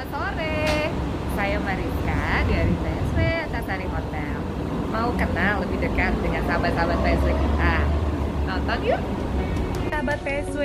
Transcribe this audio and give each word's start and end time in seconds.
Selamat 0.00 0.32
sore, 0.32 0.88
saya 1.36 1.60
Mariska 1.60 2.24
dari 2.48 2.72
TSW 2.72 3.18
Antasari 3.20 3.84
Hotel. 3.84 4.36
Mau 4.88 5.12
kenal 5.12 5.60
lebih 5.60 5.76
dekat 5.76 6.16
dengan 6.24 6.40
sahabat-sahabat 6.48 6.98
TSW 7.04 7.28
kita? 7.36 7.76
Nonton 8.48 8.78
yuk! 8.80 9.00
Sahabat 9.92 10.18
PSW, 10.24 10.62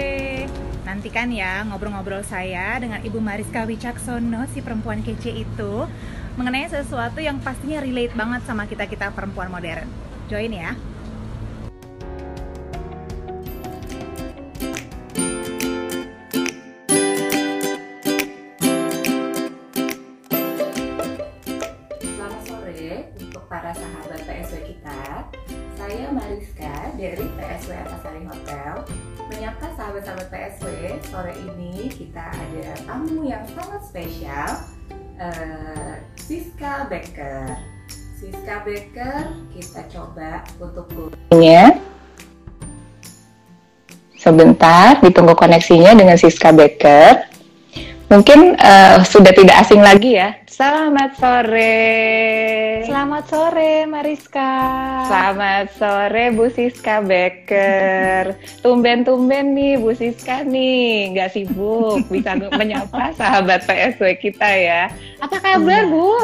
nantikan 0.87 1.35
ya 1.35 1.67
ngobrol-ngobrol 1.67 2.24
saya 2.24 2.79
dengan 2.79 3.03
Ibu 3.03 3.19
Mariska 3.19 3.67
Wicaksono, 3.67 4.47
si 4.56 4.63
perempuan 4.63 5.03
kece 5.03 5.35
itu, 5.35 5.83
mengenai 6.39 6.71
sesuatu 6.71 7.20
yang 7.20 7.35
pastinya 7.43 7.83
relate 7.83 8.15
banget 8.15 8.39
sama 8.47 8.63
kita-kita 8.71 9.11
perempuan 9.11 9.52
modern. 9.52 9.83
Join 10.31 10.56
ya! 10.56 10.79
Becker, 38.65 39.29
kita 39.53 39.85
coba 39.93 40.41
untuk 40.57 40.89
koneksinya. 40.89 41.77
Sebentar, 44.17 44.97
ditunggu 45.05 45.37
koneksinya 45.37 45.93
dengan 45.93 46.17
Siska 46.17 46.49
Becker. 46.49 47.29
Mungkin 48.09 48.57
eh, 48.57 49.05
sudah 49.05 49.29
tidak 49.37 49.62
asing 49.62 49.85
lagi 49.85 50.17
ya. 50.17 50.34
Selamat 50.49 51.13
sore. 51.13 51.77
Selamat 52.90 53.23
sore 53.29 53.85
Mariska. 53.85 54.53
Selamat 55.13 55.70
sore 55.77 56.34
Bu 56.34 56.49
Siska 56.49 57.05
Becker. 57.05 58.34
Tumben-tumben 58.65 59.53
nih 59.53 59.77
Bu 59.77 59.93
Siska 59.93 60.41
nih, 60.41 61.13
nggak 61.13 61.37
sibuk 61.37 62.01
bisa 62.09 62.34
menyapa 62.57 63.13
sahabat 63.13 63.62
PSW 63.70 64.18
kita 64.18 64.50
ya. 64.58 64.90
Apa 65.22 65.38
kabar. 65.38 65.86
Bu? 65.86 66.18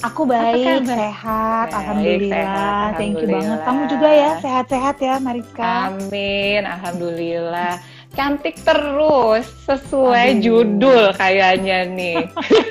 Aku 0.00 0.24
baik, 0.24 0.88
sehat, 0.88 1.68
Baik, 1.68 1.76
alhamdulillah. 1.76 2.32
sehat, 2.32 2.90
Thank 2.96 3.20
you 3.20 3.28
banget. 3.28 3.36
alhamdulillah. 3.36 3.60
Kamu 3.68 3.82
juga 3.92 4.08
ya, 4.08 4.30
sehat-sehat 4.40 4.96
ya 4.96 5.14
Mariska. 5.20 5.72
Amin, 5.92 6.62
alhamdulillah. 6.64 7.74
Cantik 8.16 8.56
terus, 8.64 9.44
sesuai 9.68 10.40
Aduh. 10.40 10.64
judul 10.64 11.04
kayaknya 11.20 11.84
nih. 11.84 12.16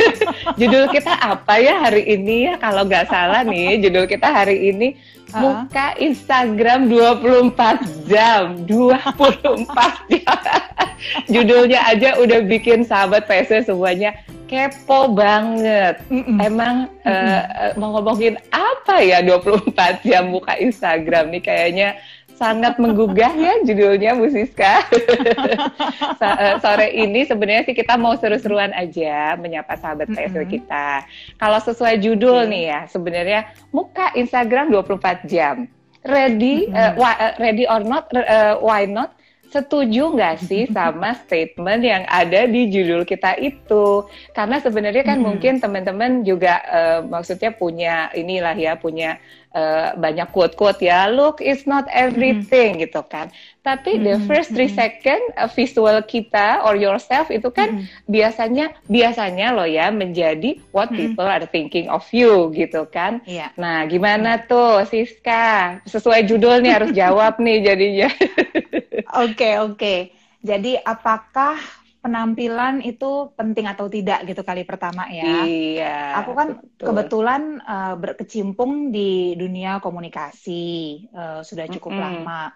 judul 0.60 0.90
kita 0.90 1.14
apa 1.22 1.62
ya 1.62 1.78
hari 1.86 2.02
ini 2.10 2.50
ya? 2.50 2.54
Kalau 2.58 2.82
nggak 2.90 3.06
salah 3.14 3.46
nih, 3.46 3.78
judul 3.78 4.10
kita 4.10 4.26
hari 4.26 4.74
ini. 4.74 4.98
Muka 5.30 5.94
Instagram 6.02 6.90
24 6.90 8.10
jam, 8.10 8.66
24 8.66 10.18
jam. 10.18 10.42
Judulnya 11.34 11.86
aja 11.86 12.18
udah 12.18 12.42
bikin 12.50 12.82
sahabat 12.82 13.30
PSW 13.30 13.62
semuanya 13.62 14.18
kepo 14.50 15.14
banget. 15.14 16.02
Mm-mm. 16.10 16.42
Emang 16.42 16.90
eh, 17.06 17.42
eh, 17.46 17.72
mau 17.78 17.94
ngomongin 17.94 18.42
apa 18.50 18.98
ya 19.00 19.22
24 19.22 19.70
jam 20.02 20.34
muka 20.34 20.58
Instagram 20.58 21.30
nih 21.30 21.44
kayaknya 21.46 21.90
sangat 22.34 22.80
menggugah 22.80 23.36
ya 23.36 23.60
judulnya 23.68 24.18
Bu 24.18 24.28
Siska. 24.28 24.82
Eh, 26.20 26.56
sore 26.60 26.92
ini 26.94 27.24
sebenarnya 27.24 27.64
sih 27.64 27.76
kita 27.76 27.96
mau 27.96 28.16
seru-seruan 28.16 28.72
aja 28.72 29.36
menyapa 29.36 29.76
sahabat 29.76 30.08
Mm-mm. 30.12 30.48
kita. 30.48 31.04
Kalau 31.36 31.60
sesuai 31.60 32.00
judul 32.00 32.44
Oke. 32.44 32.52
nih 32.52 32.64
ya, 32.68 32.80
sebenarnya 32.88 33.42
muka 33.72 34.12
Instagram 34.16 34.68
24 34.72 35.26
jam. 35.28 35.68
Ready 36.04 36.68
Mm-mm. 36.68 36.76
eh, 36.76 36.92
wa- 36.96 37.20
eh, 37.20 37.34
ready 37.40 37.64
or 37.68 37.84
not 37.84 38.08
eh, 38.12 38.56
why 38.60 38.84
not? 38.84 39.16
Setuju 39.50 40.14
nggak 40.14 40.36
sih 40.46 40.70
sama 40.70 41.18
statement 41.18 41.82
yang 41.82 42.04
ada 42.06 42.46
di 42.46 42.70
judul 42.70 43.02
kita 43.02 43.34
itu? 43.42 44.06
Karena 44.30 44.62
sebenarnya 44.62 45.02
kan 45.02 45.18
Mm-mm. 45.24 45.26
mungkin 45.26 45.58
teman-teman 45.58 46.22
juga 46.22 46.62
eh, 46.70 47.00
maksudnya 47.02 47.50
punya 47.58 48.14
inilah 48.14 48.54
ya 48.54 48.78
punya 48.78 49.18
eh, 49.56 49.90
banyak 49.98 50.30
quote-quote 50.34 50.82
ya. 50.86 51.08
Look, 51.12 51.42
it's 51.42 51.66
not 51.66 51.86
everything 51.92 52.80
gitu 52.82 53.02
kan. 53.08 53.30
Tapi 53.66 54.02
the 54.02 54.18
Mm-mm, 54.18 54.28
first 54.28 54.54
three 54.56 54.70
mm-mm. 54.70 54.72
second 54.72 55.22
eh, 55.36 55.50
visual 55.52 56.02
kita 56.06 56.64
or 56.66 56.76
yourself 56.78 57.30
itu 57.34 57.50
kan 57.54 57.70
Mm-mm. 57.70 57.90
biasanya 58.10 58.74
biasanya 58.88 59.54
loh 59.56 59.68
ya 59.68 59.90
menjadi 59.94 60.60
what 60.74 60.92
Mm-mm. 60.92 60.98
people 60.98 61.26
are 61.26 61.46
thinking 61.50 61.88
of 61.90 62.06
you 62.14 62.50
gitu 62.54 62.86
kan. 62.90 63.22
Iya. 63.26 63.54
Nah, 63.60 63.86
gimana 63.90 64.42
tuh 64.48 64.84
Siska? 64.88 65.82
Sesuai 65.86 66.26
judul 66.30 66.62
nih 66.64 66.72
harus 66.80 66.92
jawab 66.96 67.38
nih 67.42 67.58
jadinya. 67.66 68.10
Oke, 69.24 69.50
oke. 69.66 69.96
Jadi 70.50 70.78
apakah 70.94 71.56
penampilan 72.04 72.74
itu 72.90 73.06
penting 73.38 73.66
atau 73.72 73.86
tidak 73.96 74.18
gitu 74.30 74.42
kali 74.50 74.62
pertama 74.70 75.04
ya? 75.20 75.28
Iya. 75.30 75.84
Aku 76.18 76.32
kan 76.40 76.50
betul. 76.62 76.88
kebetulan 76.88 77.42
eh, 77.72 77.94
berkecimpung 78.04 78.72
di 78.96 79.00
dunia 79.42 79.70
komunikasi 79.86 80.52
eh, 81.18 81.40
sudah 81.50 81.68
cukup 81.76 81.96
Mm-mm. 81.98 82.04
lama. 82.06 82.52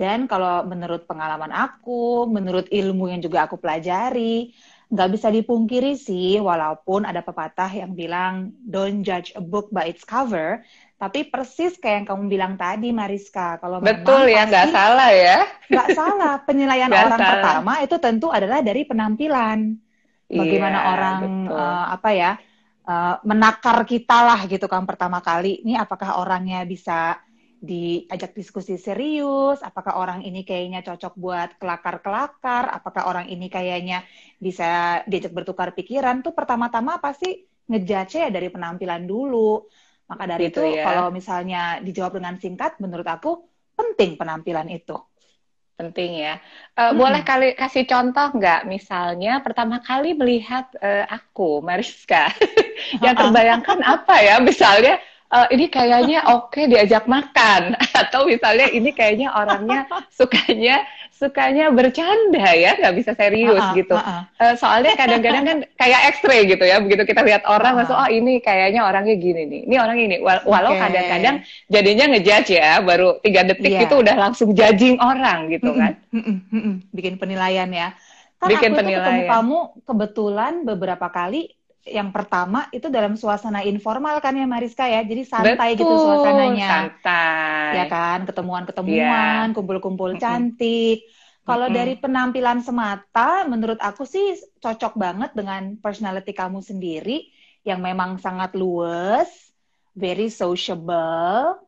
Dan 0.00 0.18
kalau 0.30 0.64
menurut 0.72 1.02
pengalaman 1.10 1.52
aku, 1.52 2.24
menurut 2.36 2.66
ilmu 2.78 3.04
yang 3.12 3.20
juga 3.26 3.38
aku 3.46 3.56
pelajari, 3.62 4.52
nggak 4.92 5.08
bisa 5.14 5.28
dipungkiri 5.36 5.96
sih, 5.96 6.36
walaupun 6.48 7.00
ada 7.10 7.20
pepatah 7.24 7.70
yang 7.80 7.92
bilang 8.00 8.32
don't 8.72 9.00
judge 9.08 9.32
a 9.34 9.42
book 9.42 9.66
by 9.74 9.88
its 9.88 10.04
cover, 10.04 10.60
tapi 11.00 11.18
persis 11.32 11.72
kayak 11.80 12.04
yang 12.04 12.06
kamu 12.10 12.24
bilang 12.34 12.54
tadi, 12.60 12.88
Mariska, 12.92 13.56
kalau 13.62 13.78
Betul 13.84 14.20
ya, 14.34 14.40
nggak 14.48 14.66
salah 14.74 15.10
ya. 15.12 15.38
nggak 15.72 15.88
salah 15.96 16.32
penilaian 16.46 16.92
Nggak 16.92 17.02
orang 17.02 17.20
salah. 17.20 17.28
pertama 17.30 17.80
itu 17.84 17.96
tentu 17.96 18.28
adalah 18.28 18.60
dari 18.60 18.82
penampilan 18.84 19.58
bagaimana 20.38 20.78
Iya, 20.78 20.92
orang 20.92 21.20
betul. 21.22 21.52
eh, 21.52 21.84
apa 21.96 22.08
ya 22.12 22.30
eh, 22.88 23.14
menakar 23.28 23.78
kita 23.88 24.18
lah 24.28 24.40
gitu 24.52 24.66
kan 24.72 24.84
pertama 24.90 25.18
kali 25.24 25.62
ini 25.64 25.72
apakah 25.78 26.20
orangnya 26.20 26.64
bisa 26.68 27.16
diajak 27.62 28.34
diskusi 28.34 28.74
serius 28.86 29.62
apakah 29.62 29.94
orang 30.02 30.20
ini 30.26 30.42
kayaknya 30.42 30.82
cocok 30.82 31.14
buat 31.14 31.48
kelakar-kelakar 31.60 32.64
apakah 32.78 33.02
orang 33.10 33.26
ini 33.30 33.46
kayaknya 33.46 34.02
bisa 34.44 35.00
diajak 35.10 35.30
bertukar 35.30 35.70
pikiran 35.78 36.26
tuh 36.26 36.34
pertama-tama 36.34 36.98
pasti 36.98 37.28
ngejudge 37.70 38.18
ya 38.18 38.28
dari 38.34 38.50
penampilan 38.50 39.02
dulu 39.06 39.62
maka 40.10 40.24
dari 40.26 40.50
Gitu 40.50 40.58
itu 40.58 40.62
ya. 40.76 40.82
kalau 40.86 41.14
misalnya 41.14 41.78
dijawab 41.86 42.18
dengan 42.18 42.34
singkat 42.42 42.82
menurut 42.82 43.06
aku 43.06 43.30
penting 43.78 44.18
penampilan 44.20 44.66
itu 44.74 44.98
Penting 45.72 46.10
ya. 46.20 46.34
Eh, 46.78 46.92
Mm-mm. 46.92 46.98
Boleh 47.00 47.22
kali 47.26 47.56
kasih 47.58 47.88
contoh 47.88 48.28
nggak? 48.38 48.68
Misalnya 48.68 49.40
pertama 49.42 49.80
kali 49.82 50.14
melihat 50.14 50.70
eh, 50.78 51.02
aku, 51.08 51.64
Mariska, 51.64 52.30
yang 53.04 53.16
terbayangkan 53.18 53.80
apa 53.82 54.14
ya? 54.20 54.36
Misalnya 54.38 55.00
eh, 55.32 55.46
ini 55.50 55.66
kayaknya 55.66 56.18
oke 56.28 56.60
diajak 56.68 57.04
makan, 57.06 57.74
atau 58.02 58.28
misalnya 58.28 58.68
ini 58.68 58.92
kayaknya 58.92 59.32
orangnya 59.32 59.88
sukanya 60.18 60.84
sukanya 61.12 61.70
bercanda 61.70 62.50
ya, 62.52 62.74
nggak 62.74 62.94
bisa 62.98 63.12
serius 63.14 63.62
Ah, 63.62 63.70
ah, 63.70 63.76
gitu. 63.78 63.94
ah, 63.94 64.02
ah. 64.02 64.22
Eh, 64.42 64.54
soalnya 64.58 64.92
kadang-kadang 64.98 65.44
kan 65.46 65.58
kayak 65.80 66.00
X-ray 66.18 66.50
gitu 66.50 66.64
ya, 66.66 66.82
begitu 66.82 67.06
kita 67.06 67.22
lihat 67.22 67.46
orang 67.46 67.72
Ah. 67.72 67.76
langsung 67.82 67.94
oh 67.94 68.10
ini 68.10 68.42
kayaknya 68.42 68.82
orangnya 68.82 69.14
gini 69.14 69.42
nih, 69.46 69.60
ini 69.70 69.76
orangnya 69.78 70.04
ini. 70.04 70.16
Wal- 70.18 70.42
Walau 70.42 70.74
kadang-kadang 70.74 71.36
jadinya 71.66 72.04
ngejudge 72.10 72.50
ya, 72.52 72.82
baru 72.82 73.22
tiga 73.22 73.46
detik 73.46 73.70
Iya. 73.70 73.86
itu 73.86 73.94
udah 74.02 74.14
langsung 74.18 74.50
judging 74.52 74.98
orang 74.98 75.46
gitu 75.48 75.70
kan. 75.72 75.94
Mm-mm, 76.10 76.36
mm-mm, 76.50 76.74
bikin 76.90 77.14
penilaian 77.16 77.70
ya. 77.70 77.94
Kan 78.42 78.50
Bikin 78.50 78.74
aku 78.74 78.82
itu 78.82 78.90
ketemu 78.90 78.98
penilaian. 79.06 79.30
kamu 79.30 79.58
kebetulan 79.86 80.52
beberapa 80.66 81.06
kali. 81.08 81.54
Yang 81.82 82.08
pertama 82.14 82.70
itu 82.70 82.86
dalam 82.86 83.18
suasana 83.18 83.66
informal 83.66 84.22
kan 84.22 84.38
ya 84.38 84.46
Mariska 84.46 84.86
ya. 84.86 85.02
Jadi 85.02 85.22
santai 85.26 85.74
gitu 85.74 85.90
Betul, 85.90 86.06
suasananya. 86.06 86.68
Santai. 86.70 87.70
Ya 87.74 87.84
kan, 87.90 88.18
ketemuan-ketemuan, 88.28 89.50
kumpul-kumpul 89.56 90.14
Mm-mm. 90.14 90.22
cantik. 90.22 91.06
Kalau 91.42 91.66
Mm-mm. 91.66 91.74
dari 91.74 91.94
penampilan 91.98 92.62
semata, 92.62 93.42
menurut 93.50 93.82
aku 93.82 94.06
sih 94.06 94.38
cocok 94.62 94.94
banget 94.94 95.30
dengan 95.34 95.74
personality 95.82 96.30
kamu 96.30 96.62
sendiri 96.62 97.26
yang 97.66 97.82
memang 97.82 98.22
sangat 98.22 98.54
luwes, 98.54 99.30
very 99.98 100.30
sociable, 100.30 101.58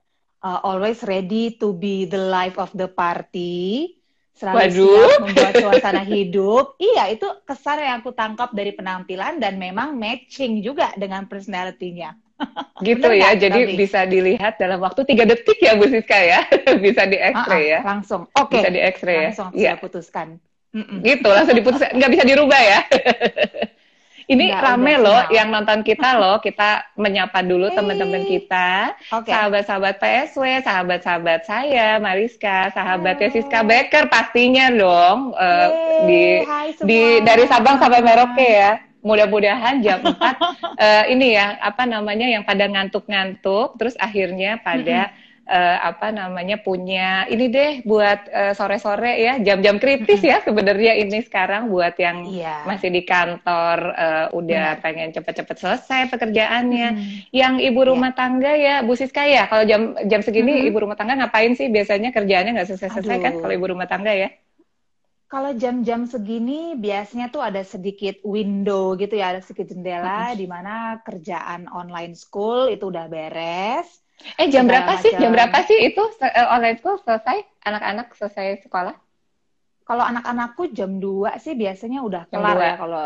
uh, 0.44 0.60
always 0.62 1.02
ready 1.02 1.58
to 1.58 1.74
be 1.74 2.06
the 2.06 2.20
life 2.20 2.54
of 2.60 2.70
the 2.76 2.86
party, 2.86 3.98
selalu 4.34 4.56
Waduh. 4.58 4.90
siap 5.08 5.20
membuat 5.22 5.52
suasana 5.62 6.02
hidup. 6.02 6.74
Iya, 6.76 7.14
itu 7.14 7.26
kesan 7.46 7.78
yang 7.78 8.02
aku 8.02 8.10
tangkap 8.12 8.50
dari 8.50 8.74
penampilan 8.74 9.38
dan 9.38 9.56
memang 9.56 9.94
matching 9.94 10.58
juga 10.60 10.90
dengan 10.94 11.24
personality-nya. 11.26 12.18
Gitu 12.82 12.98
Bener 12.98 13.14
ya, 13.14 13.30
nggak, 13.30 13.34
jadi 13.46 13.60
Gabi? 13.62 13.74
bisa 13.78 14.00
dilihat 14.04 14.58
dalam 14.58 14.82
waktu 14.82 15.06
tiga 15.06 15.22
detik 15.22 15.58
ya 15.62 15.78
Bu 15.78 15.86
Siska 15.86 16.18
ya, 16.18 16.42
bisa 16.84 17.06
di 17.06 17.16
Ah, 17.30 17.30
X-ray 17.30 17.64
ah, 17.70 17.70
ya, 17.70 17.80
Langsung. 17.86 18.22
Oke. 18.34 18.58
bisa 18.58 18.68
di 18.74 18.80
X-ray 18.82 19.16
ya. 19.16 19.22
Langsung 19.30 19.48
sudah 19.54 19.76
putuskan. 19.78 20.28
Gitu 20.74 21.28
langsung 21.30 21.54
diputus, 21.54 21.86
nggak 21.86 22.10
bisa 22.10 22.24
dirubah 22.26 22.58
ya. 22.58 22.80
Ini 24.24 24.44
Nggak, 24.50 24.62
rame 24.62 24.94
loh 24.96 25.20
final. 25.20 25.32
yang 25.32 25.48
nonton 25.50 25.80
kita 25.80 26.08
loh. 26.20 26.36
Kita 26.38 26.84
menyapa 26.94 27.40
dulu 27.40 27.68
Hey. 27.68 27.76
teman-teman 27.76 28.22
kita. 28.24 28.70
Oke. 29.10 29.28
Sahabat-sahabat 29.28 29.94
PSW, 29.98 30.44
sahabat-sahabat 30.60 31.40
saya, 31.44 31.96
Mariska, 31.98 32.70
sahabatnya 32.70 33.28
Halo. 33.28 33.36
Siska 33.36 33.60
Becker 33.62 34.04
pastinya 34.06 34.68
dong 34.68 35.32
eh, 35.34 35.68
Yeay, 35.68 36.04
di 36.04 36.22
hai 36.42 36.68
di 36.80 37.00
dari 37.20 37.44
Sabang 37.44 37.76
sampai 37.76 38.00
Merauke 38.00 38.44
ya. 38.44 38.72
Mudah-mudahan 39.00 39.84
jam 39.84 40.00
4 40.00 40.16
eh, 40.80 41.04
ini 41.12 41.36
ya 41.36 41.60
apa 41.60 41.84
namanya 41.84 42.24
yang 42.24 42.40
pada 42.40 42.64
ngantuk-ngantuk 42.64 43.76
terus 43.76 43.92
akhirnya 44.00 44.56
pada 44.58 45.12
eh, 45.44 45.78
apa 45.80 46.08
namanya 46.08 46.56
punya 46.56 47.28
ini 47.28 47.48
deh 47.48 47.72
buat 47.84 48.28
eh, 48.28 48.52
sore-sore 48.52 49.12
ya 49.16 49.36
jam-jam 49.38 49.76
kritis 49.76 50.20
ya 50.20 50.40
sebenarnya 50.40 50.96
ini 50.96 51.20
sekarang 51.20 51.68
buat 51.68 51.94
yang 51.96 52.24
Iya. 52.26 52.64
masih 52.64 52.88
di 52.88 53.02
kantor 53.04 53.78
eh, 53.92 54.26
udah 54.32 54.80
pengen 54.80 55.12
cepet-cepet 55.12 55.56
selesai 55.56 56.02
pekerjaannya. 56.08 56.88
Hmm. 56.92 57.06
Yang 57.30 57.54
ibu 57.68 57.80
rumah 57.84 58.12
tangga 58.12 58.52
ya 58.52 58.80
Bu 58.80 58.92
Siska 58.92 59.24
ya 59.24 59.44
kalau 59.46 59.64
jam 59.64 59.96
jam 60.04 60.20
segini 60.20 60.64
Mhm. 60.64 60.68
ibu 60.68 60.78
rumah 60.80 60.96
tangga 60.96 61.16
ngapain 61.16 61.52
sih 61.52 61.68
biasanya 61.68 62.10
kerjaannya 62.10 62.56
nggak 62.56 62.68
selesai-selesai 62.68 63.18
kan 63.18 63.32
kalau 63.38 63.52
ibu 63.52 63.66
rumah 63.68 63.84
tangga 63.84 64.12
ya? 64.12 64.28
Kalau 65.24 65.50
jam-jam 65.50 66.06
segini 66.06 66.78
biasanya 66.78 67.26
tuh 67.26 67.42
ada 67.42 67.66
sedikit 67.66 68.22
window 68.22 68.94
gitu 68.94 69.18
ya, 69.18 69.34
ada 69.34 69.42
sedikit 69.42 69.74
jendela 69.74 70.30
di 70.30 70.46
mana 70.46 71.02
kerjaan 71.02 71.66
online 71.66 72.14
school 72.14 72.70
itu 72.70 72.86
udah 72.86 73.10
beres. 73.10 74.03
Eh 74.40 74.48
jam 74.50 74.64
berapa 74.64 74.92
sih? 75.00 75.12
Jam 75.14 75.30
macam. 75.30 75.34
berapa 75.36 75.58
sih 75.68 75.78
itu 75.92 76.02
eh, 76.24 76.46
online 76.48 76.78
school 76.80 76.96
selesai? 77.02 77.44
Anak-anak 77.64 78.12
selesai 78.16 78.64
sekolah? 78.64 78.96
Kalau 79.84 80.04
anak-anakku 80.04 80.72
jam 80.72 80.96
2 80.96 81.36
sih 81.36 81.52
biasanya 81.52 82.00
udah 82.00 82.22
Jam 82.32 82.40
kelar 82.40 82.56
ya 82.56 82.74
kalau 82.80 83.04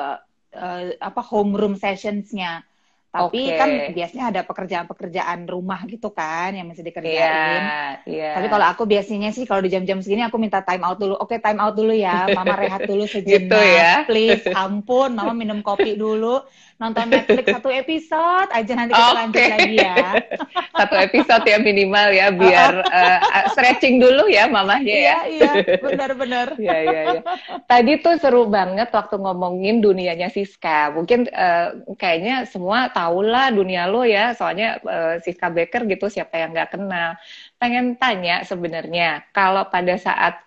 eh, 0.54 0.82
apa 1.02 1.20
homeroom 1.26 1.74
sessionsnya. 1.74 2.62
Tapi 3.08 3.40
Oke. 3.50 3.56
kan 3.56 3.70
biasanya 3.96 4.24
ada 4.30 4.40
pekerjaan-pekerjaan 4.44 5.48
rumah 5.48 5.80
gitu 5.88 6.12
kan 6.12 6.52
yang 6.52 6.68
mesti 6.68 6.84
dikerjain. 6.84 7.62
iya. 8.04 8.36
Tapi 8.36 8.46
kalau 8.52 8.68
aku 8.68 8.84
biasanya 8.84 9.32
sih 9.32 9.48
kalau 9.48 9.64
di 9.64 9.72
jam-jam 9.72 10.04
segini 10.04 10.28
aku 10.28 10.36
minta 10.36 10.60
time 10.60 10.84
out 10.84 11.00
dulu. 11.00 11.16
Oke, 11.16 11.40
time 11.40 11.56
out 11.56 11.72
dulu 11.72 11.96
ya. 11.96 12.28
Mama 12.28 12.52
rehat 12.52 12.84
dulu 12.84 13.08
sejenak. 13.12 13.48
Gitu 13.48 13.58
ya. 13.58 13.92
Please, 14.04 14.44
ampun. 14.52 15.16
Mama 15.16 15.32
minum 15.32 15.64
kopi 15.64 15.96
dulu. 15.96 16.44
Nonton 16.78 17.10
Netflix 17.10 17.44
satu 17.58 17.70
episode 17.74 18.48
aja 18.54 18.72
nanti 18.78 18.94
kita 18.94 19.10
Oke. 19.10 19.18
lanjut 19.18 19.44
lagi 19.50 19.74
ya. 19.82 19.98
Satu 20.78 20.94
episode 20.94 21.42
ya 21.50 21.58
minimal 21.58 22.08
ya 22.14 22.30
biar 22.30 22.86
eh, 22.86 23.18
stretching 23.50 23.98
dulu 23.98 24.30
ya 24.30 24.46
mamahnya 24.46 24.94
ya. 24.94 25.18
Iya, 25.26 25.50
iya. 25.58 25.76
Benar-benar. 25.82 26.46
Iya, 26.58 26.76
iya, 26.84 27.00
iya. 27.18 27.22
Tadi 27.70 28.02
tuh 28.02 28.18
seru 28.18 28.46
banget 28.46 28.90
waktu 28.94 29.18
ngomongin 29.18 29.82
dunianya 29.82 30.30
Siska. 30.30 30.94
Mungkin 30.94 31.26
eh, 31.26 31.82
kayaknya 31.98 32.46
semua 32.46 32.90
tahu 32.94 33.26
lah 33.26 33.50
dunia 33.50 33.90
lo 33.90 34.06
ya, 34.06 34.38
soalnya 34.38 34.78
eh, 34.78 35.14
Siska 35.22 35.50
Becker 35.50 35.82
gitu 35.90 36.06
siapa 36.06 36.38
yang 36.38 36.54
nggak 36.54 36.78
kenal. 36.78 37.18
Pengen 37.58 37.98
tanya 37.98 38.46
sebenarnya, 38.46 39.26
kalau 39.34 39.66
pada 39.66 39.98
saat 39.98 40.46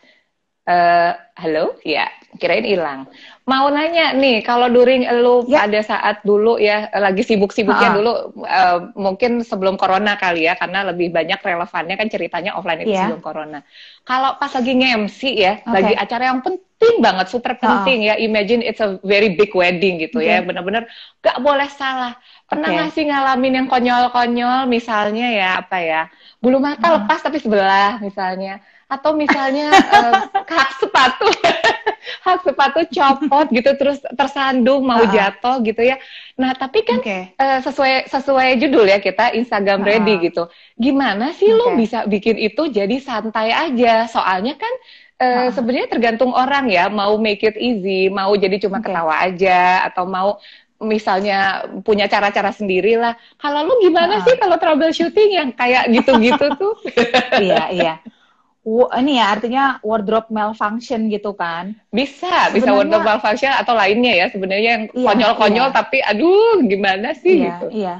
eh 0.61 1.11
halo, 1.41 1.73
ya 1.81 2.05
kirain 2.37 2.63
hilang. 2.63 3.09
Mau 3.43 3.67
nanya 3.67 4.15
nih, 4.15 4.39
kalau 4.39 4.71
during 4.71 5.03
lo 5.19 5.43
Ya. 5.49 5.65
pada 5.67 5.81
saat 5.83 6.23
dulu 6.23 6.55
ya 6.55 6.87
lagi 6.95 7.27
sibuk-sibuknya 7.27 7.91
Ha-ha. 7.91 7.97
dulu, 7.97 8.11
eh, 8.45 8.77
mungkin 8.95 9.41
sebelum 9.43 9.75
corona 9.75 10.15
kali 10.15 10.47
ya, 10.47 10.55
karena 10.55 10.87
lebih 10.87 11.11
banyak 11.11 11.41
relevannya 11.43 11.99
kan 11.99 12.07
ceritanya 12.07 12.55
offline 12.55 12.85
itu 12.85 12.93
Iya. 12.95 13.09
sebelum 13.09 13.19
corona. 13.19 13.59
Kalau 14.05 14.39
pas 14.39 14.53
lagi 14.53 14.71
nge-MC 14.71 15.21
ya, 15.35 15.59
Oke. 15.59 15.75
lagi 15.75 15.93
acara 15.97 16.23
yang 16.31 16.39
penting 16.39 16.95
banget, 17.03 17.27
super 17.27 17.57
penting 17.59 18.07
ya. 18.07 18.15
Imagine 18.15 18.63
it's 18.63 18.79
a 18.79 18.95
very 19.03 19.35
big 19.35 19.51
wedding 19.51 19.99
gitu 19.99 20.23
ya, 20.23 20.39
Oke. 20.39 20.53
bener-bener 20.53 20.87
gak 21.19 21.41
boleh 21.43 21.67
salah. 21.67 22.15
Pernah 22.47 22.67
Oke. 22.69 22.75
nggak 22.79 22.89
sih 22.95 23.03
ngalamin 23.11 23.53
yang 23.59 23.67
konyol-konyol, 23.67 24.71
misalnya 24.71 25.27
ya 25.35 25.49
apa 25.59 25.77
ya, 25.83 26.01
bulu 26.39 26.63
mata 26.63 26.87
Hmm. 26.87 26.95
lepas 27.03 27.19
tapi 27.19 27.43
sebelah 27.43 27.99
misalnya, 27.99 28.63
atau 28.91 29.15
misalnya 29.15 29.71
eh, 29.71 30.13
hak 30.35 30.69
sepatu, 30.75 31.31
hak 32.27 32.39
sepatu 32.43 32.79
copot 32.91 33.47
gitu 33.47 33.71
terus 33.79 34.03
tersandung 34.19 34.83
mau 34.83 34.99
Ah. 34.99 35.07
jatuh 35.07 35.63
gitu 35.63 35.79
ya. 35.79 35.95
Nah 36.35 36.51
tapi 36.51 36.83
kan 36.83 36.99
Oke. 36.99 37.31
eh, 37.31 37.59
sesuai 37.63 38.11
sesuai 38.11 38.59
judul 38.59 38.91
ya 38.91 38.99
kita 38.99 39.31
Instagram 39.31 39.79
Ah. 39.81 39.87
ready 39.87 40.27
gitu. 40.27 40.51
Gimana 40.75 41.31
sih 41.31 41.47
lo 41.47 41.71
Oke. 41.71 41.87
bisa 41.87 42.03
bikin 42.03 42.35
itu 42.35 42.67
jadi 42.67 42.99
santai 42.99 43.55
aja? 43.55 44.11
Soalnya 44.11 44.59
kan 44.59 44.73
Ah. 45.21 45.47
sebenarnya 45.53 45.87
tergantung 45.87 46.33
orang 46.33 46.67
ya, 46.67 46.89
mau 46.89 47.15
make 47.15 47.45
it 47.45 47.55
easy, 47.55 48.11
mau 48.11 48.35
jadi 48.35 48.59
cuma 48.59 48.81
Oke. 48.81 48.89
ketawa 48.89 49.23
aja 49.23 49.87
atau 49.87 50.03
mau 50.03 50.41
misalnya 50.81 51.61
punya 51.85 52.09
cara-cara 52.09 52.49
sendiri 52.49 52.97
lah. 52.97 53.13
Kalau 53.37 53.61
lu 53.63 53.77
gimana 53.79 54.17
Ah. 54.17 54.25
sih 54.25 54.33
kalau 54.35 54.57
troubleshooting 54.57 55.29
yang 55.31 55.49
kayak 55.53 55.87
gitu-gitu 55.87 56.45
tuh? 56.57 56.73
iya, 57.39 57.69
iya. 57.69 57.93
Wo- 58.61 58.93
ini 58.93 59.17
ya 59.17 59.33
artinya 59.33 59.81
wardrobe 59.81 60.29
malfunction 60.29 61.09
gitu 61.09 61.33
kan. 61.33 61.73
Bisa, 61.89 62.53
bisa 62.53 62.69
Sebenarnya- 62.69 62.77
wardrobe 62.77 63.07
malfunction 63.09 63.51
atau 63.51 63.73
lainnya 63.73 64.13
ya 64.13 64.25
sebenarnya 64.29 64.69
yang 64.77 64.83
Iya, 64.93 65.05
konyol-konyol 65.09 65.69
iya. 65.69 65.75
tapi 65.75 65.97
aduh 65.97 66.61
gimana 66.69 67.17
sih 67.17 67.41
Iya, 67.41 67.45
gitu. 67.57 67.67
iya. 67.73 67.95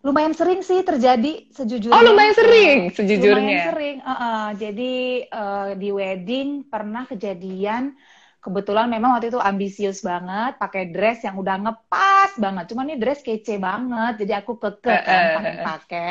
Lumayan 0.00 0.32
sering 0.32 0.62
sih 0.62 0.80
terjadi 0.80 1.50
sejujurnya. 1.50 1.92
Oh 1.92 2.00
lumayan 2.00 2.32
sering 2.32 2.78
Lumayan 2.88 2.96
sejujurnya. 2.96 3.60
sering. 3.68 3.96
uh-uh. 4.00 4.46
Jadi 4.54 4.94
eh, 5.26 5.70
di 5.76 5.88
wedding 5.90 6.48
pernah 6.64 7.04
kejadian 7.04 7.92
kebetulan 8.38 8.86
memang 8.86 9.18
waktu 9.18 9.28
itu 9.28 9.42
ambisius 9.42 10.00
banget, 10.00 10.54
pakai 10.56 10.94
dress 10.94 11.26
yang 11.26 11.34
udah 11.34 11.58
ngepas 11.58 12.38
banget. 12.38 12.70
Cuman 12.70 12.86
ini 12.86 12.96
dress 12.96 13.18
kece 13.18 13.58
banget, 13.58 14.22
jadi 14.22 14.38
aku 14.38 14.54
kekeh 14.56 14.94
Eh, 14.94 15.02
kan 15.02 15.18
eh, 15.18 15.34
pengen 15.34 15.56
eh. 15.58 15.64
pakai. 15.66 16.10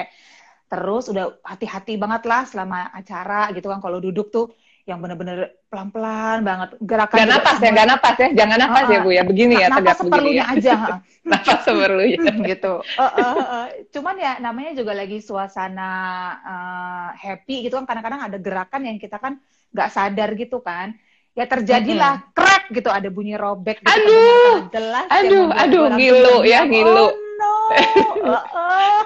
Terus 0.66 1.04
udah 1.14 1.26
hati-hati 1.46 1.94
banget 1.96 2.26
lah 2.26 2.42
selama 2.50 2.90
acara 2.90 3.54
gitu 3.54 3.70
kan 3.70 3.80
kalau 3.80 4.02
duduk 4.02 4.34
tuh 4.34 4.50
yang 4.86 5.02
bener-bener 5.02 5.50
pelan-pelan 5.66 6.46
banget 6.46 6.78
gerakan 6.78 7.18
Gak 7.18 7.30
napas 7.30 7.58
ya, 7.58 7.70
gak 7.74 7.88
napas 7.90 8.16
ya, 8.22 8.28
jangan 8.38 8.58
napas 8.62 8.86
ya 8.86 8.98
Ah, 8.98 9.02
Bu 9.02 9.10
ya, 9.18 9.24
begini 9.26 9.54
ya, 9.58 9.68
napas 9.74 9.98
begini 9.98 10.06
seperlunya 10.06 10.44
ya. 10.46 10.54
aja. 10.54 10.74
Napas 11.34 11.60
seperlunya. 11.66 12.32
gitu. 12.54 12.74
Eh, 12.86 13.02
eh, 13.02 13.34
eh. 13.34 13.66
Cuman 13.90 14.16
ya 14.22 14.38
namanya 14.38 14.78
juga 14.78 14.94
lagi 14.94 15.18
suasana 15.26 15.90
happy 17.18 17.66
gitu 17.66 17.82
kan 17.82 17.90
kadang-kadang 17.90 18.22
ada 18.30 18.38
gerakan 18.38 18.82
yang 18.86 18.98
kita 19.02 19.18
kan 19.18 19.42
nggak 19.74 19.90
sadar 19.90 20.30
gitu 20.38 20.62
kan. 20.62 20.94
Ya 21.34 21.50
terjadilah 21.50 22.30
crack 22.38 22.70
gitu 22.70 22.88
ada 22.94 23.10
bunyi 23.10 23.36
robek 23.36 23.82
gitu 23.84 23.90
Aduh, 23.92 24.69
jelas 24.72 25.10
aduh, 25.12 25.50
aduh, 25.52 25.86
ngilu 25.98 26.24
tuh 26.24 26.40
ya, 26.48 26.64
ngilu. 26.64 27.10
Oh 27.12 27.25
no. 27.45 27.56
Eh, 27.75 27.85
eh. 28.57 28.99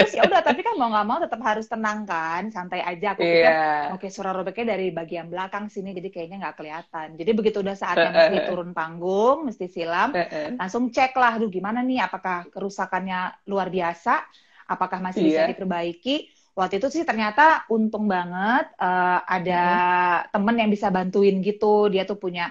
Terus 0.00 0.12
ya 0.14 0.22
udah 0.26 0.40
tapi 0.42 0.60
kan 0.62 0.74
mau 0.78 0.90
nggak 0.90 1.06
mau 1.06 1.18
tetap 1.18 1.40
harus 1.42 1.66
tenang 1.66 2.06
kan, 2.06 2.50
santai 2.50 2.82
aja 2.82 3.14
aku 3.14 3.22
pikir 3.22 3.50
Iya. 3.50 3.94
Oke, 3.94 4.06
suara 4.10 4.30
robeknya 4.30 4.74
dari 4.78 4.90
bagian 4.94 5.26
belakang 5.30 5.66
sini, 5.66 5.90
jadi 5.94 6.08
kayaknya 6.10 6.36
nggak 6.46 6.56
kelihatan. 6.58 7.08
Jadi 7.18 7.30
begitu 7.34 7.56
udah 7.62 7.74
saatnya 7.74 8.10
mesti 8.10 8.38
turun 8.46 8.70
panggung, 8.70 9.46
mesti 9.46 9.66
silam, 9.66 10.14
Eh, 10.14 10.26
eh. 10.26 10.48
langsung 10.54 10.90
cek 10.90 11.14
lah, 11.14 11.38
aduh 11.38 11.50
gimana 11.50 11.82
nih, 11.82 12.02
apakah 12.02 12.46
kerusakannya 12.50 13.46
luar 13.46 13.68
biasa, 13.70 14.22
apakah 14.70 14.98
masih 15.02 15.26
bisa 15.26 15.42
Iya. 15.46 15.50
diperbaiki. 15.50 16.16
Waktu 16.58 16.74
itu 16.82 16.88
sih 16.94 17.04
ternyata 17.08 17.42
untung 17.74 18.04
banget 18.14 18.64
eh, 18.82 19.18
ada 19.34 19.56
temen 20.32 20.54
yang 20.60 20.70
bisa 20.74 20.88
bantuin 20.96 21.34
gitu, 21.46 21.88
dia 21.92 22.02
tuh 22.10 22.18
punya 22.24 22.42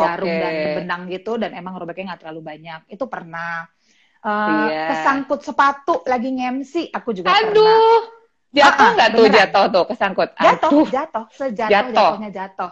jarum 0.00 0.30
Oke. 0.30 0.40
dan 0.42 0.54
benang 0.76 1.02
gitu, 1.12 1.30
dan 1.42 1.50
emang 1.58 1.74
robeknya 1.80 2.14
nggak 2.14 2.20
terlalu 2.26 2.42
banyak. 2.50 2.80
Itu 2.94 3.04
pernah. 3.10 3.66
Eh, 4.26 4.68
Iya. 4.70 4.74
Kesangkut 4.88 5.40
sepatu 5.48 5.92
lagi 6.10 6.28
nge-MC, 6.36 6.74
aku 6.98 7.10
juga 7.18 7.32
pernah. 7.36 7.78
Aduh, 7.82 8.00
jatuh 8.56 8.86
Ah, 8.86 8.90
ah, 8.90 8.94
nggak 8.96 9.10
tuh 9.16 9.26
jatuh 9.36 9.64
tuh 9.74 9.84
kesangkut? 9.90 10.28
Jatuh, 10.44 10.74
Aduh, 10.74 10.86
jatuh, 10.94 11.24
sejatuh 11.38 11.86
Jatuh. 11.92 11.94
jatuhnya 11.96 12.28
jatuh. 12.38 12.70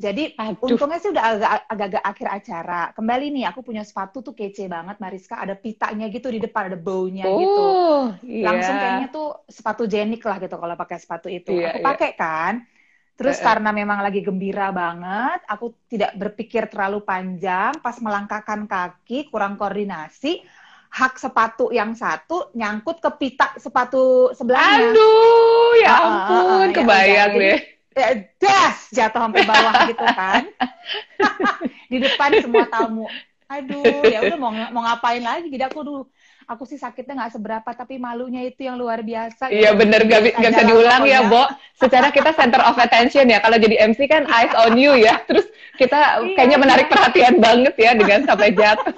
Jadi 0.00 0.32
aduh. 0.40 0.64
untungnya 0.64 0.96
sih 0.96 1.12
udah 1.12 1.24
agak 1.36 1.50
agak 1.68 2.02
akhir 2.02 2.28
acara. 2.40 2.82
Kembali 2.96 3.28
nih, 3.28 3.44
aku 3.52 3.60
punya 3.60 3.84
sepatu 3.84 4.24
tuh 4.24 4.32
kece 4.32 4.64
banget, 4.64 4.96
Mariska. 4.96 5.36
Ada 5.36 5.52
pitanya 5.52 6.08
gitu 6.08 6.32
di 6.32 6.40
depan, 6.40 6.72
ada 6.72 6.80
baunya 6.80 7.28
gitu. 7.28 7.60
Oh, 7.60 8.08
iya. 8.24 8.48
Langsung 8.48 8.80
kayaknya 8.80 9.08
tuh 9.12 9.28
sepatu 9.44 9.84
jenik 9.84 10.24
lah 10.24 10.40
gitu 10.40 10.56
kalau 10.56 10.72
pakai 10.72 10.96
sepatu 10.96 11.28
itu. 11.28 11.52
Iya, 11.52 11.76
aku 11.76 11.78
iya. 11.84 11.86
pakai 11.92 12.10
kan. 12.16 12.54
Terus 13.12 13.36
eh. 13.36 13.44
karena 13.44 13.76
memang 13.76 14.00
lagi 14.00 14.24
gembira 14.24 14.72
banget, 14.72 15.44
aku 15.44 15.76
tidak 15.92 16.16
berpikir 16.16 16.72
terlalu 16.72 17.04
panjang. 17.04 17.76
Pas 17.84 18.00
melangkahkan 18.00 18.64
kaki, 18.64 19.28
kurang 19.28 19.60
koordinasi, 19.60 20.40
hak 20.96 21.20
sepatu 21.20 21.68
yang 21.76 21.92
satu 21.92 22.48
nyangkut 22.56 23.04
ke 23.04 23.10
pita 23.20 23.52
sepatu 23.60 24.32
sebelahnya. 24.32 24.96
Aduh, 24.96 25.76
ya 25.76 25.92
ampun, 25.92 26.66
ya 26.72 26.76
kebayang 26.80 27.32
udah. 27.36 27.36
Jadi, 27.36 27.44
deh. 27.44 27.60
eh, 27.60 27.79
das 28.38 28.86
jatuh 28.94 29.20
sampai 29.26 29.42
bawah 29.42 29.74
gitu 29.90 30.06
kan 30.14 30.42
di 31.90 31.98
depan 31.98 32.30
semua 32.38 32.64
tamu 32.70 33.06
aduh 33.50 33.82
ya 34.06 34.22
udah 34.22 34.38
mau 34.38 34.52
mau 34.70 34.82
ngapain 34.86 35.18
lagi 35.18 35.50
jadi 35.50 35.66
aku 35.66 35.82
dulu 35.82 36.02
aku 36.46 36.62
sih 36.66 36.78
sakitnya 36.78 37.18
nggak 37.18 37.34
seberapa 37.34 37.70
tapi 37.74 37.98
malunya 37.98 38.46
itu 38.46 38.62
yang 38.66 38.78
luar 38.78 39.02
biasa 39.02 39.50
iya 39.50 39.74
gitu. 39.74 39.82
bener 39.82 40.06
gak, 40.06 40.22
Bisa 40.22 40.38
gak 40.38 40.50
bisa 40.54 40.62
diulang 40.66 41.02
ya. 41.06 41.26
Bo 41.26 41.46
secara 41.74 42.14
kita 42.14 42.30
center 42.34 42.62
of 42.62 42.78
attention 42.78 43.26
ya 43.26 43.42
kalau 43.42 43.58
jadi 43.58 43.90
MC 43.90 44.06
kan 44.06 44.26
eyes 44.30 44.54
on 44.54 44.78
you 44.78 44.94
ya 44.94 45.18
terus 45.26 45.46
kita 45.78 46.22
Iya, 46.22 46.34
kayaknya 46.38 46.58
menarik 46.62 46.86
iya. 46.86 46.92
perhatian 46.94 47.34
banget 47.42 47.74
ya 47.74 47.90
dengan 47.98 48.20
sampai 48.26 48.54
jatuh 48.54 48.94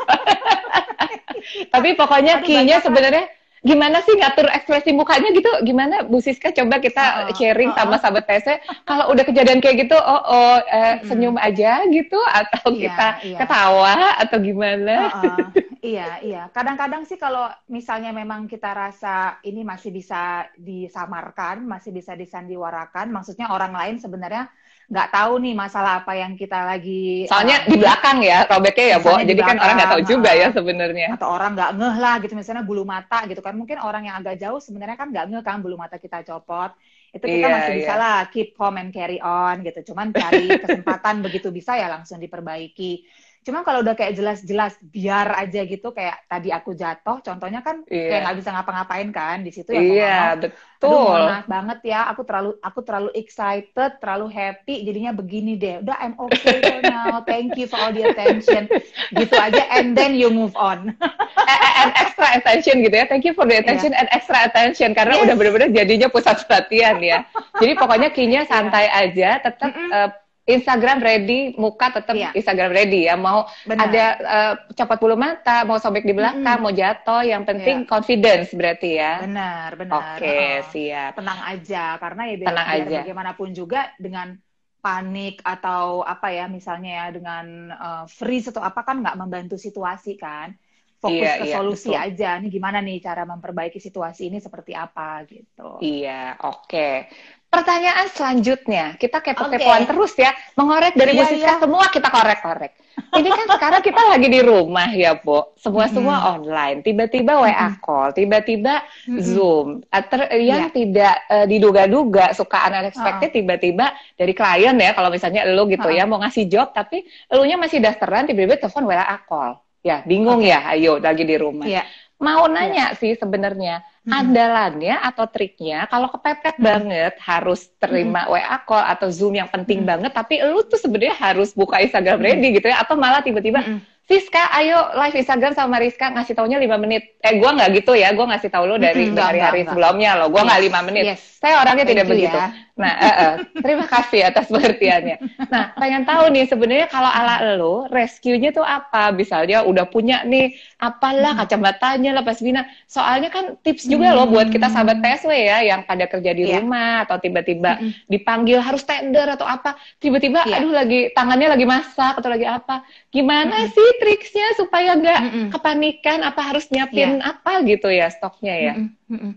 tapi 1.75 1.89
pokoknya 1.97 2.45
lah. 2.45 2.81
sebenarnya 2.81 3.25
gimana 3.63 4.03
sih 4.03 4.19
ngatur 4.19 4.51
ekspresi 4.51 4.91
mukanya 4.91 5.31
gitu 5.31 5.47
gimana 5.63 6.03
Bu 6.03 6.19
Siska 6.19 6.51
coba 6.51 6.83
kita 6.83 7.31
Heeh, 7.31 7.35
sharing 7.39 7.71
heeh. 7.71 7.79
sama 7.79 7.95
sahabat 8.03 8.27
PSW 8.27 8.59
kalau 8.83 9.15
udah 9.15 9.23
kejadian 9.23 9.63
kayak 9.63 9.87
gitu 9.87 9.95
oh 9.95 10.23
oh 10.27 10.57
eh, 10.67 10.99
Mm-mm. 10.99 11.07
senyum 11.07 11.37
aja 11.39 11.87
gitu 11.87 12.19
atau 12.27 12.75
Iya, 12.75 12.83
kita 12.91 13.09
iya. 13.23 13.39
ketawa 13.39 13.95
atau 14.19 14.39
gimana 14.43 14.95
Heeh, 15.15 15.39
iya, 15.79 16.07
iya. 16.27 16.43
Kadang-kadang 16.51 17.07
sih 17.07 17.15
kalau 17.15 17.47
misalnya 17.71 18.11
memang 18.11 18.51
kita 18.51 18.75
rasa 18.75 19.39
ini 19.47 19.63
masih 19.63 19.95
bisa 19.95 20.51
disamarkan, 20.59 21.63
masih 21.63 21.95
bisa 21.95 22.19
disandiwarakan, 22.19 23.15
maksudnya 23.15 23.47
orang 23.55 23.75
lain 23.79 23.97
sebenarnya 24.03 24.51
nggak 24.93 25.09
tahu 25.15 25.33
nih 25.45 25.53
masalah 25.63 25.93
apa 26.05 26.13
yang 26.23 26.33
kita 26.41 26.59
lagi 26.71 26.93
soalnya 27.29 27.57
eh, 27.67 27.71
di 27.71 27.77
belakang 27.83 28.19
ya 28.31 28.39
robeknya 28.51 28.87
ya 28.93 28.99
Bo. 29.05 29.13
jadi 29.31 29.41
kan 29.49 29.57
orang 29.63 29.75
nggak 29.79 29.91
tahu 29.93 30.03
juga 30.13 30.31
ya 30.43 30.49
heeh. 30.49 30.57
sebenarnya. 30.57 31.09
atau 31.15 31.29
orang 31.35 31.51
nggak 31.57 31.71
ngeh 31.79 31.95
lah 32.05 32.15
gitu 32.23 32.35
misalnya 32.41 32.65
bulu 32.71 32.83
mata 32.95 33.17
gitu 33.31 33.41
kan. 33.47 33.55
Mungkin 33.61 33.79
orang 33.83 34.03
yang 34.09 34.17
agak 34.21 34.37
jauh 34.43 34.61
sebenarnya 34.67 34.97
kan 35.01 35.09
nggak 35.13 35.25
ngeh 35.31 35.43
kan 35.49 35.57
bulu 35.65 35.77
mata 35.83 35.97
kita 36.05 36.19
copot. 36.29 36.71
Itu 37.17 37.27
kita 37.29 37.47
Iya, 37.47 37.55
masih 37.55 37.73
bisa 37.77 37.93
iya. 37.93 38.01
lah 38.01 38.17
keep 38.33 38.49
calm 38.57 38.77
and 38.81 38.91
carry 38.97 39.19
on 39.21 39.61
gitu. 39.67 39.93
Cuman 39.93 40.09
cari 40.17 40.57
kesempatan 40.63 41.15
begitu 41.25 41.49
bisa 41.53 41.73
ya 41.81 41.87
langsung 41.93 42.19
diperbaiki 42.25 43.05
cuman 43.43 43.63
kalau 43.63 43.83
udah 43.83 43.93
kayak 43.93 44.15
jelas-jelas 44.15 44.79
biar 44.81 45.35
aja 45.35 45.61
gitu 45.63 45.91
kayak 45.91 46.25
tadi 46.25 46.49
aku 46.49 46.73
jatuh 46.73 47.19
contohnya 47.19 47.59
kan 47.59 47.83
Iya. 47.85 48.07
kayak 48.09 48.21
nggak 48.23 48.37
bisa 48.39 48.51
ngapa-ngapain 48.51 49.09
kan 49.11 49.37
di 49.43 49.51
situ 49.51 49.71
ya 49.71 49.83
iya. 49.83 50.17
Aduh, 50.35 50.51
betul 50.79 51.21
maaf 51.27 51.47
banget 51.47 51.79
ya 51.85 52.01
aku 52.07 52.23
terlalu 52.23 52.51
aku 52.59 52.81
terlalu 52.83 53.11
excited 53.13 53.91
terlalu 53.99 54.27
happy 54.29 54.83
jadinya 54.83 55.11
begini 55.11 55.55
deh 55.55 55.83
udah 55.83 55.97
I'm 55.99 56.15
okay 56.17 56.59
for 56.59 56.81
now 56.83 57.23
thank 57.23 57.55
you 57.55 57.67
for 57.67 57.79
all 57.79 57.91
the 57.91 58.07
attention 58.07 58.71
gitu 59.13 59.35
aja 59.35 59.63
and 59.75 59.93
then 59.93 60.15
you 60.15 60.31
move 60.31 60.55
on 60.55 60.95
Eh, 61.43 61.59
eh, 61.59 61.73
and 61.83 61.91
extra 61.99 62.27
attention 62.39 62.81
gitu 62.81 62.95
ya. 62.95 63.05
Thank 63.05 63.27
you 63.27 63.35
for 63.35 63.43
the 63.45 63.59
attention 63.59 63.91
and 63.93 64.07
extra 64.09 64.47
attention 64.47 64.95
karena 64.95 65.13
Iya. 65.13 65.19
Yes. 65.19 65.27
udah 65.27 65.35
benar-benar 65.35 65.71
jadinya 65.75 66.09
pusat 66.09 66.39
perhatian 66.47 67.03
ya. 67.03 67.19
Jadi 67.61 67.73
pokoknya 67.75 68.09
key-nya 68.15 68.47
santai 68.47 68.87
aja, 68.87 69.43
tetap 69.43 69.75
Mm-mm. 69.75 69.91
eh, 69.91 70.09
Instagram 70.43 70.99
ready, 70.99 71.55
muka 71.55 71.95
tetap 71.95 72.19
Iya. 72.19 72.35
Instagram 72.35 72.71
ready 72.71 73.07
ya. 73.07 73.15
Mau 73.15 73.47
Benar. 73.63 73.87
ada 73.87 74.05
eh, 74.19 74.55
copot 74.75 74.99
bulu 74.99 75.15
mata, 75.15 75.63
mau 75.63 75.79
sobek 75.79 76.03
di 76.03 76.11
belakang, 76.11 76.59
Mm-mm. 76.59 76.67
mau 76.67 76.75
jatuh, 76.75 77.23
yang 77.23 77.47
penting 77.47 77.87
Iya. 77.87 77.89
confidence 77.89 78.51
berarti 78.51 78.91
ya. 78.99 79.23
benar 79.23 79.71
benar 79.79 80.19
Oke, 80.19 80.27
Heeh. 80.27 80.55
siap. 80.67 81.13
tenang 81.15 81.41
aja 81.47 81.95
karena 81.97 82.23
ya 82.27 82.35
biar, 82.37 82.49
Tenang 82.51 82.67
biar 82.67 82.83
aja. 82.83 82.99
bagaimanapun 83.07 83.49
juga 83.55 83.81
dengan 83.97 84.35
panik 84.83 85.39
atau 85.47 86.03
apa 86.03 86.35
ya 86.35 86.51
misalnya 86.51 86.91
ya 86.91 87.07
dengan 87.15 87.45
uh, 87.71 88.05
freeze 88.11 88.51
atau 88.51 88.67
apa 88.67 88.83
kan 88.83 88.99
nggak 88.99 89.15
membantu 89.15 89.55
situasi 89.55 90.19
kan 90.19 90.59
fokus 90.99 91.23
Iya, 91.23 91.39
ke 91.39 91.45
iya, 91.47 91.55
solusi 91.55 91.91
betul. 91.95 92.03
aja 92.03 92.31
nih 92.43 92.51
gimana 92.51 92.79
nih 92.83 92.99
cara 92.99 93.23
memperbaiki 93.23 93.79
situasi 93.79 94.27
ini 94.27 94.43
seperti 94.43 94.75
apa 94.75 95.23
gitu 95.31 95.79
Iya, 95.79 96.35
oke. 96.43 97.07
Pertanyaan 97.53 98.09
selanjutnya, 98.09 98.97
kita 98.97 99.21
Oke. 99.21 99.37
kepo-kepoan 99.37 99.85
terus 99.85 100.17
ya, 100.17 100.33
mengorek 100.57 100.97
dari 100.97 101.13
Iya, 101.13 101.21
musika 101.21 101.53
iya. 101.53 101.61
semua 101.61 101.85
kita 101.93 102.09
korek-korek. 102.09 102.73
Ini 103.13 103.29
kan 103.29 103.45
sekarang 103.45 103.83
kita 103.85 104.03
lagi 104.09 104.29
di 104.33 104.41
rumah 104.41 104.89
ya, 104.89 105.13
Bu. 105.21 105.53
Semua-semua 105.61 106.33
online. 106.33 106.81
Tiba-tiba 106.81 107.37
WA 107.37 107.53
Mm-mm. 107.53 107.85
call, 107.85 108.17
tiba-tiba 108.17 108.81
Mm-mm. 109.05 109.21
Zoom. 109.21 109.67
Atau 109.93 110.25
Iya. 110.33 110.41
yang 110.41 110.63
tidak 110.73 111.15
eh, 111.29 111.45
diduga-duga, 111.45 112.33
suka 112.33 112.73
unexpected, 112.73 113.37
tiba-tiba 113.37 113.93
dari 114.17 114.33
klien 114.33 114.73
ya, 114.73 114.97
kalau 114.97 115.13
misalnya 115.13 115.45
lu 115.45 115.69
gitu 115.69 115.93
Ha-ha. 115.93 115.99
ya, 116.01 116.09
mau 116.09 116.25
ngasih 116.25 116.49
job, 116.49 116.73
tapi 116.73 117.05
elunya 117.29 117.61
masih 117.61 117.85
dasteran, 117.85 118.25
tiba-tiba 118.25 118.65
telepon 118.65 118.89
WA 118.89 119.17
call. 119.29 119.61
Ya, 119.85 120.01
bingung 120.09 120.41
Oke. 120.41 120.49
ya, 120.49 120.73
ayo 120.73 120.97
lagi 120.97 121.29
di 121.29 121.37
rumah. 121.37 121.69
Iya. 121.69 121.85
Mau 122.17 122.49
nanya 122.49 122.97
sih 122.97 123.13
sebenarnya, 123.13 123.85
Mm-mm. 124.03 124.19
andalannya 124.19 124.99
atau 124.99 125.31
triknya 125.31 125.87
kalau 125.87 126.11
kepepet 126.11 126.59
banget 126.59 127.15
harus 127.23 127.71
terima 127.79 128.27
WA 128.27 128.59
call 128.67 128.83
atau 128.83 129.07
Zoom 129.15 129.39
yang 129.39 129.47
penting 129.47 129.87
Mm-mm. 129.87 129.91
banget 129.95 130.11
tapi 130.11 130.43
lu 130.43 130.67
tuh 130.67 130.75
sebenarnya 130.75 131.15
harus 131.15 131.55
buka 131.55 131.79
Instagram 131.79 132.19
Mm-mm. 132.19 132.27
ready 132.35 132.49
gitu 132.59 132.67
ya 132.67 132.83
atau 132.83 132.99
malah 132.99 133.23
tiba-tiba 133.23 133.63
Mm-mm. 133.63 133.79
Siska 134.03 134.51
ayo 134.59 134.91
live 134.99 135.15
Instagram 135.15 135.55
sama 135.55 135.79
Rizka 135.79 136.11
ngasih 136.11 136.35
taunya 136.35 136.59
5 136.59 136.75
menit. 136.77 137.17
Eh 137.23 137.39
gua 137.39 137.55
nggak 137.55 137.71
gitu 137.81 137.95
ya 137.95 138.11
gua 138.11 138.35
ngasih 138.35 138.51
tahu 138.51 138.67
lu 138.67 138.77
dari 138.77 139.09
hari-hari 139.09 139.63
nggak, 139.63 139.73
sebelumnya 139.73 140.11
loh. 140.19 140.29
Gua 140.29 140.43
nggak 140.43 140.59
Yes, 140.59 140.69
5 140.75 140.89
menit. 140.91 141.05
yes. 141.07 141.21
saya 141.43 141.59
orangnya 141.59 141.83
Thank 141.83 141.99
tidak 141.99 142.07
begitu. 142.07 142.39
ya. 142.39 142.49
nah 142.73 142.95
eh, 142.97 143.15
eh, 143.19 143.35
terima 143.67 143.85
kasih 143.85 144.21
atas 144.25 144.47
pengertiannya. 144.47 145.17
Nah 145.51 145.75
pengen 145.75 146.03
tahu 146.03 146.31
nih 146.31 146.47
sebenarnya 146.47 146.87
kalau 146.87 147.11
ala 147.11 147.59
lu 147.59 147.85
rescue-nya 147.91 148.51
tuh 148.51 148.63
apa? 148.63 149.11
Misalnya 149.11 149.63
udah 149.63 149.87
punya 149.87 150.23
nih 150.23 150.55
apalah 150.79 151.35
kacamatanya 151.37 152.15
lah 152.15 152.23
pas 152.23 152.39
bina. 152.39 152.63
Soalnya 152.87 153.29
kan 153.29 153.59
tips 153.61 153.87
juga 153.87 154.15
loh 154.15 154.25
buat 154.27 154.49
kita 154.49 154.67
sahabat 154.67 154.99
PSW 154.99 155.31
ya 155.35 155.63
yang 155.63 155.83
pada 155.83 156.07
kerja 156.07 156.31
di 156.31 156.47
Iya. 156.47 156.59
rumah 156.59 157.05
atau 157.05 157.19
tiba-tiba 157.19 157.77
dipanggil 158.07 158.59
harus 158.59 158.83
tender 158.83 159.27
atau 159.31 159.45
apa. 159.45 159.75
Tiba-tiba 159.99 160.43
Iya. 160.43 160.59
aduh 160.59 160.73
lagi 160.73 161.11
tangannya 161.13 161.55
lagi 161.55 161.67
masak 161.67 162.19
atau 162.19 162.31
lagi 162.31 162.47
apa 162.47 162.83
gimana 163.13 163.69
sih 163.69 163.89
triksnya 164.01 164.57
supaya 164.57 164.97
nggak 164.97 165.21
Mm-mm. 165.23 165.47
kepanikan 165.53 166.25
apa 166.25 166.41
harus 166.43 166.65
nyiapin 166.67 167.21
Iya. 167.21 167.37
apa 167.37 167.61
gitu 167.63 167.93
ya 167.93 168.09
stoknya 168.09 168.55
ya 168.57 168.75
Mm-mm, 168.75 168.89
mm-mm. 169.09 169.33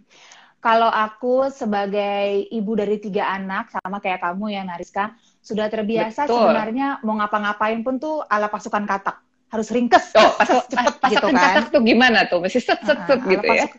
Kalau 0.58 0.89
aku 0.89 1.53
sebagai 1.53 2.50
ibu 2.50 2.74
dari 2.74 2.98
tiga 2.98 3.29
anak 3.29 3.70
sama 3.70 4.01
kayak 4.01 4.17
kamu 4.17 4.50
ya 4.50 4.65
Nariska 4.65 5.13
sudah 5.38 5.70
terbiasa 5.70 6.25
Betul. 6.25 6.41
sebenarnya 6.41 7.05
mau 7.05 7.22
ngapa-ngapain 7.22 7.86
pun 7.86 8.01
tuh 8.01 8.25
ala 8.25 8.50
pasukan 8.50 8.82
katak 8.82 9.22
harus 9.53 9.70
ringkes 9.70 10.17
Oh, 10.17 10.34
pas, 10.34 10.50
cepet 10.65 10.94
pas, 10.98 11.12
gitu 11.13 11.27
kan. 11.29 11.38
katak 11.38 11.65
tuh 11.70 11.86
gimana 11.86 12.25
tuh? 12.25 12.41
Mesti 12.41 12.58
set 12.58 12.82
set 12.82 12.98
set 12.98 13.20
Ah, 13.22 13.29
gitu 13.29 13.46
ya. 13.46 13.70
pasuk- 13.70 13.77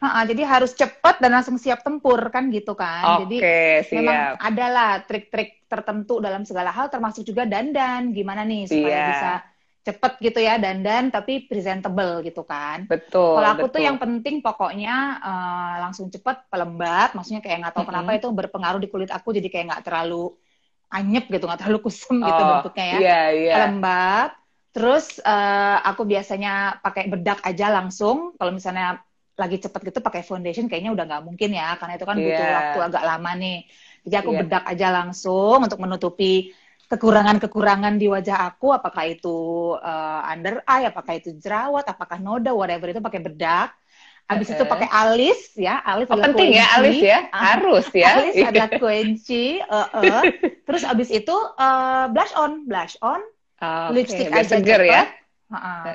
Ha-ha, 0.00 0.20
jadi 0.24 0.42
harus 0.44 0.72
cepet 0.72 1.16
dan 1.20 1.30
langsung 1.32 1.56
siap 1.56 1.80
tempur 1.80 2.20
kan 2.28 2.48
gitu 2.48 2.72
kan. 2.72 3.20
Oke, 3.20 3.20
Jadi 3.24 3.36
memang 3.96 4.16
siap. 4.16 4.44
adalah 4.44 4.90
trik-trik 5.04 5.59
tertentu 5.70 6.18
dalam 6.26 6.42
segala 6.48 6.70
hal 6.76 6.86
termasuk 6.92 7.22
juga 7.30 7.42
dandan 7.52 8.10
gimana 8.18 8.42
nih 8.50 8.62
supaya 8.66 8.98
Iya. 8.98 9.08
bisa 9.10 9.30
cepet 9.86 10.12
gitu 10.26 10.38
ya 10.44 10.54
dandan 10.64 11.04
tapi 11.14 11.32
presentable 11.48 12.20
gitu 12.26 12.42
kan. 12.44 12.84
Betul. 12.90 13.32
Kalau 13.38 13.48
aku 13.54 13.66
tuh 13.72 13.80
betul. 13.80 13.86
yang 13.88 13.96
penting 14.02 14.34
pokoknya 14.44 14.92
eh, 15.24 15.74
langsung 15.82 16.06
cepet 16.14 16.36
pelembab, 16.52 17.08
maksudnya 17.16 17.40
kayak 17.44 17.56
nggak 17.64 17.74
tahu 17.76 17.84
Mm-mm. 17.86 17.92
kenapa 17.94 18.10
itu 18.18 18.28
berpengaruh 18.28 18.80
di 18.84 18.88
kulit 18.92 19.10
aku 19.16 19.28
jadi 19.36 19.48
kayak 19.52 19.64
nggak 19.70 19.84
terlalu 19.86 20.36
anyep 20.90 21.24
gitu, 21.30 21.44
nggak 21.46 21.60
terlalu 21.62 21.78
kusam 21.86 22.16
gitu 22.26 22.42
Oh, 22.42 22.48
bentuknya 22.50 22.84
ya. 22.84 22.98
Iya, 23.00 23.18
iya. 23.38 23.52
Pelembab. 23.54 24.28
Terus 24.74 25.04
eh, 25.22 25.76
aku 25.88 26.02
biasanya 26.12 26.50
pakai 26.84 27.04
bedak 27.12 27.38
aja 27.48 27.66
langsung. 27.76 28.16
Kalau 28.38 28.52
misalnya 28.54 28.86
lagi 29.40 29.56
cepet 29.64 29.80
gitu 29.88 29.98
pakai 30.04 30.22
foundation 30.28 30.68
kayaknya 30.68 30.92
udah 30.94 31.04
nggak 31.08 31.22
mungkin 31.28 31.50
ya, 31.56 31.74
karena 31.80 31.92
itu 31.96 32.04
kan 32.10 32.16
butuh 32.20 32.44
Iya. 32.44 32.56
waktu 32.58 32.78
agak 32.88 33.02
lama 33.08 33.30
nih. 33.42 33.56
Jadi 34.04 34.16
aku 34.22 34.32
Iya. 34.32 34.40
bedak 34.40 34.62
aja 34.70 34.86
langsung 34.96 35.56
untuk 35.66 35.78
menutupi 35.84 36.52
kekurangan-kekurangan 36.90 37.94
di 38.02 38.06
wajah 38.10 38.36
aku, 38.50 38.66
apakah 38.78 39.04
itu 39.06 39.28
eh, 39.78 40.20
under 40.32 40.54
eye, 40.66 40.84
apakah 40.90 41.14
itu 41.18 41.28
jerawat, 41.42 41.84
apakah 41.92 42.18
noda, 42.18 42.50
whatever 42.56 42.86
itu 42.92 43.00
pakai 43.02 43.20
bedak. 43.26 43.68
Habis 44.30 44.48
itu 44.54 44.62
Eh. 44.62 44.70
pakai 44.72 44.88
alis 44.90 45.38
ya, 45.58 45.82
alis 45.82 46.08
Oh, 46.10 46.16
adalah 46.16 46.30
penting 46.30 46.50
ya 46.58 46.64
kunci. 46.74 46.80
alis 46.80 46.98
ya, 47.00 47.18
Ah, 47.30 47.62
harus 47.62 47.86
ya. 47.94 48.12
Alis 48.14 48.36
adalah 48.42 48.70
kunci. 48.80 49.58
eh, 49.62 49.88
eh. 49.96 50.22
Terus 50.66 50.82
abis 50.86 51.08
itu 51.14 51.36
eh, 51.58 52.04
blush 52.14 52.34
on, 52.38 52.52
blush 52.70 52.96
on, 53.02 53.20
Oke, 53.92 54.16
lipstick 54.16 54.30
biar 54.32 54.46
aja 54.54 54.54
seger 54.54 54.80
ya. 54.92 55.00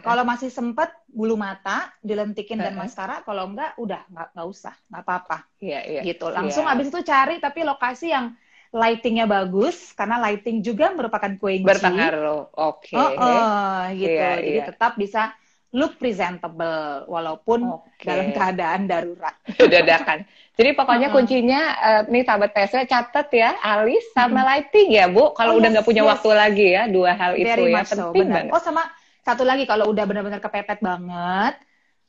Kalau 0.04 0.28
masih 0.28 0.52
sempet 0.52 0.92
bulu 1.08 1.40
mata 1.40 1.88
dilentikin 2.04 2.60
dan 2.60 2.76
maskara, 2.76 3.24
kalau 3.24 3.48
enggak 3.48 3.72
udah 3.80 4.04
nggak 4.12 4.28
nggak 4.36 4.48
usah, 4.48 4.76
nggak 4.92 5.02
apa-apa 5.02 5.38
Iya, 5.64 5.80
iya. 5.88 6.02
gitu. 6.04 6.28
Langsung 6.28 6.68
Iya. 6.68 6.76
abis 6.76 6.88
itu 6.92 7.00
cari 7.02 7.36
tapi 7.40 7.64
lokasi 7.64 8.12
yang 8.12 8.36
lightingnya 8.76 9.24
bagus 9.24 9.96
karena 9.96 10.20
lighting 10.20 10.60
juga 10.60 10.92
merupakan 10.92 11.32
kunci. 11.40 11.64
berpengaruh. 11.64 12.52
Oke. 12.52 12.92
Oh, 12.94 13.12
oh, 13.16 13.88
gitu. 13.96 14.12
Iya, 14.12 14.30
Jadi 14.36 14.52
iya. 14.52 14.66
tetap 14.68 15.00
bisa 15.00 15.32
look 15.72 15.96
presentable 15.96 17.08
walaupun 17.08 17.64
Oke. 17.68 18.04
dalam 18.04 18.32
keadaan 18.32 18.88
darurat. 18.88 19.36
dadakan. 19.72 20.28
Jadi 20.56 20.72
pokoknya 20.72 21.08
Uh-uh. 21.08 21.16
kuncinya 21.16 21.62
eh, 21.78 22.02
nih 22.08 22.24
sahabat 22.24 22.52
PSW 22.52 22.84
catat 22.84 23.28
ya, 23.32 23.56
alis 23.60 24.04
sama 24.12 24.44
lighting 24.46 24.92
ya 24.92 25.08
Bu. 25.08 25.32
Kalau 25.32 25.56
Oh, 25.56 25.60
udah 25.60 25.68
yes, 25.68 25.76
nggak 25.80 25.88
punya 25.88 26.04
yes. 26.04 26.12
waktu 26.12 26.30
lagi 26.32 26.68
ya, 26.72 26.84
dua 26.88 27.12
hal 27.14 27.32
itu 27.36 27.48
Very 27.48 27.72
ya 27.72 27.76
much 27.76 27.92
so, 27.92 27.96
penting 28.12 28.24
benar. 28.24 28.36
banget. 28.48 28.52
Oh 28.56 28.60
sama 28.60 28.84
satu 29.26 29.44
lagi 29.50 29.64
kalau 29.70 29.86
udah 29.92 30.04
benar-benar 30.10 30.42
kepepet 30.46 30.80
banget, 30.90 31.54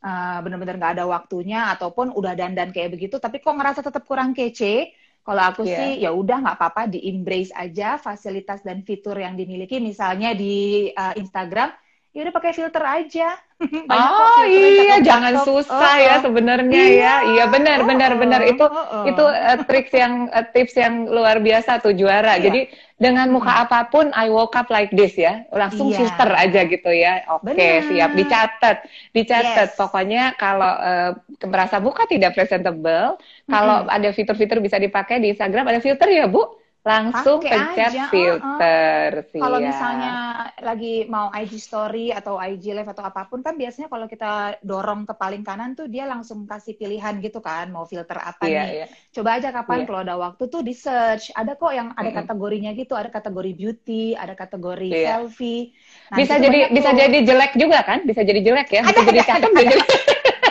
eh, 0.04 0.38
benar-benar 0.44 0.74
nggak 0.80 0.92
ada 1.00 1.04
waktunya 1.14 1.58
ataupun 1.74 2.06
udah 2.18 2.32
dandan 2.40 2.70
kayak 2.74 2.90
begitu, 2.94 3.16
tapi 3.24 3.36
kok 3.44 3.54
ngerasa 3.58 3.80
tetap 3.86 4.02
kurang 4.10 4.30
kece. 4.36 4.92
Kalau 5.26 5.42
aku 5.50 5.62
Iya. 5.66 5.76
sih 5.76 5.90
ya 6.04 6.10
udah 6.14 6.36
nggak 6.42 6.56
apa-apa 6.58 6.82
di 6.92 6.98
embrace 7.10 7.50
aja 7.50 7.98
fasilitas 7.98 8.60
dan 8.62 8.78
fitur 8.86 9.16
yang 9.18 9.34
dimiliki. 9.40 9.76
Misalnya 9.82 10.28
di 10.38 10.86
eh, 10.92 11.14
Instagram 11.22 11.68
ya 12.16 12.24
udah 12.24 12.32
pakai 12.32 12.52
filter 12.56 12.80
aja. 12.80 13.28
Banyak 13.88 14.12
oh 14.12 14.44
iya, 14.48 14.96
jangan 15.04 15.44
susah 15.44 15.96
oh, 15.96 15.96
ya 16.00 16.14
sebenarnya 16.24 16.72
ya. 16.72 16.88
iya. 16.88 16.96
ya. 16.96 17.14
Iya 17.28 17.44
benar 17.52 17.78
oh, 17.84 17.86
benar 17.88 18.12
benar 18.16 18.40
itu 18.48 18.64
oh, 18.64 18.72
oh. 18.72 19.04
itu 19.04 19.20
uh, 19.20 19.60
triks 19.68 19.92
yang 19.92 20.32
uh, 20.32 20.44
tips 20.48 20.80
yang 20.80 21.12
luar 21.12 21.44
biasa 21.44 21.84
tuh 21.84 21.92
juara. 21.92 22.40
Iya. 22.40 22.48
Jadi 22.48 22.60
dengan 22.96 23.28
muka 23.28 23.52
hmm. 23.52 23.64
apa 23.68 23.80
pun 23.92 24.08
I 24.16 24.32
woke 24.32 24.56
up 24.56 24.72
like 24.72 24.88
this 24.96 25.12
ya. 25.20 25.44
Langsung 25.52 25.92
iya. 25.92 26.00
filter 26.00 26.30
aja 26.32 26.60
gitu 26.64 26.88
ya. 26.88 27.20
Oke, 27.36 27.52
okay, 27.52 27.84
siap 27.84 28.16
dicatat. 28.16 28.76
Dicatat. 29.12 29.68
Yes. 29.72 29.76
Pokoknya 29.76 30.32
kalau 30.40 30.72
uh, 30.72 31.12
merasa 31.44 31.76
muka 31.84 32.08
tidak 32.08 32.32
presentable, 32.32 33.20
kalau 33.44 33.84
hmm. 33.84 33.92
ada 33.92 34.08
fitur-fitur 34.16 34.64
bisa 34.64 34.80
dipakai 34.80 35.20
di 35.20 35.36
Instagram 35.36 35.68
ada 35.68 35.84
filter 35.84 36.08
ya, 36.08 36.24
Bu? 36.24 36.64
Langsung 36.86 37.42
Pake 37.42 37.50
pencet 37.50 37.90
aja. 37.90 38.06
filter. 38.14 39.10
Uh, 39.26 39.34
uh. 39.34 39.42
Kalau 39.42 39.58
misalnya 39.58 40.14
lagi 40.62 40.94
mau 41.10 41.34
IG 41.34 41.58
story 41.58 42.14
atau 42.14 42.38
IG 42.38 42.70
live 42.70 42.86
atau 42.86 43.02
apa 43.02 43.26
pun 43.26 43.42
kan 43.42 43.58
biasanya 43.58 43.90
kalau 43.90 44.06
kita 44.06 44.62
dorong 44.62 45.02
ke 45.02 45.14
paling 45.18 45.42
kanan 45.42 45.74
tuh 45.74 45.90
dia 45.90 46.06
langsung 46.06 46.46
kasih 46.46 46.78
pilihan 46.78 47.18
gitu 47.18 47.42
kan 47.42 47.74
mau 47.74 47.90
filter 47.90 48.14
apa 48.22 48.46
yeah, 48.46 48.62
nih. 48.62 48.70
Yeah. 48.86 48.88
Coba 49.10 49.42
aja 49.42 49.50
kapan 49.50 49.82
yeah. 49.82 49.86
kalau 49.90 50.00
ada 50.06 50.14
waktu 50.14 50.42
tuh 50.46 50.62
di 50.62 50.74
search. 50.78 51.34
Ada 51.34 51.58
kok 51.58 51.74
yang 51.74 51.90
ada 51.90 52.06
mm 52.06 52.06
-hmm. 52.06 52.18
kategorinya 52.22 52.70
gitu, 52.78 52.94
ada 52.94 53.10
kategori 53.10 53.52
beauty, 53.58 54.14
ada 54.14 54.34
kategori 54.38 54.90
yeah. 54.94 55.18
selfie. 55.18 55.74
Nah, 56.14 56.16
bisa 56.22 56.34
jadi 56.38 56.70
bisa 56.70 56.90
tuh. 56.94 56.98
jadi 57.02 57.18
jelek 57.26 57.52
juga 57.58 57.78
kan? 57.82 57.98
Bisa 58.06 58.22
jadi 58.22 58.40
jelek 58.46 58.68
ya. 58.70 58.82
Bisa 58.86 59.02
ada, 59.02 59.08
jadi 59.10 59.20
cakep 59.26 59.50
ada, 59.50 59.60
ada, 59.66 59.74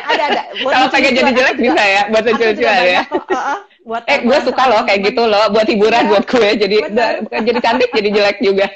ada, 0.04 0.24
ada. 0.28 0.44
Kalau 0.76 0.88
pengen 0.92 1.12
jadi 1.16 1.32
jelek 1.32 1.56
bisa 1.64 1.80
ya 1.80 2.02
buat 2.12 2.24
lucu-lucuan 2.28 2.76
ya. 2.84 3.02
Kok, 3.08 3.24
uh, 3.32 3.40
uh 3.56 3.60
buat 3.86 4.02
eh 4.10 4.26
gue 4.26 4.38
suka 4.42 4.64
loh 4.66 4.82
kayak 4.82 5.14
gitu 5.14 5.30
loh 5.30 5.46
buat 5.54 5.70
hiburan 5.70 6.10
ya, 6.10 6.10
buat 6.10 6.26
gue. 6.26 6.50
Jadi 6.58 6.78
bukan 7.22 7.42
jadi 7.46 7.60
cantik 7.62 7.90
jadi 7.94 8.10
jelek 8.10 8.38
juga. 8.42 8.68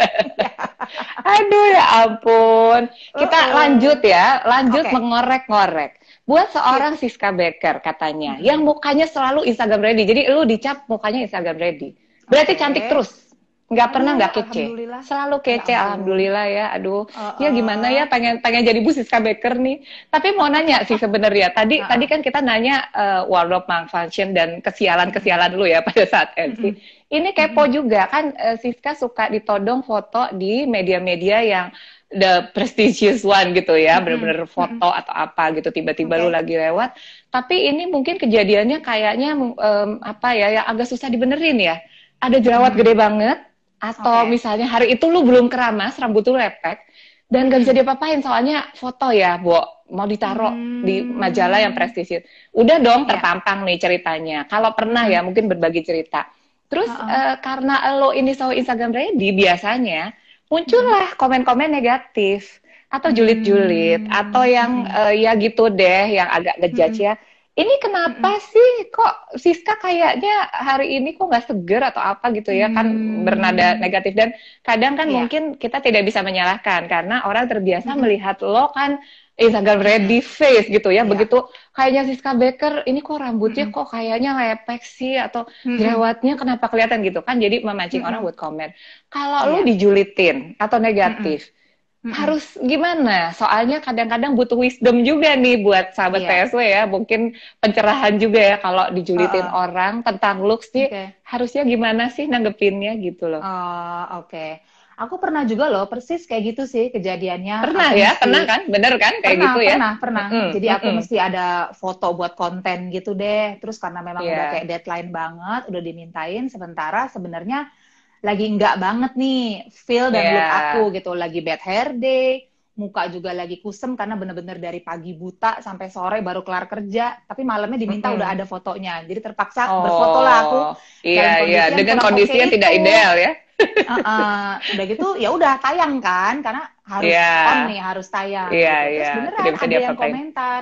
Aduh 1.34 1.66
ya 1.74 1.84
ampun. 2.06 2.82
Kita 3.18 3.40
uh, 3.42 3.46
uh. 3.50 3.54
lanjut 3.58 4.00
ya 4.06 4.46
lanjut 4.46 4.86
okay. 4.86 4.94
mengorek-ngorek. 4.94 5.92
Buat 6.30 6.54
seorang 6.54 6.94
yeah. 6.94 7.02
Siska 7.02 7.34
Becker 7.34 7.82
katanya 7.82 8.38
hmm. 8.38 8.46
yang 8.46 8.62
mukanya 8.62 9.10
selalu 9.10 9.50
Instagram 9.50 9.82
ready. 9.82 10.06
Jadi 10.06 10.22
lu 10.30 10.46
dicap 10.46 10.86
mukanya 10.86 11.26
Instagram 11.26 11.58
ready. 11.58 11.98
Berarti 12.30 12.54
okay. 12.54 12.62
cantik 12.62 12.86
terus 12.86 13.29
nggak 13.70 13.90
pernah 13.94 14.18
nggak 14.18 14.34
kece. 14.34 14.64
Selalu 15.06 15.38
kece 15.46 15.78
ya, 15.78 15.86
alhamdulillah 15.86 16.46
ya. 16.50 16.66
Aduh 16.74 17.06
uh, 17.06 17.22
uh. 17.22 17.34
ya 17.38 17.54
gimana 17.54 17.94
ya 17.94 18.10
pengen 18.10 18.42
pengen 18.42 18.66
jadi 18.66 18.82
Bu 18.82 18.90
Siska 18.90 19.22
Baker 19.22 19.62
nih. 19.62 19.86
Tapi 20.10 20.34
mau 20.34 20.50
nanya 20.50 20.82
sih 20.90 20.98
sebenarnya. 21.04 21.54
Tadi 21.54 21.78
uh, 21.78 21.86
uh. 21.86 21.90
tadi 21.94 22.06
kan 22.10 22.26
kita 22.26 22.42
nanya 22.42 22.90
uh, 22.92 23.22
wardrobe 23.30 23.70
malfunction 23.70 24.34
dan 24.34 24.58
kesialan 24.66 25.14
kesialan 25.14 25.54
dulu 25.54 25.70
ya 25.70 25.80
pada 25.88 26.04
saat 26.10 26.34
MC 26.34 26.62
uh, 26.66 26.74
ini 27.14 27.30
kepo 27.34 27.66
uh, 27.66 27.70
juga. 27.70 28.10
Kan 28.10 28.34
uh, 28.34 28.58
Siska 28.58 28.98
suka 28.98 29.30
ditodong 29.30 29.86
foto 29.86 30.34
di 30.34 30.66
media-media 30.66 31.46
yang 31.46 31.68
the 32.10 32.50
prestigious 32.58 33.22
one 33.22 33.54
gitu 33.54 33.78
ya, 33.78 34.02
bener-bener 34.02 34.50
foto 34.50 34.90
atau 34.90 35.14
apa 35.14 35.54
gitu. 35.58 35.70
Tiba-tiba 35.70 36.18
okay. 36.18 36.24
lu 36.26 36.30
lagi 36.34 36.58
lewat. 36.58 36.98
Tapi 37.30 37.70
ini 37.70 37.86
mungkin 37.86 38.18
kejadiannya 38.18 38.82
kayaknya 38.82 39.38
um, 39.38 40.02
apa 40.02 40.34
ya 40.34 40.62
yang 40.62 40.66
agak 40.66 40.90
susah 40.90 41.06
dibenerin 41.10 41.62
ya. 41.62 41.78
Ada 42.20 42.42
jerawat 42.44 42.76
hmm. 42.76 42.80
gede 42.84 42.94
banget, 42.98 43.38
atau 43.80 44.28
okay. 44.28 44.30
misalnya 44.30 44.68
hari 44.68 44.94
itu 44.94 45.08
lu 45.08 45.24
belum 45.24 45.48
keramas, 45.48 45.96
rambut 45.98 46.28
lu 46.28 46.36
lepek, 46.36 46.84
dan 47.32 47.48
gak 47.48 47.64
bisa 47.64 47.74
diapa-apain 47.74 48.20
soalnya 48.20 48.68
foto 48.76 49.10
ya, 49.16 49.40
Bu. 49.40 49.56
Mau 49.90 50.06
ditaruh 50.06 50.54
hmm. 50.54 50.86
di 50.86 51.02
majalah 51.02 51.66
yang 51.66 51.74
prestisius. 51.74 52.22
Udah 52.54 52.78
dong 52.78 53.08
yeah. 53.08 53.10
terpampang 53.10 53.66
nih 53.66 53.82
ceritanya. 53.82 54.46
Kalau 54.46 54.78
pernah 54.78 55.10
ya, 55.10 55.26
mungkin 55.26 55.50
berbagi 55.50 55.82
cerita. 55.82 56.30
Terus 56.70 56.92
uh 56.94 57.02
-uh. 57.02 57.10
Uh, 57.10 57.36
karena 57.42 57.76
lo 57.98 58.14
ini 58.14 58.38
tahu 58.38 58.54
Instagram 58.54 58.94
ready, 58.94 59.34
biasanya 59.34 60.14
muncullah 60.46 61.18
komen-komen 61.18 61.74
negatif 61.74 62.62
atau 62.90 63.10
julid-julid 63.10 64.06
hmm. 64.06 64.14
atau 64.14 64.46
yang 64.46 64.86
uh, 64.86 65.14
ya 65.14 65.34
gitu 65.42 65.74
deh, 65.74 66.22
yang 66.22 66.30
agak 66.30 66.58
ngejudge 66.62 67.02
hmm. 67.02 67.08
ya 67.10 67.14
ini 67.60 67.76
kenapa 67.84 68.40
mm-hmm. 68.40 68.50
sih 68.56 68.72
kok 68.88 69.14
Siska 69.36 69.76
kayaknya 69.84 70.48
hari 70.48 70.96
ini 70.96 71.20
kok 71.20 71.28
nggak 71.28 71.52
seger 71.52 71.84
atau 71.92 72.00
apa 72.00 72.32
gitu 72.32 72.56
ya 72.56 72.72
kan 72.72 72.88
hmm. 72.88 73.28
bernada 73.28 73.76
negatif 73.76 74.16
dan 74.16 74.32
kadang 74.64 74.96
kan 74.96 75.12
yeah. 75.12 75.20
mungkin 75.20 75.44
kita 75.60 75.84
tidak 75.84 76.08
bisa 76.08 76.24
menyalahkan 76.24 76.88
karena 76.88 77.28
orang 77.28 77.52
terbiasa 77.52 77.92
hmm. 77.94 78.00
melihat 78.00 78.40
lo 78.40 78.72
kan 78.72 79.04
Instagram 79.40 79.80
ready 79.80 80.20
face 80.20 80.68
gitu 80.68 80.92
ya. 80.92 81.04
Yeah. 81.04 81.06
Begitu 81.08 81.38
kayaknya 81.76 82.04
Siska 82.08 82.32
Baker 82.36 82.88
ini 82.88 83.04
kok 83.04 83.20
rambutnya 83.20 83.68
hmm. 83.68 83.76
kok 83.76 83.88
kayaknya 83.92 84.32
lepek 84.36 84.82
sih 84.84 85.20
atau 85.20 85.44
hmm. 85.68 85.80
jerawatnya 85.80 86.34
kenapa 86.40 86.72
kelihatan 86.72 87.04
gitu 87.04 87.20
kan 87.24 87.40
jadi 87.44 87.60
memancing 87.60 88.04
hmm. 88.04 88.10
orang 88.12 88.20
buat 88.24 88.40
komen. 88.40 88.72
Kalau 89.12 89.52
yeah. 89.52 89.52
lo 89.52 89.68
dijulitin 89.68 90.56
atau 90.56 90.80
negatif 90.80 91.52
hmm 91.52 91.58
hmm 92.04 92.16
Harus 92.16 92.46
gimana? 92.64 93.36
Soalnya 93.36 93.84
kadang-kadang 93.84 94.34
butuh 94.40 94.56
wisdom 94.56 95.04
juga 95.04 95.36
nih 95.36 95.60
buat 95.62 95.92
sahabat 95.92 96.24
yeah. 96.24 96.48
PSW 96.48 96.60
ya. 96.64 96.84
Mungkin 96.88 97.36
pencerahan 97.60 98.16
juga 98.16 98.40
ya 98.40 98.56
kalau 98.64 98.88
dijulitin 98.96 99.48
uh, 99.48 99.68
orang 99.68 100.02
tentang 100.02 100.42
looks 100.44 100.72
nih. 100.72 100.88
Okay. 100.88 101.08
Harusnya 101.28 101.68
gimana 101.68 102.08
sih 102.10 102.26
nanggepinnya 102.26 102.96
gitu 103.04 103.28
loh. 103.28 103.44
Oh, 103.44 104.24
oke. 104.24 104.32
Okay. 104.32 104.52
Aku 105.00 105.16
pernah 105.16 105.48
juga 105.48 105.72
loh, 105.72 105.88
persis 105.88 106.28
kayak 106.28 106.44
gitu 106.54 106.64
sih 106.68 106.92
kejadiannya. 106.92 107.64
Pernah 107.64 107.96
aku 107.96 108.04
ya? 108.04 108.12
Mesti... 108.12 108.24
Pernah 108.28 108.42
kan? 108.44 108.62
Bener 108.68 108.94
kan? 109.00 109.14
Kayak 109.24 109.32
pernah, 109.32 109.48
gitu 109.48 109.60
ya? 109.64 109.72
Pernah, 109.72 109.94
pernah. 109.96 110.26
Mm-hmm. 110.28 110.52
Jadi 110.52 110.68
aku 110.68 110.80
mm-hmm. 110.84 110.98
mesti 111.00 111.16
ada 111.16 111.48
foto 111.72 112.08
buat 112.20 112.34
konten 112.36 112.92
gitu 112.92 113.16
deh. 113.16 113.64
Terus 113.64 113.80
karena 113.80 114.04
memang 114.04 114.28
yeah. 114.28 114.36
udah 114.36 114.46
kayak 114.52 114.66
deadline 114.68 115.10
banget, 115.16 115.62
udah 115.72 115.82
dimintain. 115.82 116.44
Sementara 116.52 117.08
sebenarnya 117.08 117.72
lagi 118.20 118.46
enggak 118.52 118.76
banget 118.80 119.12
nih 119.16 119.72
feel 119.72 120.12
dan 120.12 120.24
yeah. 120.24 120.36
look 120.36 120.50
aku 120.52 120.82
gitu 121.00 121.12
lagi 121.16 121.40
bad 121.40 121.62
hair 121.64 121.96
day 121.96 122.50
muka 122.80 123.12
juga 123.12 123.36
lagi 123.36 123.60
kusem 123.60 124.00
karena 124.00 124.16
bener-bener 124.16 124.56
dari 124.56 124.80
pagi 124.80 125.12
buta 125.12 125.60
sampai 125.60 125.92
sore 125.92 126.24
baru 126.24 126.48
kelar 126.48 126.72
kerja 126.72 127.28
tapi 127.28 127.44
malamnya 127.44 127.76
diminta 127.76 128.08
mm 128.08 128.16
-hmm. 128.16 128.20
udah 128.24 128.30
ada 128.32 128.46
fotonya 128.48 129.04
jadi 129.04 129.20
terpaksa 129.20 129.68
oh, 129.68 129.84
berfoto 129.84 130.20
lah 130.24 130.38
aku 130.48 130.62
iya 131.04 131.44
iya 131.44 131.64
dengan 131.76 132.00
kondisinya 132.00 132.48
tidak 132.48 132.72
itu. 132.72 132.80
ideal 132.80 133.14
ya 133.20 133.32
uh, 133.92 133.94
uh, 134.00 134.52
udah 134.72 134.86
gitu 134.88 135.08
ya 135.20 135.30
udah 135.36 135.60
tayang 135.60 136.00
kan 136.00 136.40
karena 136.40 136.64
harus 136.88 137.12
yeah. 137.12 137.52
on 137.52 137.60
nih 137.68 137.80
harus 137.84 138.08
tayang 138.08 138.50
yeah, 138.56 138.80
gitu. 138.88 138.96
terus 138.96 139.04
yeah. 139.04 139.16
beneran 139.20 139.44
ada 139.60 139.76
yang 139.76 140.00
komentar 140.00 140.62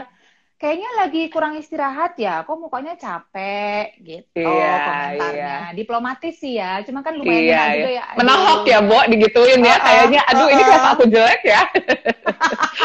kayaknya 0.57 0.89
lagi 0.97 1.21
kurang 1.29 1.53
istirahat 1.61 2.17
ya, 2.17 2.41
kok 2.41 2.57
mukanya 2.57 2.97
capek 2.97 3.93
gitu 4.01 4.41
iya, 4.41 4.73
komentarnya. 4.81 5.33
Iya. 5.33 5.55
Diplomatis 5.77 6.35
sih 6.41 6.57
ya, 6.57 6.81
cuma 6.81 7.05
kan 7.05 7.13
lumayan 7.13 7.45
iya, 7.45 7.61
iya. 7.61 7.73
juga 7.77 7.89
ya. 7.93 8.03
Menahok 8.17 8.61
ya, 8.65 8.79
Bo, 8.81 8.99
digituin 9.05 9.61
ya. 9.61 9.77
Kayaknya 9.77 10.21
aduh 10.25 10.45
uh, 10.45 10.49
ini 10.49 10.63
kenapa 10.65 10.89
aku 10.97 11.05
jelek 11.05 11.41
ya. 11.45 11.61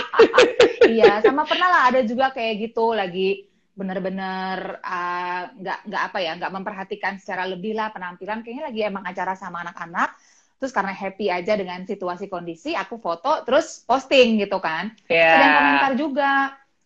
iya, 1.01 1.13
sama 1.25 1.49
pernah 1.49 1.69
lah 1.73 1.83
ada 1.89 2.01
juga 2.05 2.29
kayak 2.37 2.55
gitu 2.71 2.93
lagi 2.93 3.49
bener-bener 3.73 4.85
ah, 4.85 5.49
nggak 5.49 5.79
uh, 5.81 5.85
nggak 5.89 6.03
apa 6.13 6.19
ya 6.21 6.33
nggak 6.37 6.53
memperhatikan 6.53 7.17
secara 7.17 7.49
lebih 7.49 7.73
lah 7.73 7.89
penampilan 7.89 8.45
kayaknya 8.45 8.69
lagi 8.69 8.81
emang 8.85 9.05
acara 9.09 9.33
sama 9.33 9.65
anak-anak 9.65 10.13
terus 10.61 10.77
karena 10.77 10.93
happy 10.93 11.33
aja 11.33 11.57
dengan 11.57 11.83
situasi 11.89 12.29
kondisi 12.29 12.77
aku 12.77 13.01
foto 13.01 13.43
terus 13.49 13.81
posting 13.83 14.39
gitu 14.45 14.61
kan 14.61 14.93
yeah. 15.09 15.35
ada 15.35 15.43
yang 15.43 15.57
komentar 15.57 15.93
juga 15.97 16.31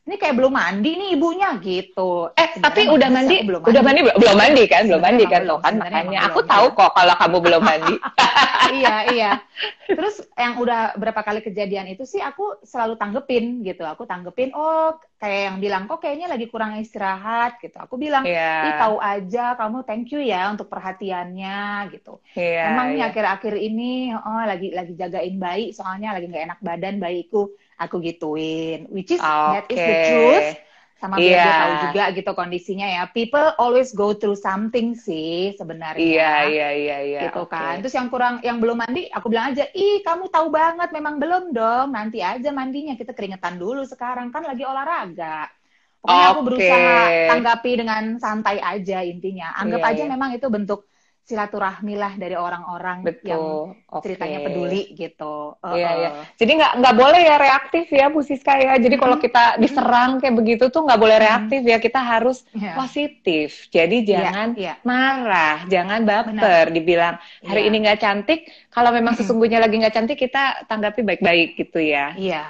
ini 0.07 0.23
kayak 0.23 0.39
belum 0.39 0.55
mandi 0.55 0.91
nih 0.95 1.09
ibunya 1.19 1.59
gitu. 1.59 2.31
Eh, 2.39 2.55
Sebenarnya 2.55 2.63
tapi 2.63 2.81
udah 2.95 3.09
mandi, 3.11 3.37
belum 3.43 3.59
mandi, 3.59 3.71
udah 3.75 3.83
mandi 3.83 4.01
belum 4.07 4.37
mandi 4.39 4.63
kan, 4.71 4.83
belum 4.87 5.03
mandi 5.03 5.25
kan 5.27 5.43
lo 5.43 5.57
kan 5.59 5.75
makanya 5.83 6.31
aku 6.31 6.41
tahu 6.47 6.67
kok 6.79 6.95
kalau 6.95 7.15
kamu 7.19 7.37
belum 7.43 7.63
mandi. 7.67 7.95
iya, 8.79 8.97
iya. 9.11 9.31
Terus 9.91 10.23
yang 10.39 10.63
udah 10.63 10.95
berapa 10.95 11.27
kali 11.27 11.43
kejadian 11.43 11.91
itu 11.91 12.07
sih 12.07 12.23
aku 12.23 12.63
selalu 12.63 12.95
tanggepin 12.95 13.67
gitu. 13.67 13.83
Aku 13.83 14.07
tanggepin, 14.07 14.55
oh 14.55 14.95
kayak 15.19 15.41
yang 15.51 15.57
bilang 15.59 15.83
kok 15.91 15.99
kayaknya 15.99 16.31
lagi 16.31 16.47
kurang 16.55 16.79
istirahat 16.79 17.59
gitu. 17.59 17.75
Aku 17.83 17.99
bilang, 17.99 18.23
yeah. 18.23 18.71
ih 18.71 18.75
tahu 18.79 19.03
aja 19.03 19.59
kamu 19.59 19.83
thank 19.91 20.15
you 20.15 20.23
ya 20.23 20.55
untuk 20.55 20.71
perhatiannya 20.71 21.91
gitu. 21.91 22.23
Yeah, 22.39 22.79
Emang 22.79 22.95
yeah. 22.95 23.11
akhir-akhir 23.11 23.59
ini 23.59 24.15
oh 24.15 24.45
lagi 24.47 24.71
lagi 24.71 24.95
jagain 24.95 25.35
bayi 25.43 25.75
soalnya 25.75 26.15
lagi 26.15 26.31
nggak 26.31 26.47
enak 26.47 26.61
badan 26.63 27.03
bayiku 27.03 27.51
aku 27.77 28.01
gituin 28.01 28.89
which 28.89 29.13
is 29.13 29.21
okay. 29.21 29.53
that 29.61 29.67
is 29.69 29.79
the 29.79 29.97
truth 30.11 30.51
sama 30.97 31.21
biar 31.21 31.29
yeah. 31.29 31.45
dia 31.45 31.61
tahu 31.61 31.75
juga 31.89 32.05
gitu 32.17 32.31
kondisinya 32.33 32.89
ya 32.89 33.05
people 33.13 33.53
always 33.61 33.93
go 33.93 34.17
through 34.17 34.37
something 34.37 34.97
sih 34.97 35.53
sebenarnya 35.61 36.01
iya 36.01 36.35
iya 36.49 36.69
iya 36.73 36.99
iya 37.05 37.21
gitu 37.29 37.45
okay. 37.45 37.53
kan 37.53 37.85
terus 37.85 37.93
yang 37.93 38.09
kurang 38.09 38.41
yang 38.41 38.57
belum 38.57 38.81
mandi 38.81 39.13
aku 39.13 39.29
bilang 39.29 39.53
aja 39.53 39.69
ih 39.77 40.01
kamu 40.01 40.33
tahu 40.33 40.49
banget 40.49 40.89
memang 40.97 41.21
belum 41.21 41.53
dong 41.53 41.93
nanti 41.93 42.25
aja 42.25 42.49
mandinya 42.49 42.97
kita 42.97 43.13
keringetan 43.13 43.61
dulu 43.61 43.85
sekarang 43.85 44.33
kan 44.33 44.41
lagi 44.49 44.65
olahraga 44.65 45.53
pokoknya 46.01 46.17
okay. 46.25 46.33
aku 46.33 46.41
berusaha 46.49 46.97
tanggapi 47.29 47.73
dengan 47.77 48.03
santai 48.17 48.57
aja 48.65 48.99
intinya 49.05 49.53
anggap 49.53 49.85
yeah, 49.85 49.91
aja 49.93 50.03
yeah. 50.09 50.13
memang 50.17 50.31
itu 50.33 50.49
bentuk 50.49 50.89
silaturahmi 51.27 51.99
lah 51.99 52.15
dari 52.15 52.39
orang-orang 52.39 53.03
yang. 53.27 53.75
Oke. 53.87 54.07
ceritanya 54.07 54.39
peduli 54.41 54.95
gitu. 54.95 55.59
Iya, 55.59 55.75
Heeh. 55.75 55.95
iya. 55.99 56.11
Jadi 56.37 56.53
nggak 56.55 56.73
nggak 56.79 56.95
boleh 56.95 57.21
ya 57.21 57.37
reaktif 57.37 57.85
ya 57.91 58.07
Bu 58.07 58.21
Siska 58.23 58.55
ya. 58.57 58.79
Jadi 58.79 58.95
kalau 58.95 59.17
Mm-mm. 59.19 59.27
kita 59.27 59.45
diserang 59.59 60.23
kayak 60.23 60.37
begitu 60.37 60.65
tuh 60.69 60.87
nggak 60.87 61.01
boleh 61.01 61.17
reaktif 61.19 61.61
ya. 61.65 61.77
Kita 61.77 61.99
harus 61.99 62.47
Iya. 62.53 62.77
positif. 62.77 63.67
Jadi 63.69 64.07
Iya, 64.07 64.31
jangan 64.31 64.49
iya. 64.55 64.75
marah, 64.83 65.67
jangan 65.67 66.01
baper. 66.05 66.71
Dibilang 66.71 67.19
hari 67.43 67.67
Iya. 67.67 67.69
ini 67.69 67.77
nggak 67.83 67.99
cantik, 67.99 68.41
kalau 68.69 68.95
memang 68.95 69.17
sesungguhnya 69.17 69.59
lagi 69.59 69.75
nggak 69.81 69.95
cantik 69.95 70.19
kita 70.21 70.63
tanggapi 70.65 71.03
baik-baik 71.03 71.57
gitu 71.57 71.83
ya. 71.83 72.15
Iya, 72.15 72.45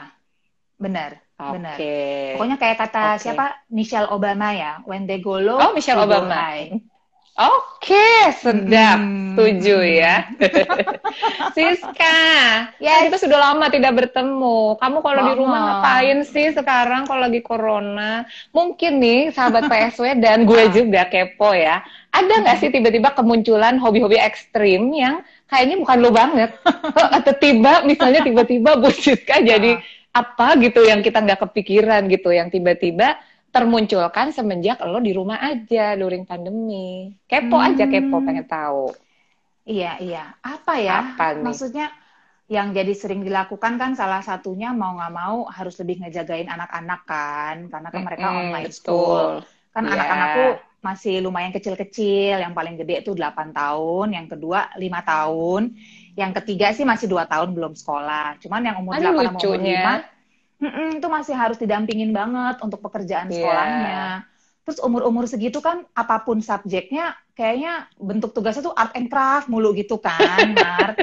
benar. 0.76 1.22
Benar. 1.36 1.76
Oke. 1.76 2.32
Pokoknya 2.32 2.56
kayak 2.56 2.76
kata 2.80 3.02
Oke. 3.12 3.22
siapa 3.22 3.46
Michelle 3.68 4.08
Obama 4.08 4.52
ya, 4.52 4.80
when 4.84 5.04
they 5.04 5.20
go 5.20 5.36
low, 5.36 5.60
Oh, 5.60 5.72
Michelle 5.72 6.00
go 6.04 6.24
Obama. 6.24 6.32
high. 6.32 6.80
Oke, 7.36 8.32
sedap. 8.40 8.96
Hmm. 8.96 9.36
Setuju 9.36 9.76
ya. 9.84 10.24
Siska, 11.56 12.16
Yes. 12.80 13.12
kita 13.12 13.16
sudah 13.20 13.52
lama 13.52 13.68
tidak 13.68 13.92
bertemu. 13.92 14.80
Kamu 14.80 14.98
kalau 15.04 15.20
di 15.28 15.32
rumah 15.36 15.60
ngapain 15.60 16.24
sih 16.24 16.56
sekarang 16.56 17.04
kalau 17.04 17.28
lagi 17.28 17.44
corona? 17.44 18.24
Mungkin 18.56 18.96
nih 19.04 19.20
sahabat 19.36 19.68
PSW 19.70 20.16
dan 20.16 20.48
gue 20.48 20.64
Ah. 20.64 20.72
juga 20.72 21.02
kepo 21.12 21.52
ya. 21.52 21.84
Ada 22.08 22.40
nggak 22.40 22.56
sih 22.56 22.72
tiba-tiba 22.72 23.12
kemunculan 23.12 23.76
hobi-hobi 23.76 24.16
ekstrim 24.16 24.88
yang 24.96 25.20
kayaknya 25.44 25.76
bukan 25.76 25.96
lo 26.00 26.10
banget? 26.16 26.56
Atau 27.20 27.36
tiba 27.36 27.84
misalnya 27.84 28.24
tiba-tiba 28.24 28.80
Bu 28.80 28.88
Siska 28.88 29.44
jadi 29.44 29.76
apa 30.16 30.56
gitu 30.64 30.80
yang 30.88 31.04
kita 31.04 31.20
nggak 31.20 31.44
kepikiran 31.44 32.08
gitu, 32.08 32.32
yang 32.32 32.48
tiba-tiba 32.48 33.20
termunculkan 33.54 34.26
semenjak 34.36 34.76
lo 34.92 34.98
di 35.06 35.12
rumah 35.18 35.38
aja 35.50 35.80
during 36.00 36.22
pandemi. 36.30 36.76
Kepo 37.30 37.56
aja 37.68 37.84
kepo 37.92 38.16
Hmm. 38.16 38.26
pengen 38.26 38.46
tahu. 38.54 38.94
Iya, 39.72 39.86
iya. 40.04 40.18
Apa 40.52 40.72
ya? 40.88 40.92
Apa 40.98 41.26
nih? 41.42 41.42
Maksudnya 41.44 41.84
yang 42.56 42.68
jadi 42.78 42.92
sering 43.02 43.20
dilakukan 43.26 43.74
kan 43.82 43.90
salah 44.00 44.22
satunya 44.28 44.66
mau 44.80 44.94
nggak 44.98 45.12
mau 45.20 45.36
harus 45.56 45.74
lebih 45.82 45.96
ngejagain 46.06 46.48
anak-anak 46.56 47.00
kan, 47.10 47.56
karena 47.72 47.88
kan 47.94 48.02
mereka 48.08 48.26
Mm-mm, 48.26 48.38
online 48.40 48.70
betul. 48.70 48.74
school. 48.78 49.26
Kan 49.74 49.84
Iya. 49.84 49.94
anak-anakku 49.94 50.40
masih 50.86 51.14
lumayan 51.24 51.50
kecil-kecil, 51.56 52.34
yang 52.44 52.54
paling 52.58 52.74
gede 52.80 52.94
itu 53.02 53.12
8 53.18 53.48
tahun, 53.50 54.06
yang 54.16 54.26
kedua 54.32 54.70
5 54.82 55.00
tahun, 55.02 55.62
yang 56.20 56.30
ketiga 56.36 56.66
sih 56.76 56.86
masih 56.86 57.06
dua 57.12 57.24
tahun 57.26 57.50
belum 57.56 57.74
sekolah. 57.80 58.38
Cuman 58.42 58.62
yang 58.68 58.76
umur 58.82 58.94
Aduh, 58.94 59.02
8 59.02 59.26
sama 59.26 59.40
umur 59.42 59.58
lucunya. 59.58 59.74
5 59.74 60.15
Mm-mm, 60.56 60.96
itu 60.96 61.06
masih 61.06 61.34
harus 61.34 61.56
didampingin 61.56 62.10
banget 62.10 62.56
untuk 62.60 62.80
pekerjaan 62.80 63.28
Iya. 63.28 63.36
sekolahnya. 63.36 64.02
Terus 64.66 64.82
umur-umur 64.82 65.30
segitu 65.30 65.62
kan 65.62 65.86
apa 65.92 66.26
pun 66.26 66.42
subjeknya 66.42 67.14
kayaknya 67.36 67.86
bentuk 67.94 68.34
tugasnya 68.34 68.66
tuh 68.66 68.74
art 68.74 68.96
and 68.96 69.06
craft 69.06 69.46
mulu 69.46 69.70
gitu 69.70 69.94
kan, 69.96 70.16
Mar. 70.56 70.96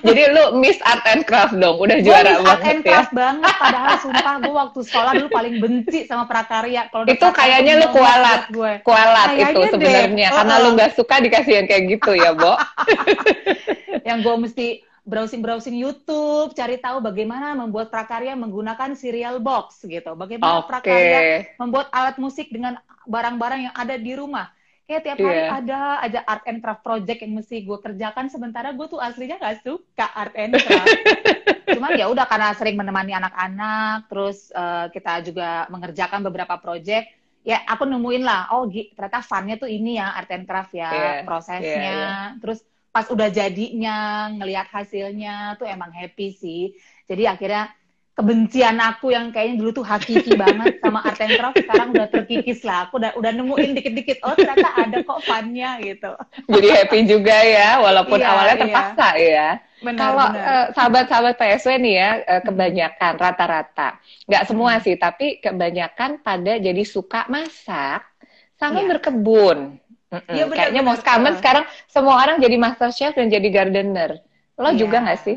Jadi 0.00 0.22
lu 0.32 0.56
miss 0.56 0.80
art 0.80 1.04
and 1.04 1.26
craft 1.26 1.52
dong, 1.54 1.76
udah 1.76 1.98
Gue 1.98 2.06
juara 2.06 2.24
miss 2.30 2.40
art 2.40 2.46
banget 2.46 2.70
and 2.70 2.80
ya. 2.80 2.88
craft 2.88 3.12
banget, 3.12 3.52
padahal 3.58 3.94
sumpah 4.00 4.34
gue 4.40 4.54
waktu 4.54 4.80
sekolah 4.80 5.10
dulu 5.12 5.28
paling 5.36 5.54
benci 5.60 5.98
sama 6.06 6.24
prakarya. 6.24 6.88
Kalau 6.88 7.04
Itu 7.04 7.26
kayaknya 7.28 7.72
lu 7.82 7.86
kualat. 7.92 8.42
gue. 8.48 8.72
Kualat 8.80 9.28
Kayaknya 9.28 9.50
itu 9.50 9.60
sebenarnya, 9.68 10.28
karena 10.32 10.54
Uh-uh. 10.54 10.64
lu 10.64 10.68
nggak 10.72 10.92
suka 10.94 11.14
dikasih 11.20 11.52
yang 11.58 11.66
kayak 11.66 11.82
gitu 11.90 12.10
ya, 12.14 12.30
Bo. 12.32 12.54
Yang 14.08 14.18
gue 14.20 14.36
mesti 14.38 14.66
browsing-browsing 15.04 15.76
YouTube, 15.76 16.56
cari 16.56 16.80
tahu 16.80 17.04
bagaimana 17.04 17.52
membuat 17.52 17.92
prakarya 17.92 18.32
menggunakan 18.34 18.96
serial 18.96 19.36
box 19.38 19.84
gitu. 19.84 20.16
Bagaimana 20.16 20.64
Oke. 20.64 20.68
prakarya 20.72 21.20
membuat 21.60 21.92
alat 21.92 22.16
musik 22.16 22.48
dengan 22.48 22.80
barang-barang 23.04 23.68
yang 23.70 23.74
ada 23.76 24.00
di 24.00 24.12
rumah. 24.16 24.48
Kayak 24.84 25.00
tiap 25.00 25.18
hari 25.20 25.40
Iya. 25.40 25.48
ada 25.48 25.80
aja 26.04 26.20
art 26.28 26.44
and 26.44 26.60
craft 26.60 26.84
project 26.84 27.20
yang 27.24 27.32
mesti 27.36 27.64
gue 27.64 27.78
kerjakan, 27.80 28.28
sementara 28.28 28.72
gue 28.72 28.84
tuh 28.84 29.00
aslinya 29.00 29.40
gak 29.40 29.64
suka 29.64 30.06
art 30.12 30.36
and 30.36 30.52
craft. 30.60 30.92
Cuman 31.76 31.96
ya 31.96 32.08
udah 32.12 32.28
karena 32.28 32.52
sering 32.52 32.76
menemani 32.76 33.16
anak-anak, 33.16 34.12
terus 34.12 34.52
eh, 34.52 34.86
kita 34.92 35.24
juga 35.24 35.64
mengerjakan 35.72 36.20
beberapa 36.20 36.60
project, 36.60 37.08
ya 37.40 37.64
aku 37.64 37.88
nemuin 37.88 38.24
lah, 38.24 38.52
oh 38.52 38.68
ternyata 38.68 39.24
funnya 39.24 39.56
tuh 39.56 39.72
ini 39.72 39.96
ya 39.96 40.12
art 40.16 40.28
and 40.32 40.44
craft 40.44 40.76
ya 40.76 40.88
Iya, 40.92 41.12
prosesnya. 41.24 41.92
iya, 41.92 42.12
Terus 42.40 42.60
pas 42.94 43.06
udah 43.10 43.28
jadinya 43.38 43.96
ngelihat 44.38 44.70
hasilnya 44.70 45.58
tuh 45.58 45.66
emang 45.66 45.90
happy 45.90 46.26
sih. 46.32 46.60
Jadi 47.10 47.22
akhirnya 47.26 47.62
kebencian 48.14 48.78
aku 48.78 49.10
yang 49.10 49.34
kayaknya 49.34 49.56
dulu 49.60 49.70
tuh 49.82 49.86
hakiki 49.86 50.38
banget 50.44 50.78
sama 50.78 51.02
art 51.02 51.18
and 51.26 51.34
craft 51.34 51.58
sekarang 51.66 51.90
udah 51.94 52.06
terkikis 52.14 52.62
lah. 52.62 52.86
Aku 52.86 53.02
udah 53.02 53.12
udah 53.18 53.30
nemuin 53.34 53.70
dikit-dikit 53.76 54.18
oh 54.22 54.38
ternyata 54.38 54.68
ada 54.72 55.02
kok 55.02 55.20
funnya 55.26 55.82
gitu. 55.82 56.14
Jadi 56.46 56.68
happy 56.70 56.98
juga 57.08 57.36
ya, 57.42 57.82
walaupun 57.82 58.20
Iya, 58.22 58.28
awalnya 58.30 58.54
iya. 58.54 58.62
terpaksa 58.62 59.08
ya. 59.18 59.48
Benar 59.84 60.00
Kalau 60.00 60.26
eh, 60.32 60.66
sahabat-sahabat 60.76 61.34
PSW 61.36 61.70
nih 61.82 61.94
ya, 62.00 62.10
eh, 62.24 62.42
kebanyakan 62.46 63.12
rata-rata, 63.18 63.88
nggak 64.28 64.44
semua 64.48 64.72
Hmm. 64.78 64.82
sih, 64.84 64.96
tapi 64.96 65.26
kebanyakan 65.42 66.22
pada 66.22 66.52
jadi 66.56 66.82
suka 66.86 67.26
masak 67.28 68.00
sama 68.56 68.80
Iya. 68.80 68.88
berkebun. 68.88 69.58
Mm-mm. 70.12 70.24
Iya, 70.30 70.44
benar, 70.50 70.68
Kayaknya 70.68 70.82
mau 70.86 70.96
benar. 70.96 71.04
common 71.08 71.32
Heeh. 71.32 71.38
sekarang 71.40 71.64
semua 71.88 72.14
orang 72.22 72.36
jadi 72.44 72.56
master 72.64 72.90
chef 72.96 73.12
dan 73.18 73.28
jadi 73.32 73.48
gardener. 73.50 74.10
Lo 74.60 74.70
Iya. 74.70 74.78
juga 74.82 74.96
nggak 75.04 75.20
sih? 75.24 75.36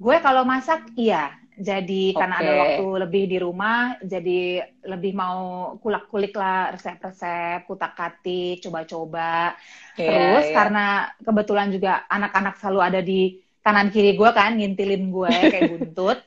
Gue 0.00 0.16
kalau 0.24 0.42
masak 0.48 0.80
iya. 0.96 1.36
Jadi 1.60 2.16
karena 2.16 2.40
ada 2.40 2.52
waktu 2.56 2.84
lebih 3.04 3.28
di 3.28 3.36
rumah, 3.36 4.00
jadi 4.00 4.64
lebih 4.88 5.12
mau 5.12 5.38
kulak-kulik 5.76 6.32
lah 6.32 6.72
resep-resep, 6.72 7.68
kutak-katik, 7.68 8.64
coba-coba. 8.64 9.52
Iya, 10.00 10.08
Terus 10.08 10.44
iya. 10.48 10.54
karena 10.56 10.80
kebetulan 11.20 11.68
juga 11.68 12.08
anak-anak 12.08 12.56
selalu 12.56 12.80
ada 12.80 13.00
di 13.04 13.36
kanan 13.60 13.92
kiri 13.92 14.16
gue 14.16 14.30
kan, 14.32 14.56
ngintilin 14.56 15.12
gue 15.12 15.34
kayak 15.52 15.66
buntut. 15.72 16.18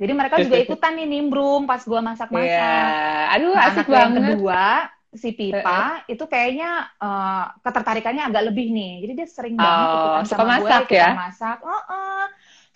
Jadi 0.00 0.12
mereka 0.16 0.40
juga 0.40 0.56
ikutan 0.64 0.96
nih 0.96 1.04
nimbrung 1.04 1.68
pas 1.68 1.84
gue 1.84 2.00
masak-masak. 2.00 2.92
Iya. 2.96 3.28
Aduh, 3.36 3.52
Nah, 3.52 3.68
asik 3.68 3.84
anak 3.84 3.88
yang 3.92 4.12
banget. 4.16 4.20
kedua, 4.24 4.88
si 5.14 5.28
Pipa, 5.32 6.04
itu 6.10 6.24
kayaknya 6.28 6.66
eh, 7.00 7.44
ketertarikannya 7.64 8.22
agak 8.28 8.42
lebih 8.52 8.66
nih. 8.76 8.90
Jadi 9.04 9.12
dia 9.18 9.26
sering 9.28 9.56
banget 9.60 9.88
Oh, 9.88 9.96
ikutan 9.96 10.24
sama 10.28 10.44
masak 10.60 10.84
gue, 10.86 10.96
ya? 10.98 11.08
masak. 11.16 11.56
Oh, 11.64 11.82
oh. 11.90 12.24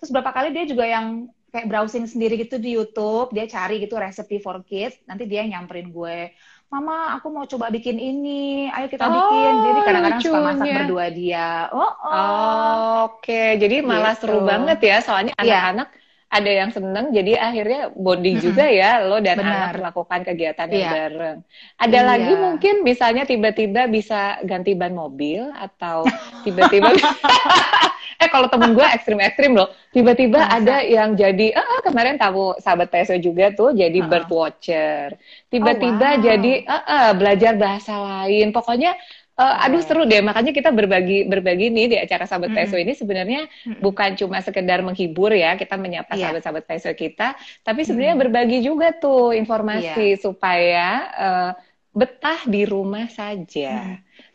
Terus 0.01 0.09
berapa 0.13 0.31
kali 0.35 0.47
dia 0.55 0.65
juga 0.67 0.85
yang 0.89 1.29
kayak 1.53 1.69
browsing 1.69 2.09
sendiri 2.09 2.33
gitu 2.41 2.57
di 2.57 2.73
YouTube, 2.73 3.29
dia 3.35 3.45
cari 3.45 3.77
gitu 3.85 3.93
recipe 4.01 4.41
for 4.41 4.65
kids, 4.65 4.97
nanti 5.05 5.29
dia 5.29 5.45
nyamperin 5.45 5.93
gue, 5.93 6.33
Mama, 6.73 7.13
aku 7.13 7.29
mau 7.29 7.45
coba 7.45 7.69
bikin 7.69 8.01
ini, 8.01 8.65
ayo 8.73 8.89
kita 8.89 9.05
Oh, 9.05 9.13
bikin. 9.13 9.53
Jadi 9.61 9.79
kadang-kadang 9.85 10.21
suka 10.25 10.39
masak 10.41 10.65
berdua 10.73 11.05
dia. 11.13 11.69
Oh, 11.69 11.85
oh. 11.85 12.09
Oh, 12.09 12.97
Oke, 13.13 13.61
jadi 13.61 13.75
malah 13.85 14.17
Gitu. 14.17 14.25
seru 14.25 14.41
banget 14.41 14.77
ya, 14.81 14.97
soalnya 15.05 15.33
Iya. 15.37 15.53
anak-anak 15.77 15.87
ada 16.33 16.51
yang 16.51 16.71
seneng, 16.73 17.13
jadi 17.13 17.31
akhirnya 17.37 17.79
bonding 17.93 18.35
Mm-mm. 18.35 18.41
juga 18.41 18.65
ya, 18.65 19.05
lo 19.05 19.21
dan 19.21 19.37
Benar. 19.37 19.45
anak 19.45 19.77
melakukan 19.77 20.21
kegiatan 20.27 20.69
yang 20.73 20.85
Iya. 20.85 20.89
bareng. 20.89 21.37
Ada 21.77 21.99
Iya. 21.99 22.07
lagi 22.09 22.33
mungkin 22.33 22.81
misalnya 22.81 23.23
tiba-tiba 23.29 23.85
bisa 23.87 24.41
ganti 24.49 24.73
ban 24.73 24.93
mobil 24.97 25.45
atau 25.53 26.09
tiba-tiba 26.45 26.89
eh 28.21 28.29
kalau 28.31 28.47
temen 28.49 28.73
gue 28.77 28.85
ekstrim-ekstrim 28.85 29.53
loh, 29.57 29.69
tiba-tiba 29.93 30.39
Masa? 30.39 30.55
ada 30.57 30.81
yang 30.85 31.13
jadi, 31.17 31.53
eh 31.53 31.65
eh, 31.65 31.81
kemarin 31.85 32.15
tamu 32.17 32.55
sahabat 32.61 32.87
PSO 32.89 33.17
juga 33.19 33.51
tuh 33.53 33.73
jadi 33.75 33.99
Uh-uh. 33.99 34.05
bird 34.05 34.29
watcher, 34.31 35.15
tiba-tiba 35.53 36.09
Oh, 36.13 36.21
wow. 36.23 36.23
jadi 36.23 36.63
eh 36.65 36.83
eh, 36.87 37.11
belajar 37.17 37.53
bahasa 37.59 37.93
lain, 37.99 38.49
pokoknya 38.55 38.95
eh, 39.39 39.55
aduh 39.65 39.81
Keren. 39.81 39.87
seru 39.87 40.01
deh, 40.05 40.21
makanya 40.21 40.51
kita 40.53 40.69
berbagi 40.69 41.25
berbagi 41.31 41.65
nih 41.73 41.85
di 41.91 41.97
acara 41.97 42.23
sahabat 42.29 42.53
Mm-mm. 42.53 42.57
PSO 42.57 42.77
ini 42.77 42.93
sebenarnya 42.93 43.41
Mm-mm. 43.65 43.81
bukan 43.81 44.09
cuma 44.19 44.37
sekedar 44.45 44.79
menghibur 44.85 45.31
ya, 45.33 45.57
kita 45.57 45.75
menyapa 45.79 46.13
Iya. 46.13 46.21
sahabat-sahabat 46.21 46.63
PSO 46.69 46.93
kita, 46.93 47.33
tapi 47.65 47.81
sebenarnya 47.87 48.15
Mm. 48.15 48.23
berbagi 48.23 48.57
juga 48.61 48.87
tuh 48.93 49.33
Iya. 49.33 49.39
informasi 49.41 50.05
supaya 50.21 50.85
eh, 51.25 51.51
betah 51.93 52.39
di 52.49 52.61
rumah 52.65 53.05
saja. 53.09 53.69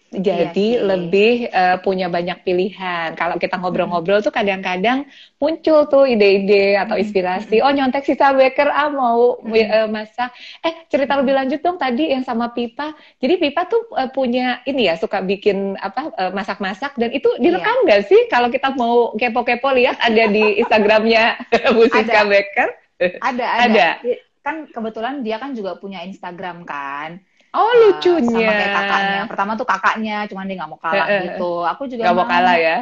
Jadi 0.08 0.80
Iya 0.80 0.88
lebih 0.88 1.52
eh, 1.52 1.76
punya 1.84 2.08
banyak 2.08 2.40
pilihan. 2.40 3.12
Kalau 3.12 3.36
kita 3.36 3.60
ngobrol-ngobrol 3.60 4.24
tuh 4.24 4.32
kadang-kadang 4.32 5.04
muncul 5.36 5.84
tuh 5.84 6.08
ide-ide 6.08 6.80
atau 6.80 6.96
Mm. 6.96 7.02
inspirasi. 7.04 7.56
Oh 7.60 7.68
nyontek 7.68 8.08
sisa 8.08 8.32
baker 8.32 8.72
ah 8.72 8.88
mau 8.88 9.36
Mm. 9.44 9.52
eh, 9.52 9.84
masak. 9.84 10.32
Eh 10.64 10.88
cerita 10.88 11.12
lebih 11.12 11.36
lanjut 11.36 11.60
dong 11.60 11.76
tadi 11.76 12.08
yang 12.08 12.24
sama 12.24 12.56
Pipa. 12.56 12.96
Jadi 13.20 13.36
Pipa 13.36 13.68
tuh 13.68 13.84
eh, 14.00 14.08
punya 14.08 14.64
ini 14.64 14.88
ya 14.88 14.96
suka 14.96 15.20
bikin 15.20 15.76
apa 15.76 16.08
eh, 16.16 16.32
masak-masak 16.32 16.96
dan 16.96 17.12
itu 17.12 17.28
direkam 17.36 17.76
nggak 17.84 18.08
sih? 18.08 18.32
Kalau 18.32 18.48
kita 18.48 18.72
mau 18.72 19.12
kepo-kepo 19.12 19.76
lihat 19.76 20.00
ada 20.00 20.24
di 20.24 20.56
Instagramnya 20.56 21.36
Bu 21.76 21.84
Siska 21.84 22.24
Ada. 22.24 22.24
Baker. 22.24 22.68
Ada, 22.98 23.20
Ada. 23.20 23.86
ada. 24.00 24.16
Kan 24.40 24.72
kebetulan 24.72 25.20
dia 25.20 25.36
kan 25.36 25.52
juga 25.52 25.76
punya 25.76 26.00
Instagram 26.00 26.64
kan. 26.64 27.20
Oh 27.54 27.70
Eh, 27.72 27.80
lucunya. 27.88 28.28
sama 28.28 28.52
kayak 28.54 28.72
kakaknya. 28.76 29.18
Pertama 29.30 29.52
tuh 29.56 29.66
kakaknya, 29.68 30.16
cuman 30.30 30.44
dia 30.48 30.56
nggak 30.60 30.70
mau 30.70 30.80
kalah 30.80 31.06
Eh, 31.08 31.14
eh. 31.16 31.22
gitu. 31.26 31.50
Aku 31.64 31.82
juga 31.88 32.02
Gak 32.04 32.14
mau 32.16 32.26
kalah 32.28 32.56
ya. 32.60 32.76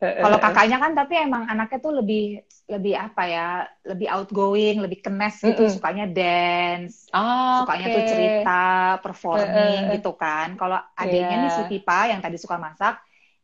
Kalau 0.00 0.38
kakaknya 0.40 0.76
kan 0.80 0.92
tapi 0.96 1.14
emang 1.20 1.42
anaknya 1.48 1.78
tuh 1.80 1.92
lebih 2.00 2.22
lebih 2.70 2.94
apa 2.96 3.22
ya, 3.26 3.48
lebih 3.84 4.06
outgoing, 4.08 4.76
lebih 4.80 4.98
kenes 5.04 5.34
gitu, 5.42 5.62
sukanya 5.68 6.06
dance, 6.08 7.10
Oh, 7.12 7.66
sukanya 7.66 7.86
oke. 7.90 7.94
tuh 7.98 8.04
cerita, 8.06 8.60
performing 9.04 9.90
gitu 9.92 10.10
kan. 10.16 10.54
Kalau 10.56 10.78
adiknya 10.96 11.36
nih 11.42 11.50
Iya. 11.50 11.56
si 11.56 11.62
Pipa 11.68 12.00
yang 12.08 12.20
tadi 12.24 12.36
suka 12.40 12.56
masak, 12.56 12.94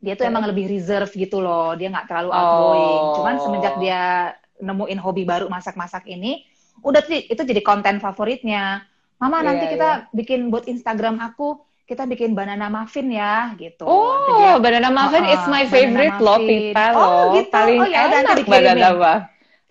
dia 0.00 0.14
tuh 0.16 0.24
emang 0.30 0.44
lebih 0.48 0.64
reserve 0.70 1.10
gitu 1.12 1.42
loh, 1.44 1.74
dia 1.74 1.88
nggak 1.92 2.06
terlalu 2.08 2.30
outgoing. 2.32 3.02
Oh. 3.02 3.16
Cuman 3.16 3.34
semenjak 3.42 3.74
dia 3.76 4.32
nemuin 4.62 4.98
hobi 5.02 5.22
baru 5.28 5.46
masak-masak 5.52 6.08
ini, 6.08 6.46
udah 6.80 7.00
tuh 7.04 7.16
itu 7.20 7.42
jadi 7.42 7.60
konten 7.60 8.00
favoritnya. 8.00 8.86
Mama 9.16 9.40
nanti 9.40 9.64
Iya, 9.64 9.72
kita 9.72 9.90
bikin 10.12 10.40
buat 10.48 10.64
Instagram 10.64 11.16
aku, 11.18 11.56
kita 11.82 12.04
bikin 12.04 12.36
banana 12.36 12.68
muffin 12.68 13.08
ya 13.08 13.54
gitu. 13.56 13.88
Nanti 13.88 14.30
Oh, 14.30 14.36
dia- 14.36 14.60
banana 14.60 14.88
muffin 14.90 15.24
Oh, 15.24 15.32
is 15.32 15.44
my 15.46 15.64
favorite 15.64 16.18
loh. 16.18 16.38
Pipa 16.38 16.86
Oh, 16.90 16.94
loh. 16.94 17.22
gitu. 17.34 17.48
Paling 17.50 17.80
Oh, 17.80 17.86
ya 17.86 17.98
udah, 17.98 18.08
nanti 18.12 18.20
enak 18.20 18.36
dikirimin. 18.36 18.52
banana 18.76 18.88
muffin. 18.92 19.20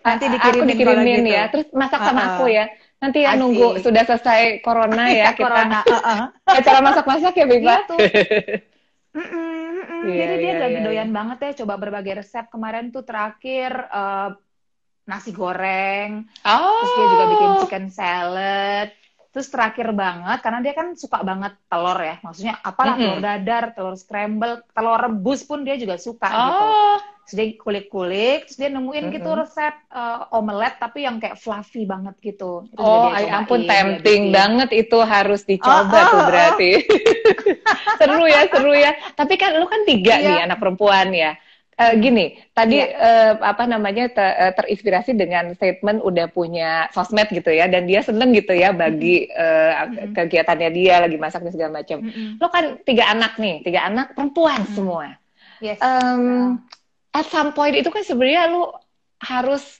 Nanti 0.02 0.24
Aku 0.24 0.32
dikirimin 0.34 0.66
dikirimin 0.68 0.96
kalau 0.96 1.22
gitu. 1.22 1.30
ya. 1.30 1.42
Terus 1.48 1.66
masak 1.72 2.00
sama 2.00 2.18
Uh-uh. 2.18 2.30
aku 2.32 2.44
ya. 2.48 2.64
Nanti 2.96 3.18
ya 3.20 3.30
Asik. 3.30 3.38
nunggu 3.38 3.66
sudah 3.78 4.02
selesai 4.02 4.40
corona 4.62 5.04
ya 5.20 5.28
kita 5.30 5.44
Corona. 5.46 5.78
uh-uh. 5.84 6.20
acara 6.58 6.78
masak-masak 6.80 7.32
ya, 7.34 7.44
Pipa. 7.44 7.74
Gitu. 7.76 7.96
Mm-mm, 9.16 9.32
mm-mm. 9.80 10.00
Iya, 10.06 10.16
Jadi 10.28 10.34
dia 10.36 10.46
iya, 10.46 10.60
lagi 10.60 10.76
iya, 10.76 10.84
doyan 10.84 11.08
banget 11.08 11.38
ya 11.40 11.64
coba 11.64 11.74
berbagai 11.76 12.20
resep. 12.20 12.44
Kemarin 12.46 12.90
tuh 12.90 13.00
terakhir 13.00 13.72
eh, 13.72 14.28
nasi 15.06 15.30
goreng, 15.30 16.26
Oh. 16.42 16.76
terus 16.82 16.90
dia 16.92 17.06
juga 17.08 17.24
bikin 17.26 17.50
chicken 17.62 17.86
salad. 17.88 18.88
Terus 19.36 19.52
terakhir 19.52 19.92
banget 19.92 20.40
karena 20.40 20.64
dia 20.64 20.72
kan 20.72 20.96
suka 20.96 21.20
banget 21.20 21.52
telur 21.68 22.00
ya. 22.00 22.16
Maksudnya 22.24 22.56
apalah 22.56 22.96
Mm-mm. 22.96 23.04
telur 23.04 23.20
dadar, 23.20 23.64
telur 23.76 23.92
scramble, 23.94 24.64
telur 24.72 24.96
rebus 24.96 25.44
pun 25.44 25.60
dia 25.60 25.76
juga 25.76 26.00
suka 26.00 26.24
gitu. 26.24 26.64
Oh. 26.64 26.96
Terus 27.26 27.34
dia 27.36 27.46
kulik-kulik, 27.58 28.48
terus 28.48 28.56
dia 28.56 28.70
nemuin 28.70 29.12
gitu 29.12 29.28
Mm-mm. 29.28 29.40
resep 29.44 29.74
eh, 29.92 30.20
omelet 30.32 30.80
tapi 30.80 31.04
yang 31.04 31.20
kayak 31.20 31.36
fluffy 31.36 31.84
banget 31.84 32.16
gitu. 32.24 32.64
Itu 32.72 32.80
juga 32.80 32.96
Oh, 32.96 33.12
dia 33.12 33.16
ay 33.18 33.24
ampun 33.28 33.60
dia 33.60 33.70
tempting 33.76 34.22
bikin. 34.24 34.32
banget 34.32 34.68
itu 34.72 34.98
harus 35.04 35.42
dicoba 35.44 35.84
Oh, 35.84 36.00
oh, 36.00 36.06
tuh 36.08 36.16
oh. 36.16 36.26
berarti. 36.32 36.70
seru 38.00 38.24
ya, 38.24 38.40
seru 38.48 38.72
ya. 38.72 38.90
Tapi 39.12 39.34
kan 39.36 39.52
lu 39.52 39.66
kan 39.68 39.84
tiga 39.84 40.16
Iya. 40.16 40.24
nih 40.24 40.36
anak 40.48 40.58
perempuan 40.62 41.12
ya. 41.12 41.36
Eh, 41.76 41.92
gini, 42.00 42.40
tadi 42.56 42.80
Iya. 42.80 42.88
eh, 42.88 43.32
apa 43.36 43.68
namanya 43.68 44.08
te- 44.08 44.36
eh, 44.48 44.52
terinspirasi 44.56 45.12
dengan 45.12 45.52
statement 45.52 46.00
udah 46.00 46.24
punya 46.32 46.88
sosmed 46.88 47.28
gitu 47.28 47.52
ya, 47.52 47.68
dan 47.68 47.84
dia 47.84 48.00
seneng 48.00 48.32
gitu 48.32 48.56
ya 48.56 48.72
bagi 48.72 49.28
eh, 49.28 49.72
Mm-mm. 49.84 50.16
kegiatannya 50.16 50.72
dia 50.72 51.04
lagi 51.04 51.20
masak 51.20 51.44
dan 51.44 51.52
segala 51.52 51.84
macam. 51.84 52.00
Mm-mm. 52.00 52.40
Lo 52.40 52.48
kan 52.48 52.80
tiga 52.80 53.12
anak 53.12 53.36
nih, 53.36 53.60
tiga 53.60 53.92
anak 53.92 54.16
perempuan 54.16 54.64
Mm-mm. 54.64 54.72
semua. 54.72 55.20
Yes. 55.60 55.76
Em, 55.84 56.56
at 57.12 57.28
some 57.28 57.52
point 57.52 57.76
itu 57.76 57.92
kan 57.92 58.00
sebenarnya 58.08 58.48
lu 58.56 58.72
harus 59.20 59.76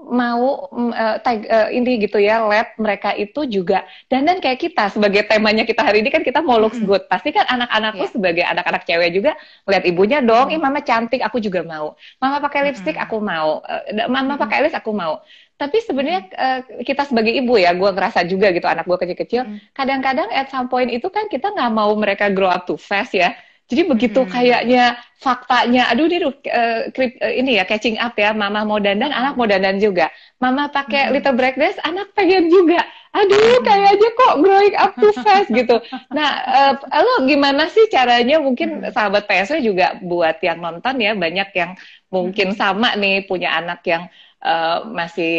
mau 0.00 0.70
eh, 0.96 1.16
tag- 1.20 1.44
eh, 1.44 1.68
ini 1.76 2.00
gitu 2.04 2.16
ya 2.16 2.40
let 2.48 2.72
mereka 2.80 3.12
itu 3.12 3.44
juga. 3.44 3.84
Dandan 4.08 4.40
kayak 4.40 4.58
kita 4.64 4.88
sebagai 4.94 5.22
temanya 5.28 5.62
kita 5.68 5.84
hari 5.84 6.00
ini 6.00 6.08
kan 6.08 6.24
kita 6.24 6.40
mau 6.40 6.56
looks 6.56 6.80
good. 6.80 7.04
Pasti 7.12 7.30
kan 7.36 7.44
anak-anakku 7.46 8.04
Iya. 8.08 8.12
sebagai 8.16 8.44
anak-anak 8.48 8.82
cewek 8.88 9.10
juga 9.12 9.32
lihat 9.68 9.84
ibunya 9.84 10.18
dong 10.24 10.48
Mm. 10.48 10.54
ih 10.56 10.60
mama 10.60 10.80
cantik 10.80 11.20
aku 11.20 11.38
juga 11.38 11.60
mau. 11.62 11.94
Mama 12.22 12.40
pakai 12.40 12.60
lipstick 12.72 12.96
aku 12.96 13.20
mau. 13.20 13.60
Eh, 13.68 14.08
mama 14.08 14.34
pakai 14.40 14.64
list 14.64 14.76
aku 14.80 14.90
mau. 14.96 15.20
Tapi 15.60 15.76
sebenarnya 15.84 16.20
eh, 16.32 16.58
kita 16.88 17.04
sebagai 17.04 17.36
ibu 17.36 17.60
ya 17.60 17.76
gue 17.76 17.90
ngerasa 17.92 18.24
juga 18.24 18.48
gitu 18.56 18.64
anak 18.64 18.88
gue 18.88 18.96
kecil-kecil 18.96 19.42
kadang-kadang 19.76 20.28
at 20.32 20.48
some 20.48 20.72
point 20.72 20.88
itu 20.88 21.06
kan 21.12 21.28
kita 21.28 21.52
nggak 21.52 21.70
mau 21.72 21.92
mereka 21.94 22.32
grow 22.32 22.48
up 22.48 22.64
too 22.64 22.80
fast 22.80 23.12
ya 23.12 23.36
jadi 23.70 23.82
begitu 23.86 24.20
Mm-mm. 24.20 24.26
kayaknya 24.26 24.98
faktanya, 25.22 25.86
aduh 25.92 26.10
ini 26.10 26.26
uh, 26.26 26.90
krip- 26.90 27.20
uh, 27.22 27.32
ini 27.32 27.56
ya 27.60 27.64
catching 27.68 27.96
up 28.02 28.12
ya, 28.18 28.34
mama 28.34 28.66
mau 28.66 28.82
dandan, 28.82 29.14
anak 29.14 29.38
mau 29.38 29.46
dandan 29.46 29.78
juga. 29.78 30.10
Mama 30.42 30.68
pakai 30.74 31.08
Mm-mm. 31.08 31.14
little 31.14 31.36
break 31.38 31.54
dress, 31.54 31.78
anak 31.86 32.10
pengen 32.18 32.50
juga. 32.50 32.82
Aduh, 33.14 33.60
kayaknya 33.66 34.08
kok 34.16 34.34
growing 34.42 34.74
up 34.78 34.92
too 34.98 35.14
fast 35.22 35.50
gitu. 35.54 35.78
Nah, 36.10 36.30
uh, 36.82 37.02
lo 37.04 37.26
gimana 37.30 37.70
sih 37.70 37.86
caranya? 37.92 38.42
Mungkin 38.42 38.68
Mm-mm. 38.72 38.94
sahabat 38.94 39.28
PSW 39.28 39.60
juga 39.62 39.96
buat 40.02 40.38
yang 40.42 40.58
nonton 40.62 40.94
ya, 40.98 41.12
banyak 41.14 41.48
yang 41.54 41.70
mungkin 42.10 42.54
sama 42.56 42.94
nih 42.98 43.22
punya 43.28 43.54
anak 43.60 43.80
yang 43.86 44.10
uh, 44.44 44.84
masih 44.98 45.30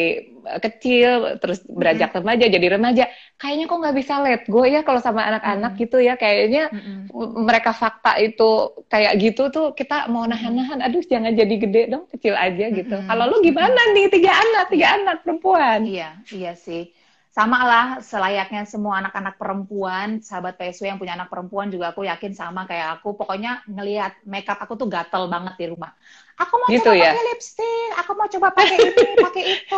kecil, 0.65 1.37
terus 1.37 1.61
beranjak 1.69 2.09
remaja, 2.17 2.45
jadi 2.49 2.67
remaja. 2.77 3.03
Kayaknya 3.37 3.65
kok 3.69 3.77
nggak 3.81 3.97
bisa 4.01 4.13
let 4.25 4.41
go 4.49 4.65
ya 4.65 4.81
kalau 4.81 4.97
sama 4.97 5.21
anak-anak 5.29 5.71
Mm. 5.77 5.79
gitu 5.85 5.97
ya. 6.01 6.13
Kayaknya 6.17 6.73
Mm-mm. 6.73 6.97
m- 7.13 7.33
mereka 7.45 7.71
fakta 7.77 8.17
itu 8.17 8.49
kayak 8.89 9.13
gitu 9.21 9.41
tuh 9.53 9.65
kita 9.77 10.09
mau 10.09 10.25
nahan-nahan 10.25 10.81
aduh 10.81 11.01
jangan 11.05 11.33
jadi 11.33 11.55
gede 11.61 11.81
dong 11.93 12.05
kecil 12.09 12.33
aja 12.33 12.65
gitu 12.73 12.89
Mm-mm. 12.89 13.07
kalau 13.09 13.23
lu 13.29 13.37
gimana 13.45 13.81
nih 13.93 14.05
tiga 14.09 14.31
anak 14.33 14.63
tiga 14.73 14.87
anak 14.97 15.15
perempuan 15.25 15.85
Iya, 15.85 16.09
iya 16.33 16.51
sih. 16.57 16.89
Sama 17.31 17.63
lah 17.63 17.85
selayaknya 18.03 18.67
semua 18.67 18.99
anak-anak 18.99 19.35
perempuan, 19.39 20.19
sahabat 20.19 20.59
PSW 20.59 20.91
yang 20.91 20.99
punya 20.99 21.15
anak 21.15 21.31
perempuan 21.31 21.71
juga 21.71 21.85
aku 21.95 22.03
yakin 22.03 22.35
sama 22.35 22.67
kayak 22.69 22.99
aku. 22.99 23.15
Pokoknya 23.19 23.63
ngelihat 23.71 24.19
makeup 24.27 24.59
aku 24.59 24.73
tuh 24.75 24.87
gatel 24.91 25.23
banget 25.31 25.53
di 25.55 25.65
rumah. 25.71 25.91
Aku 26.35 26.53
mau 26.59 26.67
Gitu 26.67 26.83
coba 26.83 26.99
ya? 26.99 27.11
pakai 27.15 27.21
lipstick, 27.31 27.89
aku 27.99 28.11
mau 28.19 28.27
coba 28.27 28.47
pakai 28.51 28.77
ini, 28.91 29.05
pakai 29.23 29.43
itu. 29.63 29.75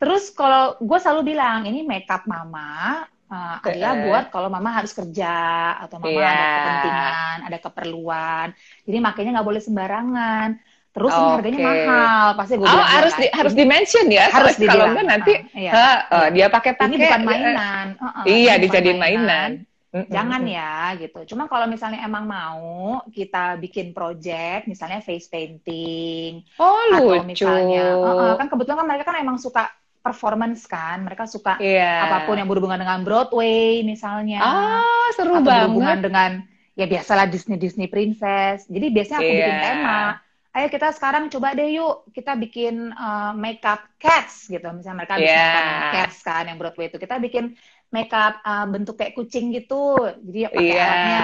Terus 0.00 0.24
kalau 0.34 0.76
gue 0.82 0.98
selalu 1.02 1.22
bilang 1.34 1.64
ini 1.70 1.80
makeup 1.86 2.22
mama 2.28 3.02
uh, 3.30 3.56
adalah 3.66 3.92
Eh. 3.94 4.02
buat 4.04 4.24
kalau 4.34 4.48
mama 4.52 4.70
harus 4.74 4.92
kerja 4.92 5.26
atau 5.82 5.96
mama 6.02 6.10
Iya. 6.10 6.28
ada 6.34 6.46
kepentingan, 6.54 7.36
ada 7.48 7.58
keperluan. 7.64 8.46
Jadi 8.86 8.98
makanya 9.00 9.28
nggak 9.40 9.48
boleh 9.50 9.62
sembarangan. 9.64 10.48
Terus 10.94 11.10
ini 11.10 11.26
harganya 11.34 11.58
mahal, 11.58 12.26
pasti 12.38 12.54
gue 12.54 12.62
oh 12.62 12.70
bilang 12.70 12.86
harus 12.86 13.12
di, 13.18 13.26
harus 13.34 13.52
di 13.58 13.64
mention 13.66 14.06
ya 14.14 14.30
harus 14.30 14.54
kalau 14.54 14.62
dibilang. 14.62 14.88
enggak 14.94 15.06
nanti 15.10 15.32
Ah, 15.34 15.58
iya. 15.58 15.72
eh, 16.06 16.28
dia 16.30 16.46
pakai 16.46 16.72
pakai 16.78 16.86
ini 16.86 16.96
bukan 17.02 17.20
mainan. 17.26 17.86
Uh-uh, 17.98 18.24
iya 18.30 18.52
ini 18.54 18.62
bukan 18.62 18.62
dijadiin 18.62 18.98
mainan 19.02 19.50
Mm-mm. 19.94 20.10
Jangan 20.10 20.42
ya 20.42 20.74
gitu. 20.98 21.20
Cuma 21.34 21.46
kalau 21.46 21.70
misalnya 21.70 22.02
emang 22.02 22.26
mau 22.26 22.98
kita 23.14 23.54
bikin 23.62 23.94
project, 23.94 24.66
misalnya 24.66 24.98
face 24.98 25.30
painting 25.30 26.42
oh 26.58 26.78
atau 26.90 27.22
lucu 27.22 27.46
misalnya, 27.46 27.94
uh-uh, 27.94 28.34
kan 28.34 28.46
kebetulan 28.50 28.78
kan 28.82 28.86
mereka 28.90 29.04
kan 29.10 29.22
emang 29.22 29.38
suka 29.38 29.70
performance 30.02 30.66
kan, 30.66 30.98
mereka 30.98 31.30
suka 31.30 31.58
iya 31.62 32.10
apa 32.10 32.26
pun 32.26 32.34
yang 32.34 32.50
berhubungan 32.50 32.78
dengan 32.78 33.06
Broadway 33.06 33.86
misalnya, 33.86 34.42
ah 34.42 35.10
seru 35.14 35.38
atau 35.38 35.46
berhubungan 35.46 35.98
banget 35.98 36.06
dengan 36.06 36.30
ya 36.74 36.86
biasalah 36.90 37.30
Disney 37.30 37.54
Disney 37.54 37.86
Princess. 37.86 38.66
Jadi 38.66 38.86
biasanya 38.90 39.18
aku 39.22 39.30
bikin 39.30 39.54
Iya. 39.54 39.62
tema. 39.62 39.98
Ayo 40.54 40.70
kita 40.70 40.94
sekarang 40.94 41.26
coba 41.34 41.50
deh 41.58 41.74
yuk 41.74 42.06
kita 42.14 42.38
bikin 42.38 42.94
uh, 42.94 43.34
makeup 43.34 43.90
cats 43.98 44.46
gitu. 44.46 44.62
Misalnya 44.70 45.02
mereka 45.02 45.18
bisa 45.18 45.34
nonton 45.50 45.82
cats 45.90 46.16
kan 46.22 46.46
yang 46.46 46.58
Broadway 46.62 46.86
itu. 46.86 46.98
Kita 47.02 47.18
bikin 47.18 47.58
makeup 47.90 48.38
uh, 48.46 48.66
bentuk 48.70 48.94
kayak 48.94 49.18
kucing 49.18 49.50
gitu. 49.50 49.98
Jadi 49.98 50.46
pakai 50.54 50.62
iya 50.70 50.86
alatnya 50.86 51.20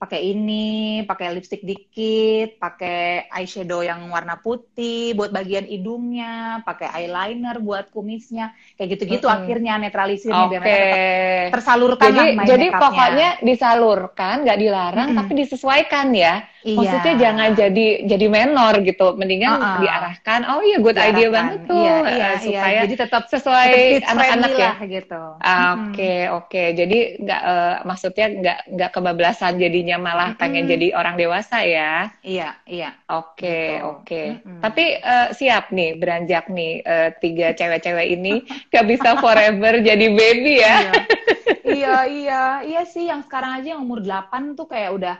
pakai 0.00 0.32
ini, 0.32 1.04
pakai 1.04 1.28
lipstick 1.36 1.60
dikit, 1.60 2.56
pakai 2.56 3.28
eyeshadow 3.28 3.84
yang 3.84 4.08
warna 4.08 4.40
putih 4.40 5.12
buat 5.12 5.28
bagian 5.28 5.68
hidungnya, 5.68 6.64
pakai 6.64 6.88
eyeliner 6.88 7.60
buat 7.60 7.92
kumisnya. 7.92 8.56
Kayak 8.80 8.96
gitu-gitu 8.96 9.28
Mm-mm. 9.28 9.36
akhirnya 9.44 9.76
netralisirnya 9.76 10.48
oke 10.48 10.56
biar 10.56 11.52
tersalurkan 11.52 12.08
jadi 12.08 12.24
lah 12.32 12.46
jadi 12.48 12.66
pokoknya 12.72 13.28
disalurkan 13.44 14.34
nggak 14.48 14.58
dilarang 14.58 15.08
Mm-mm. 15.12 15.18
tapi 15.20 15.32
disesuaikan 15.36 16.08
ya 16.16 16.48
Iya. 16.60 16.76
Maksudnya 16.76 17.14
jangan 17.16 17.48
jadi 17.56 17.86
jadi 18.04 18.26
menor 18.28 18.84
gitu, 18.84 19.16
mendingan 19.16 19.56
Uh-uh. 19.56 19.80
diarahkan. 19.80 20.40
Oh 20.44 20.60
iya, 20.60 20.76
good 20.76 20.92
idea 21.00 21.08
Diarahkan. 21.16 21.32
banget 21.32 21.60
tuh, 21.64 21.80
Iya, 21.80 21.96
iya, 21.96 22.12
iya. 22.12 22.30
supaya 22.36 22.80
Jadi 22.84 22.94
tetap 23.00 23.22
sesuai 23.32 23.70
anak-anak 24.04 24.50
ya. 24.52 24.72
gitu. 24.84 25.22
Ah. 25.40 25.88
Oke, 25.88 26.28
oke. 26.28 26.62
Jadi 26.76 26.98
nggak 27.16 27.40
eh, 27.48 27.76
maksudnya 27.88 28.26
nggak 28.28 28.58
nggak 28.76 28.90
kebablasan 28.92 29.52
jadinya 29.56 29.89
malah 29.98 30.36
pengen 30.38 30.68
Mm-mm. 30.68 30.72
jadi 30.76 30.86
orang 30.94 31.14
dewasa 31.18 31.64
ya. 31.64 32.12
Iya, 32.22 32.48
iya. 32.68 32.88
Oke, 33.08 33.80
Gitu. 33.80 33.86
oke. 33.90 34.22
Mm-mm. 34.44 34.60
Tapi 34.62 34.84
eh, 35.00 35.28
siap 35.34 35.72
nih 35.72 35.90
beranjak 35.98 36.44
nih 36.52 36.72
eh, 36.84 37.08
tiga 37.22 37.46
cewek-cewek 37.58 38.06
ini 38.14 38.44
nggak 38.70 38.86
bisa 38.86 39.10
forever 39.18 39.72
jadi 39.82 40.06
baby 40.12 40.52
ya. 40.60 40.76
Iya. 40.78 40.92
iya, 41.74 41.94
iya, 42.06 42.34
iya 42.68 42.80
sih 42.92 43.04
yang 43.10 43.20
sekarang 43.26 43.50
aja 43.58 43.74
yang 43.74 43.82
umur 43.86 44.00
8 44.04 44.54
tuh 44.58 44.66
kayak 44.68 44.90
udah 44.98 45.16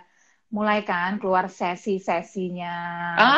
mulai 0.53 0.83
kan 0.87 1.17
keluar 1.21 1.47
sesi-sesinya. 1.49 2.75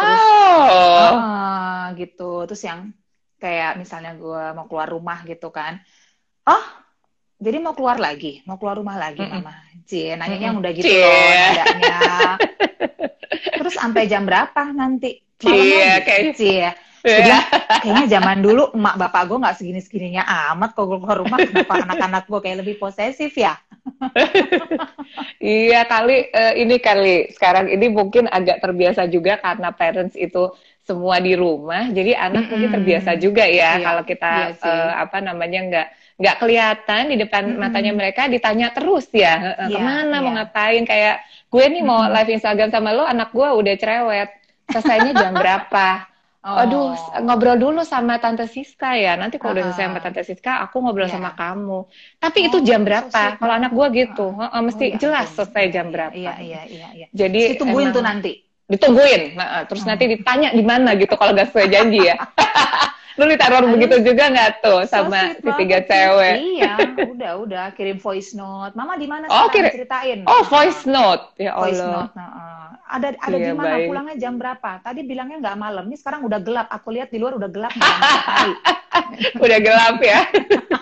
Terus 0.00 0.24
Oh, 0.32 1.12
ah, 1.16 1.92
gitu. 2.00 2.22
Terus 2.48 2.62
yang 2.68 2.80
kayak 3.42 3.70
misalnya 3.82 4.10
gue 4.22 4.42
mau 4.56 4.66
keluar 4.70 4.88
rumah 4.90 5.18
gitu 5.30 5.48
kan. 5.54 5.82
Oh, 6.46 6.64
jadi 7.42 7.58
mau 7.58 7.74
keluar 7.74 7.98
lagi, 7.98 8.38
mau 8.46 8.54
keluar 8.54 8.78
rumah 8.78 8.94
lagi, 8.94 9.18
Mm-mm. 9.18 9.42
Mama. 9.42 9.52
Cie, 9.82 10.14
nanya 10.14 10.38
yang 10.38 10.62
udah 10.62 10.70
gitu 10.70 10.86
Cie. 10.86 11.02
loh, 11.02 11.10
nadanya. 11.58 11.98
Terus 13.58 13.74
sampai 13.74 14.06
jam 14.06 14.22
berapa 14.22 14.70
nanti? 14.70 15.18
Cie, 15.42 15.98
kayak- 16.06 16.38
Cie. 16.38 16.70
Jadi 17.02 17.34
kayaknya 17.82 18.06
zaman 18.14 18.38
dulu 18.46 18.70
emak 18.78 18.94
bapak 18.94 19.26
gue 19.26 19.42
nggak 19.42 19.56
segini 19.58 19.82
segininya 19.82 20.22
amat 20.54 20.70
gue 20.70 20.86
keluar 20.86 21.18
rumah 21.18 21.34
kenapa 21.42 21.82
anak-anak 21.82 22.30
gue 22.30 22.40
kayak 22.46 22.58
lebih 22.62 22.78
posesif 22.78 23.34
ya? 23.34 23.58
iya 25.42 25.82
kali 25.82 26.30
uh, 26.30 26.54
ini 26.54 26.78
kali 26.78 27.34
sekarang 27.34 27.66
ini 27.74 27.90
mungkin 27.90 28.30
agak 28.30 28.62
terbiasa 28.62 29.10
juga 29.10 29.42
karena 29.42 29.74
parents 29.74 30.14
itu 30.14 30.54
semua 30.82 31.18
di 31.22 31.38
rumah, 31.38 31.90
jadi 31.94 32.18
anak 32.18 32.30
mm 32.30 32.38
-hmm. 32.42 32.50
mungkin 32.50 32.70
terbiasa 32.74 33.10
juga 33.18 33.46
ya 33.46 33.78
iya, 33.78 33.86
kalau 33.86 34.02
kita 34.02 34.32
iya 34.50 34.66
uh, 34.66 34.92
apa 35.02 35.18
namanya 35.22 35.60
nggak 35.66 35.88
nggak 36.20 36.36
kelihatan 36.40 37.02
di 37.12 37.16
depan 37.20 37.42
mm 37.44 37.52
-hmm. 37.56 37.62
matanya 37.62 37.92
mereka 37.92 38.22
ditanya 38.28 38.68
terus 38.72 39.08
ya 39.12 39.56
yeah, 39.56 39.70
ke 39.70 39.78
mana 39.80 40.16
yeah. 40.18 40.24
mau 40.24 40.32
ngapain 40.36 40.82
kayak 40.84 41.24
gue 41.48 41.64
nih 41.68 41.82
mau 41.84 42.04
live 42.08 42.30
Instagram 42.36 42.68
sama 42.72 42.90
lo 42.92 43.04
anak 43.04 43.32
gue 43.32 43.48
udah 43.48 43.74
cerewet 43.76 44.28
selesainya 44.68 45.12
jam 45.16 45.32
berapa 45.32 45.88
Oh. 46.42 46.58
Aduh, 46.58 46.90
ngobrol 47.22 47.54
dulu 47.54 47.86
sama 47.86 48.18
Tante 48.18 48.50
Siska 48.50 48.98
ya. 48.98 49.14
Nanti 49.14 49.38
kalau 49.38 49.54
udah 49.54 49.70
selesai 49.70 49.86
sama 49.86 50.02
Tante 50.02 50.26
Siska, 50.26 50.58
aku 50.66 50.82
ngobrol 50.82 51.06
yeah. 51.06 51.14
sama 51.14 51.38
kamu. 51.38 51.86
Tapi 52.18 52.38
oh, 52.42 52.46
itu 52.50 52.58
jam 52.66 52.82
berapa? 52.82 53.38
Kalau 53.38 53.54
anak 53.54 53.70
gue 53.70 53.86
gitu, 54.02 54.26
uh, 54.34 54.50
uh, 54.50 54.58
mesti 54.58 54.90
oh, 54.90 54.90
iya, 54.90 54.98
jelas 54.98 55.30
iya. 55.30 55.34
selesai 55.38 55.64
jam 55.70 55.94
berapa. 55.94 56.10
Iya, 56.10 56.34
iya, 56.42 56.62
iya. 56.66 56.88
iya. 56.98 57.06
Jadi 57.14 57.54
ditungguin 57.54 57.94
tuh 57.94 58.02
nanti. 58.02 58.42
Ditungguin. 58.66 59.38
Nah, 59.38 59.70
terus 59.70 59.86
hmm. 59.86 59.90
nanti 59.94 60.04
ditanya 60.18 60.48
di 60.50 60.64
mana 60.66 60.98
gitu 60.98 61.14
kalau 61.14 61.30
gak 61.30 61.54
sesuai 61.54 61.70
janji 61.70 62.10
ya. 62.10 62.18
Lu 63.20 63.24
ditaruh 63.28 63.68
begitu 63.68 64.00
juga 64.00 64.32
nggak 64.32 64.50
tuh 64.64 64.80
sama 64.88 65.36
si 65.36 65.50
tiga 65.60 65.84
cewek? 65.84 66.34
Iya, 66.40 66.72
udah 67.12 67.32
udah 67.44 67.64
kirim 67.76 68.00
voice 68.00 68.32
note. 68.32 68.72
Mama 68.72 68.96
di 68.96 69.04
mana 69.04 69.28
oh, 69.28 69.52
kirim. 69.52 69.68
ceritain? 69.68 70.18
Oh, 70.24 70.42
voice 70.48 70.88
note. 70.88 71.36
Ya 71.36 71.52
Allah. 71.52 71.68
Voice 71.68 71.82
note. 71.84 72.12
Nah, 72.16 72.30
ada 72.92 73.08
ada 73.16 73.36
iya, 73.36 73.52
di 73.52 73.56
mana? 73.56 73.74
Pulangnya 73.88 74.16
jam 74.20 74.36
berapa? 74.36 74.70
Tadi 74.84 75.00
bilangnya 75.04 75.36
nggak 75.40 75.56
malam. 75.56 75.84
Ini 75.88 75.96
sekarang 75.96 76.20
udah 76.28 76.40
gelap. 76.40 76.68
Aku 76.72 76.92
lihat 76.92 77.08
di 77.08 77.18
luar 77.20 77.36
udah 77.36 77.50
gelap. 77.52 77.72
udah 79.44 79.58
gelap 79.60 79.96
ya. 80.00 80.20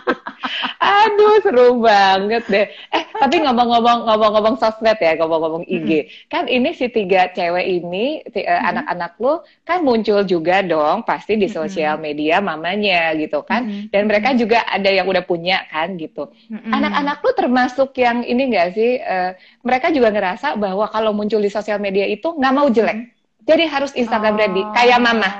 Aduh, 0.80 1.40
seru 1.44 1.68
banget 1.80 2.44
deh. 2.48 2.66
Eh, 2.92 3.04
tapi 3.16 3.40
ngomong-ngomong 3.44 4.08
ngomong-ngomong 4.08 4.56
sosmed 4.56 4.96
ya, 5.00 5.16
ngomong-ngomong 5.20 5.64
IG. 5.68 5.90
Hmm. 5.90 6.08
Kan 6.28 6.44
ini 6.48 6.72
si 6.72 6.88
tiga 6.88 7.28
cewek 7.32 7.66
ini, 7.66 8.24
si, 8.28 8.40
uh, 8.40 8.48
hmm. 8.48 8.70
anak-anak 8.74 9.12
lu 9.20 9.34
kan 9.64 9.78
muncul 9.84 10.20
juga 10.24 10.64
dong 10.64 11.04
pasti 11.04 11.36
di 11.36 11.48
sosial 11.48 12.00
media 12.00 12.40
mamanya 12.40 13.12
gitu 13.16 13.44
kan. 13.44 13.68
Hmm. 13.68 13.82
Dan 13.92 14.08
mereka 14.08 14.32
juga 14.36 14.64
ada 14.66 14.88
yang 14.88 15.08
udah 15.08 15.24
punya 15.24 15.64
kan 15.68 15.96
gitu. 16.00 16.32
Hmm. 16.48 16.72
Anak-anak 16.72 17.18
lu 17.22 17.30
termasuk 17.36 17.90
yang 18.00 18.24
ini 18.24 18.50
enggak 18.50 18.76
sih? 18.76 19.00
Uh, 19.00 19.36
mereka 19.64 19.92
juga 19.92 20.12
ngerasa 20.12 20.56
bahwa 20.56 20.88
kalau 20.88 21.12
muncul 21.12 21.40
di 21.40 21.52
sosial 21.52 21.80
media 21.80 22.08
itu 22.08 22.32
nggak 22.32 22.54
mau 22.54 22.68
jelek. 22.68 22.98
Hmm. 22.98 23.08
Jadi 23.40 23.64
harus 23.66 23.92
Instagram 23.96 24.36
oh. 24.36 24.40
ready, 24.40 24.62
kayak 24.76 25.00
mama. 25.00 25.30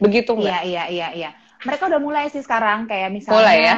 Begitu 0.00 0.32
enggak? 0.32 0.64
Iya, 0.64 0.64
iya, 0.64 0.84
iya, 0.88 1.08
iya. 1.12 1.30
Mereka 1.60 1.92
udah 1.92 2.00
mulai 2.00 2.24
sih 2.32 2.40
sekarang 2.40 2.88
kayak 2.88 3.12
misalnya 3.12 3.36
mulai 3.36 3.58
ya? 3.60 3.76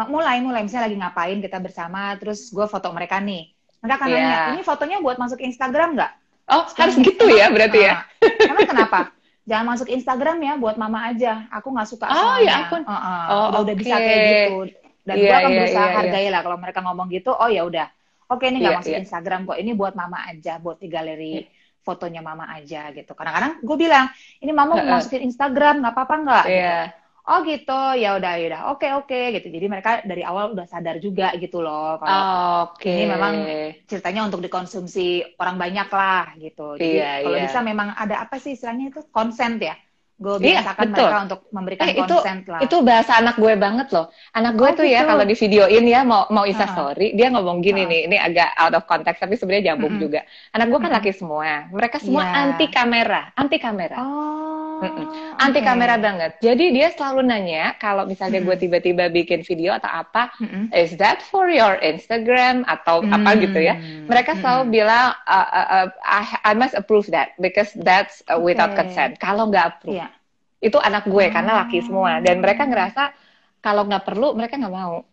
Oh, 0.00 0.08
mulai 0.08 0.40
mulai. 0.40 0.64
Misalnya 0.64 0.88
lagi 0.88 0.96
ngapain 0.96 1.38
kita 1.44 1.60
bersama 1.60 2.16
terus 2.16 2.48
gue 2.48 2.64
foto 2.64 2.88
mereka 2.88 3.20
nih. 3.20 3.52
Mereka 3.84 3.94
akan 4.00 4.08
yeah. 4.08 4.20
nanya 4.24 4.38
ini 4.56 4.62
fotonya 4.64 4.98
buat 5.04 5.20
masuk 5.20 5.44
Instagram 5.44 5.92
nggak? 5.96 6.12
Oh 6.50 6.64
harus 6.72 6.96
gitu 6.96 7.24
ya 7.28 7.52
berarti 7.52 7.80
ya? 7.84 8.08
Karena 8.20 8.64
kenapa? 8.64 8.98
Jangan 9.44 9.66
masuk 9.76 9.88
Instagram 9.92 10.36
ya 10.40 10.52
buat 10.56 10.80
mama 10.80 11.12
aja. 11.12 11.44
Aku 11.52 11.68
nggak 11.68 11.88
suka 11.88 12.08
oh 12.08 12.40
ya 12.40 12.64
ampun. 12.64 12.82
Uh 12.88 12.92
-uh. 12.92 13.22
oh, 13.28 13.46
udah, 13.60 13.62
okay. 13.68 13.76
bisa 13.76 13.96
kayak 14.00 14.20
gitu. 14.24 14.56
Dan 15.04 15.14
yeah, 15.16 15.20
gue 15.20 15.36
akan 15.36 15.50
yeah, 15.50 15.58
berusaha 15.60 15.84
yeah, 15.84 15.96
hargai 15.96 16.24
yeah. 16.24 16.32
lah 16.32 16.40
kalau 16.44 16.56
mereka 16.56 16.80
ngomong 16.80 17.06
gitu. 17.12 17.30
Oh 17.36 17.48
ya 17.52 17.62
udah. 17.68 17.86
Oke 18.32 18.48
ini 18.48 18.56
nggak 18.64 18.72
yeah, 18.72 18.80
masuk 18.80 18.92
yeah. 18.96 19.02
Instagram 19.04 19.40
kok. 19.44 19.58
Ini 19.60 19.70
buat 19.76 19.92
mama 19.92 20.18
aja 20.24 20.56
buat 20.56 20.80
di 20.80 20.88
galeri 20.88 21.44
yeah. 21.44 21.48
fotonya 21.84 22.24
mama 22.24 22.48
aja 22.56 22.88
gitu. 22.96 23.12
Kadang-kadang 23.12 23.60
gue 23.60 23.76
bilang 23.76 24.08
ini 24.40 24.52
mama 24.52 24.80
mau 24.80 24.96
masukin 24.96 25.28
Instagram 25.28 25.84
nggak 25.84 25.92
apa-apa 25.92 26.14
nggak? 26.24 26.44
Yeah. 26.48 26.84
gitu 26.88 26.99
oh 27.30 27.40
gitu. 27.46 27.80
Ya 27.94 28.18
udah 28.18 28.32
ya 28.36 28.46
udah. 28.50 28.62
Oke 28.74 28.90
oke 28.90 29.20
gitu. 29.38 29.46
Jadi 29.46 29.66
mereka 29.70 29.90
dari 30.02 30.26
awal 30.26 30.52
udah 30.54 30.66
sadar 30.66 30.98
juga 30.98 31.30
gitu 31.38 31.62
loh 31.62 31.96
kalau 32.02 32.22
okay. 32.74 32.90
ini 32.90 33.04
memang 33.06 33.34
ceritanya 33.86 34.26
untuk 34.26 34.42
dikonsumsi 34.42 35.38
orang 35.38 35.56
banyak 35.56 35.88
lah 35.94 36.34
gitu. 36.36 36.74
Jadi 36.74 36.98
iya, 36.98 37.22
kalau 37.22 37.38
iya. 37.38 37.44
bisa 37.46 37.58
memang 37.62 37.94
ada 37.94 38.26
apa 38.26 38.42
sih 38.42 38.58
istilahnya 38.58 38.90
itu? 38.90 39.00
Consent 39.14 39.62
ya 39.62 39.78
gue 40.20 40.34
iya, 40.44 40.60
biasakan 40.60 40.84
iya, 40.84 40.92
mereka 40.92 41.18
untuk 41.24 41.40
memberikan 41.48 41.84
eh, 41.88 41.96
consent 41.96 42.42
lah. 42.44 42.60
Itu 42.60 42.76
bahasa 42.84 43.16
anak 43.16 43.40
gue 43.40 43.56
banget 43.56 43.88
loh. 43.96 44.12
Anak 44.36 44.52
gue 44.60 44.68
oh, 44.68 44.76
tuh 44.76 44.84
ya 44.84 45.00
gitu. 45.00 45.08
ya 45.08 45.08
kalau 45.08 45.24
di 45.24 45.34
videoin 45.34 45.84
ya 45.88 46.00
mau 46.04 46.28
mau 46.28 46.44
story, 46.44 47.08
uh 47.08 47.16
dia 47.16 47.28
ngomong 47.32 47.64
gini 47.64 47.82
uh 47.84 47.88
nih, 47.88 48.00
ini 48.04 48.16
agak 48.20 48.52
out 48.60 48.76
of 48.76 48.84
context 48.84 49.24
tapi 49.24 49.40
sebenarnya 49.40 49.72
jambung 49.72 49.96
uh 49.96 49.96
-huh. 49.96 50.04
juga. 50.04 50.20
Anak 50.52 50.66
gue 50.68 50.78
kan 50.84 50.92
laki 50.92 51.12
semua. 51.16 51.72
Mereka 51.72 51.96
semua 52.04 52.22
yeah. 52.28 52.40
anti 52.44 52.66
kamera, 52.68 53.22
anti 53.32 53.56
kamera. 53.56 53.96
Oh. 53.96 54.60
Mm 54.80 54.92
-mm. 54.96 55.06
Anti 55.36 55.60
okay. 55.60 55.68
kamera 55.68 55.94
banget. 56.00 56.30
Jadi 56.40 56.64
dia 56.72 56.88
selalu 56.92 57.20
nanya 57.24 57.76
kalau 57.76 58.08
misalnya 58.08 58.40
gue 58.40 58.56
tiba-tiba 58.56 59.12
bikin 59.12 59.44
video 59.44 59.76
atau 59.76 59.88
apa, 59.92 60.32
is 60.72 60.96
that 60.96 61.20
for 61.20 61.52
your 61.52 61.76
Instagram 61.84 62.64
atau 62.64 63.04
apa 63.04 63.36
gitu 63.40 63.60
ya. 63.60 63.76
Mereka 64.08 64.40
selalu 64.40 64.72
bilang 64.80 65.12
uh, 65.28 65.48
uh, 65.52 65.68
uh, 65.84 65.88
I, 66.00 66.24
I 66.48 66.52
must 66.56 66.72
approve 66.72 67.12
that 67.12 67.36
because 67.36 67.72
that's 67.84 68.24
uh, 68.32 68.40
without 68.40 68.72
okay. 68.72 68.88
consent. 68.88 69.20
Kalau 69.20 69.52
nggak 69.52 69.64
approve. 69.76 70.00
Yeah 70.00 70.09
itu 70.60 70.76
anak 70.76 71.08
gue 71.08 71.24
hmm. 71.26 71.34
karena 71.34 71.52
laki 71.64 71.78
semua. 71.80 72.20
Dan 72.20 72.44
mereka 72.44 72.68
ngerasa 72.68 73.16
kalau 73.64 73.88
nggak 73.88 74.04
perlu 74.04 74.36
mereka 74.36 74.60
nggak 74.60 74.74
mau. 74.76 75.04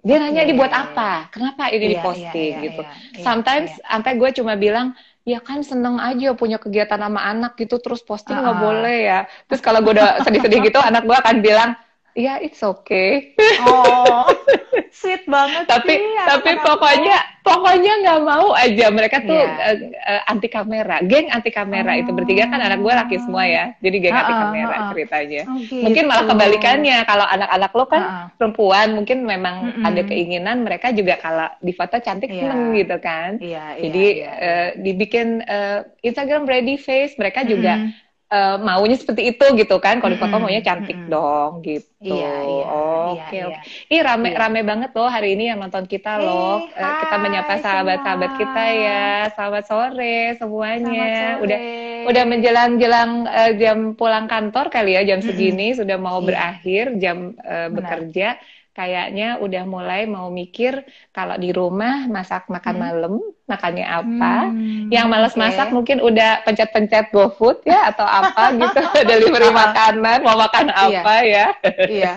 Dia 0.00 0.16
nanya 0.16 0.48
dibuat 0.48 0.72
apa? 0.72 1.28
Kenapa 1.28 1.68
ini 1.68 1.92
yeah, 1.92 1.92
diposting? 2.00 2.52
yeah, 2.56 2.60
yeah, 2.60 2.66
gitu. 2.70 2.82
yeah, 2.84 2.96
yeah, 3.20 3.24
sometimes 3.24 3.68
yeah. 3.76 3.88
sampai 3.92 4.12
gue 4.16 4.30
cuma 4.32 4.56
bilang 4.56 4.96
ya 5.28 5.36
kan 5.44 5.60
seneng 5.60 6.00
aja 6.00 6.32
punya 6.32 6.56
kegiatan 6.56 6.96
sama 6.96 7.20
anak 7.20 7.52
gitu 7.60 7.76
terus 7.76 8.00
posting 8.00 8.32
nggak 8.32 8.56
uh 8.56 8.60
-uh. 8.60 8.64
boleh 8.64 8.98
ya. 9.04 9.20
Terus 9.48 9.60
kalau 9.60 9.84
gue 9.84 9.92
udah 9.96 10.24
sedih-sedih 10.24 10.60
gitu 10.72 10.80
anak 10.88 11.04
gue 11.04 11.16
akan 11.16 11.36
bilang 11.44 11.76
Iya, 12.18 12.42
it's 12.42 12.60
okay. 12.60 13.38
Oh, 13.62 14.26
sweet 15.00 15.22
banget. 15.30 15.70
tapi 15.70 15.94
sih, 15.94 16.26
tapi 16.26 16.50
pokoknya 16.58 17.16
pokoknya 17.46 17.92
nggak 18.02 18.20
mau 18.26 18.50
aja 18.52 18.90
mereka 18.90 19.22
tuh 19.22 19.38
yeah. 19.38 19.78
Iya. 19.78 19.88
uh, 19.88 20.18
uh, 20.18 20.22
anti 20.30 20.48
kamera, 20.50 20.96
geng 21.06 21.30
anti 21.30 21.50
kamera 21.54 21.94
oh. 21.94 22.00
itu 22.02 22.10
bertiga 22.10 22.50
kan 22.50 22.58
anak 22.58 22.82
gue 22.82 22.92
laki 22.92 23.16
semua 23.22 23.46
ya, 23.46 23.64
jadi 23.78 23.96
geng 24.02 24.16
uh, 24.16 24.20
anti 24.20 24.34
kamera 24.34 24.74
uh, 24.74 24.80
uh. 24.80 24.88
ceritanya. 24.90 25.42
Oh, 25.46 25.56
gitu. 25.62 25.82
Mungkin 25.86 26.04
malah 26.10 26.24
kebalikannya 26.26 26.96
kalau 27.06 27.26
anak-anak 27.30 27.70
lo 27.78 27.84
kan 27.86 28.02
uh, 28.02 28.26
perempuan 28.34 28.88
mungkin 28.98 29.18
memang 29.22 29.56
mm 29.62 29.72
-hmm. 29.78 29.88
ada 29.88 30.02
keinginan 30.02 30.56
mereka 30.66 30.90
juga 30.90 31.14
kalau 31.22 31.48
di 31.62 31.72
foto 31.72 31.96
cantik 32.02 32.30
yeah. 32.30 32.50
seneng 32.50 32.74
gitu 32.74 32.96
kan. 32.98 33.38
Yeah, 33.38 33.78
iya, 33.78 33.82
jadi 33.86 34.04
yeah, 34.04 34.18
yeah. 34.18 34.34
Uh, 34.42 34.68
dibikin 34.82 35.28
uh, 35.46 35.78
Instagram 36.02 36.50
ready 36.50 36.74
face 36.74 37.14
mereka 37.16 37.46
juga. 37.46 37.78
Mm 37.78 37.86
-hmm 37.88 38.08
uh, 38.30 38.56
maunya 38.62 38.96
seperti 38.96 39.34
itu 39.34 39.44
gitu 39.58 39.76
kan 39.82 39.98
kalau 39.98 40.14
di 40.14 40.20
foto 40.22 40.38
maunya 40.38 40.62
cantik 40.62 40.96
mm 40.96 41.04
-hmm. 41.06 41.12
dong 41.12 41.50
gitu 41.66 41.86
iya 42.00 42.34
iya 42.46 42.64
oke 42.64 43.34
iya, 43.34 43.44
oke 43.50 43.60
iya. 43.60 43.92
ih 43.92 44.00
rame 44.00 44.28
iya. 44.32 44.38
rame 44.38 44.60
banget 44.64 44.90
loh 44.96 45.10
hari 45.10 45.36
ini 45.36 45.52
yang 45.52 45.58
nonton 45.60 45.84
kita 45.84 46.16
hey, 46.16 46.24
loh 46.24 46.64
eh, 46.72 46.94
kita 47.04 47.16
menyapa 47.20 47.54
sahabat-sahabat 47.60 48.30
kita 48.38 48.62
ya 48.72 49.04
selamat 49.36 49.64
sore 49.66 50.18
semuanya 50.40 50.88
selamat 50.88 51.20
sore. 51.20 51.42
udah 51.44 51.58
udah 52.00 52.24
menjelang 52.24 52.72
jelang 52.80 53.10
uh, 53.28 53.52
jam 53.58 53.78
pulang 53.92 54.24
kantor 54.30 54.72
kali 54.72 54.96
ya 54.96 55.04
jam 55.04 55.20
segini 55.20 55.70
mm 55.70 55.72
-hmm. 55.74 55.80
sudah 55.84 55.96
mau 56.00 56.18
iya. 56.22 56.26
berakhir 56.26 56.84
jam 56.96 57.36
uh, 57.36 57.68
bekerja 57.68 58.40
kayaknya 58.80 59.36
udah 59.44 59.68
mulai 59.68 60.08
mau 60.08 60.32
mikir 60.32 60.88
kalau 61.12 61.36
di 61.36 61.52
rumah 61.52 62.08
masak 62.08 62.48
makan 62.48 62.80
hmm. 62.80 62.80
malam 62.80 63.14
makannya 63.44 63.84
apa 63.84 64.48
hmm, 64.48 64.88
yang 64.88 65.12
males 65.12 65.36
okay. 65.36 65.42
masak 65.44 65.68
mungkin 65.68 66.00
udah 66.00 66.40
pencet-pencet 66.48 67.12
GoFood 67.12 67.60
ya 67.68 67.92
atau 67.92 68.08
apa 68.08 68.48
gitu 68.64 68.80
delivery 69.04 69.52
makanan 69.52 70.24
mau 70.24 70.40
makan 70.40 70.72
iya. 70.72 70.80
apa 70.80 71.14
iya. 71.20 71.28
ya 71.28 71.46
iya 71.92 72.14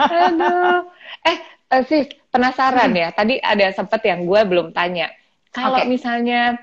aduh 0.00 0.88
eh 1.28 1.38
uh, 1.76 1.82
sih 1.84 2.08
penasaran 2.32 2.96
hmm. 2.96 3.00
ya 3.04 3.08
tadi 3.12 3.34
ada 3.36 3.66
sempet 3.76 4.00
yang 4.08 4.24
gue 4.24 4.40
belum 4.48 4.72
tanya 4.72 5.12
kalau 5.52 5.76
okay. 5.76 5.84
misalnya 5.84 6.56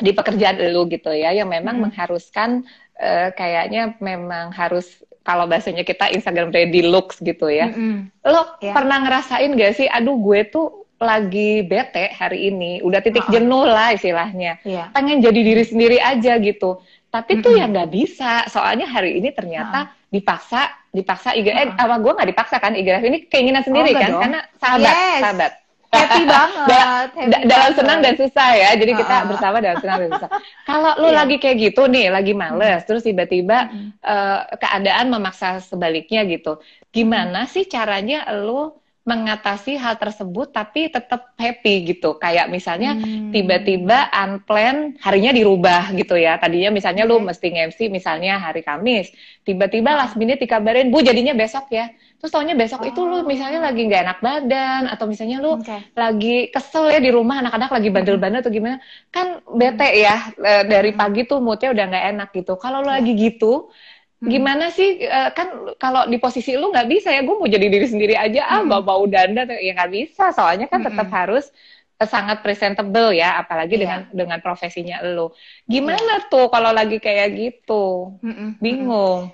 di 0.00 0.16
pekerjaan 0.16 0.56
lu 0.72 0.88
gitu 0.88 1.12
ya 1.12 1.36
yang 1.36 1.52
memang 1.52 1.76
hmm. 1.76 1.92
mengharuskan 1.92 2.64
uh, 2.96 3.28
kayaknya 3.36 3.92
memang 4.00 4.56
harus 4.56 5.04
kalau 5.30 5.46
bahasanya 5.46 5.86
kita 5.86 6.10
Instagram 6.10 6.50
ready 6.50 6.82
looks 6.82 7.22
gitu 7.22 7.46
ya. 7.46 7.70
Mm-hmm. 7.70 8.26
Lo 8.26 8.58
yeah. 8.58 8.74
pernah 8.74 8.98
ngerasain 9.06 9.54
gak 9.54 9.78
sih, 9.78 9.86
aduh 9.86 10.18
gue 10.18 10.42
tuh 10.50 10.66
lagi 10.98 11.62
bete 11.62 12.10
hari 12.12 12.50
ini, 12.50 12.82
udah 12.82 12.98
titik 12.98 13.24
oh. 13.24 13.32
jenuh 13.32 13.64
lah 13.64 13.94
istilahnya. 13.94 14.58
Yeah. 14.66 14.90
Pengen 14.90 15.22
jadi 15.22 15.40
diri 15.40 15.62
sendiri 15.62 16.02
aja 16.02 16.36
gitu. 16.42 16.82
Tapi 17.14 17.38
mm-hmm. 17.38 17.46
tuh 17.46 17.52
ya 17.54 17.64
nggak 17.70 17.90
bisa, 17.94 18.50
soalnya 18.50 18.90
hari 18.90 19.22
ini 19.22 19.30
ternyata 19.30 19.86
oh. 19.86 20.10
dipaksa, 20.10 20.66
dipaksa 20.90 21.38
IG, 21.38 21.46
oh. 21.46 21.54
eh 21.54 21.68
apa 21.78 21.94
gue 22.02 22.12
nggak 22.12 22.28
dipaksa 22.34 22.56
kan 22.58 22.74
IG 22.74 22.90
ini 22.90 23.18
keinginan 23.30 23.62
sendiri 23.62 23.94
oh, 23.94 23.98
kan, 24.02 24.10
dong. 24.10 24.22
karena 24.26 24.40
sahabat, 24.58 24.94
yes. 24.94 25.20
sahabat 25.22 25.52
happy 25.90 26.22
banget. 26.32 26.66
da 26.66 26.80
happy 27.10 27.30
dalam 27.46 27.46
banget. 27.50 27.78
senang 27.78 27.98
dan 28.02 28.14
susah 28.16 28.48
ya. 28.56 28.70
Jadi 28.78 28.92
kita 28.94 29.14
uh. 29.14 29.24
bersama 29.26 29.56
dalam 29.58 29.78
senang 29.82 29.98
dan 30.06 30.10
susah. 30.16 30.30
Kalau 30.68 30.92
lu 31.02 31.08
yeah. 31.10 31.18
lagi 31.22 31.36
kayak 31.42 31.56
gitu 31.58 31.82
nih, 31.90 32.06
lagi 32.10 32.32
males, 32.32 32.82
terus 32.86 33.02
tiba-tiba 33.02 33.70
uh, 34.02 34.40
keadaan 34.58 35.10
memaksa 35.10 35.58
sebaliknya 35.62 36.24
gitu. 36.26 36.58
Gimana 36.90 37.46
sih 37.46 37.66
caranya 37.66 38.26
lu 38.34 38.74
mengatasi 39.00 39.74
hal 39.74 39.96
tersebut 39.96 40.52
tapi 40.52 40.86
tetap 40.86 41.32
happy 41.34 41.88
gitu. 41.88 42.14
Kayak 42.14 42.46
misalnya 42.46 42.92
Hmm. 42.92 43.32
tiba-tiba 43.32 44.12
unplanned 44.12 45.00
harinya 45.00 45.32
dirubah 45.32 45.90
gitu 45.92 46.14
ya. 46.14 46.36
Tadinya 46.36 46.68
misalnya 46.68 47.08
lu 47.08 47.16
Oke. 47.16 47.32
mesti 47.32 47.46
nge-MC 47.48 47.88
misalnya 47.88 48.36
hari 48.36 48.60
Kamis, 48.60 49.08
tiba-tiba 49.42 49.96
last 49.96 50.14
minute 50.14 50.36
dikabarin, 50.36 50.92
"Bu, 50.92 51.00
jadinya 51.00 51.32
besok 51.32 51.72
ya." 51.72 51.88
Terus 52.20 52.36
taunya 52.36 52.52
besok 52.52 52.84
itu 52.84 53.00
lu 53.00 53.16
Oh. 53.16 53.24
misalnya 53.24 53.64
lagi 53.64 53.80
nggak 53.80 54.02
enak 54.04 54.18
badan 54.20 54.82
atau 54.86 55.08
misalnya 55.08 55.40
lu 55.40 55.56
Oke. 55.56 55.72
lagi 55.96 56.52
kesel 56.52 56.92
ya 56.92 57.00
di 57.00 57.08
rumah 57.08 57.40
anak-anak 57.40 57.72
lagi 57.72 57.88
bandel-bandel 57.88 58.44
atau 58.44 58.52
gimana 58.52 58.76
kan 59.08 59.40
bete 59.48 59.88
ya 59.96 60.28
eh, 60.36 60.68
dari 60.68 60.92
pagi 60.92 61.24
tuh 61.24 61.40
moodnya 61.40 61.72
udah 61.72 61.84
nggak 61.88 62.04
enak 62.12 62.28
gitu 62.36 62.60
kalau 62.60 62.84
lu 62.84 62.92
Iya. 62.92 63.00
lagi 63.00 63.12
gitu 63.16 63.52
Hmm. 63.64 63.89
Gimana 64.20 64.68
sih 64.68 65.00
eh, 65.00 65.30
kan 65.32 65.48
kalau 65.80 66.04
di 66.12 66.16
posisi 66.20 66.52
lu 66.60 66.68
nggak 66.72 66.88
bisa 66.92 67.08
ya 67.08 67.20
gue 67.24 67.36
mau 67.40 67.48
jadi 67.48 67.66
diri 67.72 67.86
sendiri 67.88 68.14
aja 68.20 68.40
ah 68.52 68.60
Hmm. 68.60 68.68
nggak 68.68 68.82
mau 68.84 69.02
dandan 69.08 69.48
ya 69.56 69.72
nggak 69.76 69.92
bisa 69.96 70.22
soalnya 70.36 70.66
kan 70.68 70.80
tetap 70.84 71.08
Hmm. 71.08 71.16
harus 71.18 71.44
eh, 72.00 72.08
sangat 72.08 72.44
presentable 72.44 73.16
ya 73.16 73.40
apalagi 73.40 73.74
Iya. 73.74 73.80
dengan 73.80 74.00
dengan 74.12 74.38
profesinya 74.44 75.00
lu 75.04 75.32
gimana 75.64 76.12
tuh 76.28 76.52
kalau 76.52 76.70
lagi 76.72 77.00
kayak 77.00 77.28
gitu 77.40 77.72
Mm-mm, 78.22 78.50
mm-mm. 78.60 78.60
bingung 78.60 79.32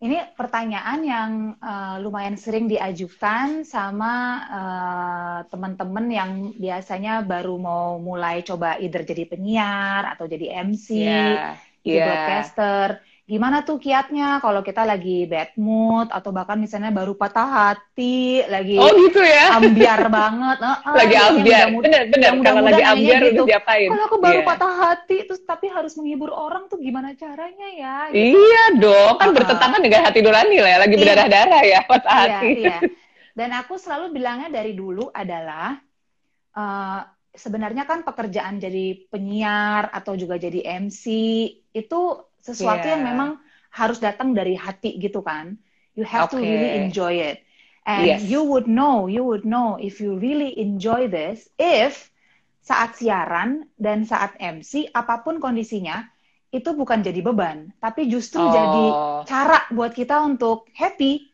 Ini 0.00 0.32
pertanyaan 0.32 1.00
yang 1.04 1.30
eh, 1.60 1.96
lumayan 2.00 2.36
sering 2.40 2.64
diajukan 2.72 3.68
sama 3.68 4.12
eh, 4.56 5.38
teman-teman 5.52 6.06
yang 6.08 6.30
biasanya 6.56 7.10
baru 7.30 7.54
mau 7.60 8.00
mulai 8.08 8.40
coba 8.48 8.80
either 8.80 9.02
jadi 9.04 9.24
penyiar 9.28 10.02
atau 10.16 10.24
jadi 10.24 10.46
MC, 10.68 10.88
ya 11.04 11.56
jadi 11.84 11.98
ya 11.98 12.04
broadcaster. 12.06 12.88
Gimana 13.30 13.62
tuh 13.62 13.78
kiatnya 13.78 14.42
kalau 14.42 14.58
kita 14.58 14.82
lagi 14.82 15.22
bad 15.22 15.54
mood 15.54 16.10
atau 16.10 16.34
bahkan 16.34 16.58
misalnya 16.58 16.90
baru 16.90 17.14
patah 17.14 17.46
hati, 17.46 18.42
lagi 18.50 18.74
oh 18.74 18.90
gitu 18.90 19.22
ya 19.22 19.54
ambiar 19.54 20.02
banget, 20.10 20.58
eh, 20.58 20.76
lagi 20.98 21.14
biasanya 21.14 21.30
ambiar 21.30 21.66
bener 21.70 22.02
bener 22.10 22.26
yang 22.26 22.38
kalau 22.42 22.62
lagi 22.66 22.82
ambiar 22.82 23.20
gitu. 23.30 23.42
diapain 23.46 23.86
Kalau 23.86 24.04
aku 24.10 24.16
baru 24.18 24.40
Iya. 24.42 24.48
patah 24.50 24.72
hati, 24.82 25.16
terus 25.30 25.42
tapi 25.46 25.70
harus 25.70 25.94
menghibur 25.94 26.34
orang 26.34 26.66
tuh 26.66 26.82
gimana 26.82 27.14
caranya 27.14 27.68
ya? 27.70 27.96
Gitu. 28.10 28.34
Iya 28.34 28.64
dong, 28.82 29.14
kan 29.14 29.30
Uh-uh. 29.30 29.36
bertentangan 29.38 29.78
dengan 29.78 30.00
hati 30.02 30.18
nurani 30.26 30.56
lah 30.58 30.70
ya, 30.74 30.78
lagi 30.82 30.94
Iya. 30.94 31.00
berdarah-darah 31.06 31.62
ya, 31.62 31.80
patah 31.86 32.10
Iya, 32.10 32.18
hati. 32.34 32.50
iya. 32.66 32.78
Dan 33.38 33.50
aku 33.54 33.78
selalu 33.78 34.10
bilangnya 34.10 34.50
dari 34.50 34.74
dulu 34.74 35.06
adalah 35.14 35.78
eh, 36.50 37.00
sebenarnya 37.30 37.86
kan 37.86 38.02
pekerjaan 38.02 38.58
jadi 38.58 39.06
penyiar 39.06 39.86
atau 39.94 40.18
juga 40.18 40.34
jadi 40.34 40.66
MC 40.82 41.04
itu 41.70 42.00
sesuatu 42.40 42.84
Iya. 42.84 42.98
yang 42.98 43.02
memang 43.06 43.30
harus 43.70 44.02
datang 44.02 44.34
dari 44.34 44.58
hati 44.58 44.98
gitu 44.98 45.22
kan. 45.22 45.54
You 45.94 46.04
have 46.04 46.28
to 46.32 46.38
Oke. 46.38 46.44
really 46.44 46.70
enjoy 46.80 47.20
it. 47.20 47.44
And 47.84 48.06
Yes. 48.06 48.20
you 48.24 48.44
would 48.44 48.68
know, 48.68 49.08
you 49.08 49.24
would 49.24 49.42
know 49.44 49.80
if 49.80 49.98
you 49.98 50.16
really 50.16 50.52
enjoy 50.58 51.08
this 51.08 51.48
if 51.56 52.12
saat 52.60 52.94
siaran 52.94 53.66
dan 53.80 54.04
saat 54.04 54.36
MC 54.36 54.92
apa 54.92 55.24
pun 55.24 55.40
kondisinya 55.40 56.04
itu 56.50 56.74
bukan 56.74 57.00
jadi 57.00 57.22
beban, 57.22 57.70
tapi 57.78 58.10
justru 58.10 58.42
jadi 58.42 58.86
Oh, 58.90 59.22
cara 59.22 59.64
buat 59.70 59.94
kita 59.94 60.18
untuk 60.20 60.66
happy 60.74 61.30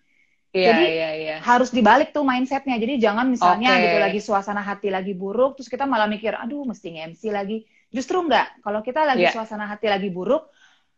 iya, 0.52 0.66
jadi, 0.72 0.84
iya, 0.86 1.10
iya. 1.16 1.36
harus 1.40 1.72
dibalik 1.72 2.12
tuh 2.12 2.20
mindsetnya. 2.22 2.76
Jadi 2.76 3.00
jangan 3.00 3.26
misalnya 3.28 3.76
Oke. 3.76 3.82
gitu 3.88 3.96
lagi 3.96 4.20
suasana 4.20 4.60
hati 4.60 4.88
lagi 4.92 5.16
buruk, 5.16 5.56
terus 5.56 5.72
kita 5.72 5.88
malah 5.88 6.04
mikir, 6.06 6.36
aduh 6.36 6.68
mesti 6.68 6.92
nge-MC 6.94 7.22
lagi. 7.32 7.64
Justru 7.88 8.20
enggak. 8.22 8.60
Kalau 8.60 8.84
kita 8.84 9.08
lagi 9.08 9.24
Iya. 9.24 9.32
suasana 9.32 9.64
hati 9.66 9.88
lagi 9.88 10.12
buruk, 10.12 10.52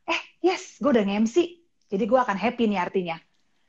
eh 0.08 0.20
yes, 0.40 0.80
gue 0.80 0.90
udah 0.90 1.04
nge-MC. 1.04 1.36
Jadi 1.88 2.04
gue 2.04 2.18
akan 2.20 2.36
happy 2.36 2.64
nih 2.68 2.80
artinya. 2.80 3.16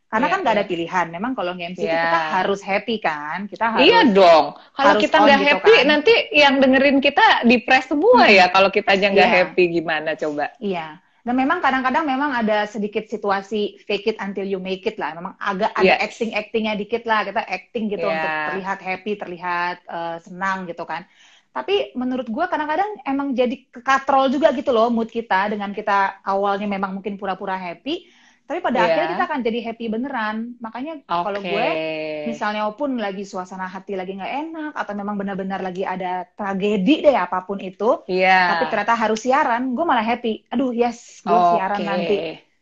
Karena 0.09 0.25
Iya, 0.25 0.33
kan 0.33 0.39
gak 0.41 0.53
ada 0.57 0.65
iya. 0.65 0.71
pilihan. 0.73 1.07
Memang 1.13 1.31
kalau 1.37 1.53
nge-MC 1.53 1.79
itu 1.79 1.85
Iya. 1.85 2.01
kita 2.01 2.19
harus 2.33 2.59
happy 2.65 2.95
kan. 2.97 3.39
Kita 3.45 3.65
harus 3.77 3.85
Iya 3.85 3.99
dong. 4.09 4.45
Kalau 4.73 4.93
kita 4.97 5.15
nggak 5.21 5.37
gitu 5.37 5.47
happy, 5.53 5.73
kan. 5.77 5.85
nanti 5.85 6.13
yang 6.33 6.53
dengerin 6.57 6.97
kita 6.97 7.25
depres 7.45 7.85
semua 7.85 8.25
Hmm. 8.25 8.33
ya. 8.33 8.45
Kalau 8.49 8.73
kita 8.73 8.89
aja 8.97 9.05
nggak 9.13 9.29
Iya. 9.29 9.37
happy, 9.45 9.63
gimana 9.69 10.17
coba? 10.17 10.49
Iya. 10.57 10.97
Dan 11.19 11.35
memang 11.37 11.61
kadang-kadang 11.61 12.09
memang 12.09 12.31
ada 12.33 12.65
sedikit 12.65 13.05
situasi 13.05 13.77
fake 13.85 14.07
it 14.07 14.17
until 14.17 14.49
you 14.49 14.57
make 14.57 14.81
it 14.89 14.97
lah. 14.97 15.13
Memang 15.13 15.37
agak 15.37 15.77
ada 15.77 15.93
Yes. 15.93 16.09
acting-actingnya 16.09 16.73
dikit 16.73 17.05
lah. 17.05 17.29
Kita 17.29 17.45
acting 17.45 17.83
gitu 17.93 18.01
Iya. 18.01 18.13
untuk 18.17 18.31
terlihat 18.49 18.79
happy, 18.81 19.11
terlihat 19.13 19.77
eh, 19.85 20.17
senang 20.25 20.65
gitu 20.65 20.89
kan. 20.89 21.05
Tapi 21.49 21.97
menurut 21.97 22.29
gue 22.29 22.45
kadang-kadang 22.45 23.01
emang 23.03 23.33
jadi 23.33 23.55
kekatrol 23.73 24.29
juga 24.29 24.53
gitu 24.53 24.69
loh 24.69 24.93
mood 24.93 25.09
kita 25.09 25.49
dengan 25.49 25.73
kita 25.73 26.21
awalnya 26.21 26.69
memang 26.69 27.01
mungkin 27.01 27.17
pura-pura 27.17 27.57
happy. 27.57 28.05
Tapi 28.49 28.65
pada 28.65 28.81
Iya. 28.81 28.85
akhirnya 28.89 29.09
kita 29.13 29.25
akan 29.29 29.39
jadi 29.45 29.59
happy 29.61 29.85
beneran. 29.93 30.35
Makanya 30.57 30.93
kalau 31.05 31.37
Oke. 31.41 31.49
gue 31.53 31.67
misalnya 32.25 32.65
walaupun 32.65 32.97
lagi 32.97 33.21
suasana 33.25 33.69
hati 33.69 33.93
lagi 33.93 34.17
nggak 34.17 34.33
enak 34.49 34.73
atau 34.73 34.93
memang 34.97 35.15
benar-benar 35.17 35.61
lagi 35.61 35.85
ada 35.85 36.25
tragedi 36.33 37.05
deh 37.05 37.13
apa 37.13 37.45
pun 37.45 37.61
itu, 37.61 38.01
Iya. 38.09 38.53
tapi 38.53 38.63
ternyata 38.73 38.93
harus 38.97 39.21
siaran, 39.21 39.73
gue 39.77 39.85
malah 39.85 40.05
happy. 40.05 40.49
Aduh, 40.49 40.73
yes, 40.73 41.21
gue 41.21 41.33
Oke. 41.33 41.49
siaran 41.57 41.81
nanti. 41.81 42.15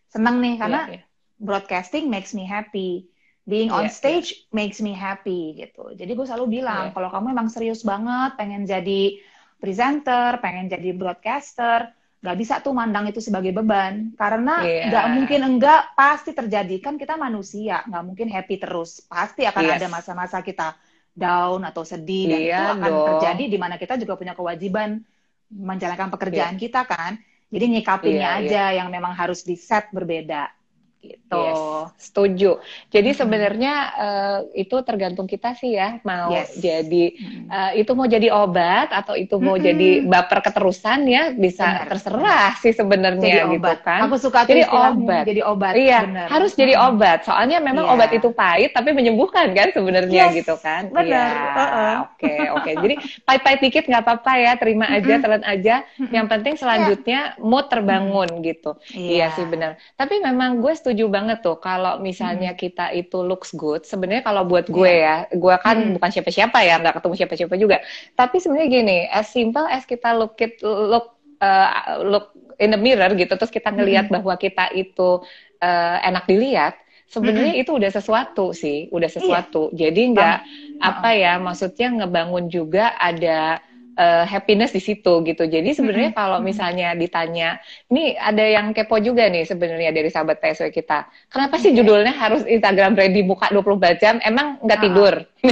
Seneng 0.07 0.39
nih, 0.39 0.55
karena 0.59 0.79
Iya, 0.87 0.93
iya. 0.95 1.01
broadcasting 1.39 2.07
makes 2.07 2.31
me 2.35 2.43
happy. 2.43 3.07
Being 3.47 3.71
on 3.71 3.87
Iya, 3.87 3.95
stage 3.95 4.29
makes 4.51 4.83
me 4.83 4.91
happy 4.91 5.55
gitu. 5.55 5.95
Jadi 5.95 6.11
gue 6.11 6.25
selalu 6.27 6.59
bilang, 6.59 6.91
Iya. 6.91 6.93
kalau 6.95 7.07
kamu 7.07 7.31
emang 7.31 7.47
serius 7.47 7.81
banget, 7.87 8.35
pengen 8.35 8.67
jadi 8.67 9.23
presenter, 9.63 10.37
pengen 10.43 10.67
jadi 10.67 10.91
broadcaster, 10.91 11.87
nggak 12.21 12.37
bisa 12.41 12.53
tuh 12.59 12.75
mandang 12.75 13.07
itu 13.07 13.23
sebagai 13.23 13.55
beban. 13.55 14.11
Karena 14.19 14.67
Iya. 14.67 14.83
nggak 14.91 15.05
mungkin 15.15 15.41
enggak, 15.47 15.95
pasti 15.95 16.35
terjadi. 16.35 16.75
Kan 16.83 16.99
kita 16.99 17.15
manusia, 17.15 17.87
nggak 17.87 18.03
mungkin 18.03 18.27
happy 18.27 18.55
terus. 18.59 18.99
Pasti 19.07 19.47
akan 19.47 19.63
Yes. 19.63 19.75
ada 19.79 19.87
masa-masa 19.87 20.37
kita 20.43 20.75
down 21.15 21.63
atau 21.65 21.81
sedih, 21.87 22.27
dan 22.29 22.39
Iya 22.43 22.59
itu 22.59 22.63
akan 22.67 22.91
dong. 22.91 23.05
terjadi 23.15 23.43
di 23.47 23.57
mana 23.57 23.75
kita 23.79 23.95
juga 23.97 24.13
punya 24.19 24.35
kewajiban 24.37 25.01
menjalankan 25.47 26.11
pekerjaan 26.11 26.55
kita 26.59 26.83
kan. 26.83 27.15
Jadi 27.47 27.65
nyikapinnya 27.79 28.27
Iya, 28.27 28.43
aja 28.43 28.63
yang 28.75 28.91
memang 28.91 29.15
harus 29.15 29.47
di 29.47 29.55
set 29.55 29.87
berbeda 29.95 30.51
gitu. 30.97 31.37
Yes, 31.37 31.61
setuju. 31.99 32.51
Jadi 32.89 33.09
sebenarnya 33.11 33.73
eh, 33.95 34.39
itu 34.59 34.75
tergantung 34.81 35.25
kita 35.25 35.53
sih 35.53 35.73
ya 35.73 36.01
mau 36.01 36.31
Yes. 36.31 36.57
jadi 36.57 37.05
eh, 37.47 37.71
itu 37.79 37.91
mau 37.93 38.05
jadi 38.05 38.27
obat 38.29 38.89
atau 38.89 39.13
itu 39.13 39.37
mau 39.37 39.55
Mm-mm. 39.55 39.67
jadi 39.67 39.89
baper 40.03 40.39
keterusan 40.41 41.05
ya 41.05 41.31
bisa 41.31 41.63
Benar, 41.63 41.87
terserah 41.87 42.49
sih 42.57 42.73
sebenarnya 42.73 43.47
gitu 43.47 43.61
obat. 43.61 43.79
kan. 43.83 43.99
Aku 44.05 44.15
suka 44.17 44.43
Jadi 44.43 44.63
obat. 44.65 45.23
jadi 45.25 45.41
obat. 45.43 45.73
Iya, 45.75 45.99
bener. 46.03 46.27
harus 46.27 46.51
jadi 46.53 46.73
obat. 46.75 47.23
Soalnya 47.23 47.57
memang 47.59 47.85
Iya. 47.85 47.93
obat 47.93 48.09
itu 48.11 48.29
pahit 48.31 48.71
tapi 48.71 48.89
menyembuhkan 48.91 49.51
kan 49.51 49.67
sebenarnya 49.71 50.31
Yes, 50.31 50.37
gitu 50.39 50.55
kan. 50.57 50.89
benar. 50.89 51.05
Iya. 51.07 51.95
Oke, 52.07 52.33
oke. 52.51 52.71
Jadi 52.73 52.95
pahit-pahit 53.23 53.59
dikit 53.61 53.83
nggak 53.85 54.03
apa-apa 54.03 54.31
ya, 54.37 54.51
terima 54.55 54.85
aja, 54.87 55.13
Mm-mm. 55.13 55.23
telan 55.23 55.43
aja. 55.43 55.75
Yang 56.09 56.25
penting 56.27 56.53
selanjutnya 56.55 57.19
mood 57.39 57.67
terbangun 57.67 58.29
gitu. 58.41 58.75
Iya 58.89 59.31
sih 59.33 59.45
benar. 59.45 59.75
Tapi 59.93 60.19
memang 60.19 60.59
gue 60.59 60.73
setuju 60.87 61.11
banget 61.11 61.43
tuh 61.43 61.59
kalau 61.59 61.99
misalnya 61.99 62.55
kita 62.55 62.95
itu 62.95 63.19
looks 63.27 63.51
good. 63.51 63.83
Sebenarnya 63.83 64.23
kalau 64.23 64.47
buat 64.47 64.71
gue 64.71 64.87
ya, 65.03 65.27
gue 65.27 65.55
kan 65.59 65.75
Hmm. 65.75 65.91
bukan 65.99 66.09
siapa-siapa 66.15 66.63
ya, 66.63 66.79
nggak 66.79 67.03
ketemu 67.03 67.15
siapa-siapa 67.19 67.55
juga. 67.59 67.77
Tapi 68.15 68.39
sebenarnya 68.39 68.69
gini, 68.71 68.97
as 69.11 69.27
simple 69.35 69.67
as 69.67 69.83
kita 69.83 70.15
look 70.15 70.39
it 70.39 70.63
look 70.63 71.19
uh, 71.43 71.99
look 72.07 72.31
in 72.55 72.71
the 72.71 72.79
mirror 72.79 73.11
gitu, 73.19 73.35
terus 73.35 73.51
kita 73.51 73.75
ngelihat 73.75 74.07
bahwa 74.07 74.39
kita 74.39 74.71
itu 74.71 75.19
uh, 75.59 75.97
enak 76.07 76.23
dilihat. 76.23 76.79
Sebenarnya 77.11 77.59
itu 77.59 77.75
udah 77.75 77.91
sesuatu 77.91 78.55
sih, 78.55 78.87
udah 78.87 79.11
sesuatu. 79.11 79.71
Jadi 79.75 80.15
nggak 80.15 80.37
apa 80.79 81.09
ya, 81.19 81.35
maksudnya 81.43 81.91
ngebangun 81.91 82.47
juga 82.47 82.95
ada 82.95 83.59
uh, 83.97 84.23
happiness 84.23 84.71
di 84.71 84.79
situ 84.79 85.25
gitu. 85.25 85.43
Jadi 85.43 85.73
sebenarnya 85.73 86.13
Mm-mm. 86.13 86.21
kalau 86.21 86.37
Mm-mm. 86.39 86.47
misalnya 86.53 86.93
ditanya, 86.93 87.57
ini 87.89 88.13
ada 88.13 88.45
yang 88.45 88.71
kepo 88.71 89.01
juga 89.01 89.25
nih 89.27 89.43
sebenarnya 89.43 89.89
dari 89.91 90.07
sahabat 90.13 90.37
PSW 90.37 90.69
kita. 90.71 91.09
Kenapa 91.27 91.57
sih 91.57 91.73
judulnya 91.73 92.13
harus 92.13 92.45
Instagram 92.45 92.93
ready 92.95 93.25
buka 93.25 93.49
24 93.49 93.97
jam? 93.97 94.15
Emang 94.21 94.61
nggak 94.61 94.79
Ah. 94.79 94.83
tidur? 94.85 95.13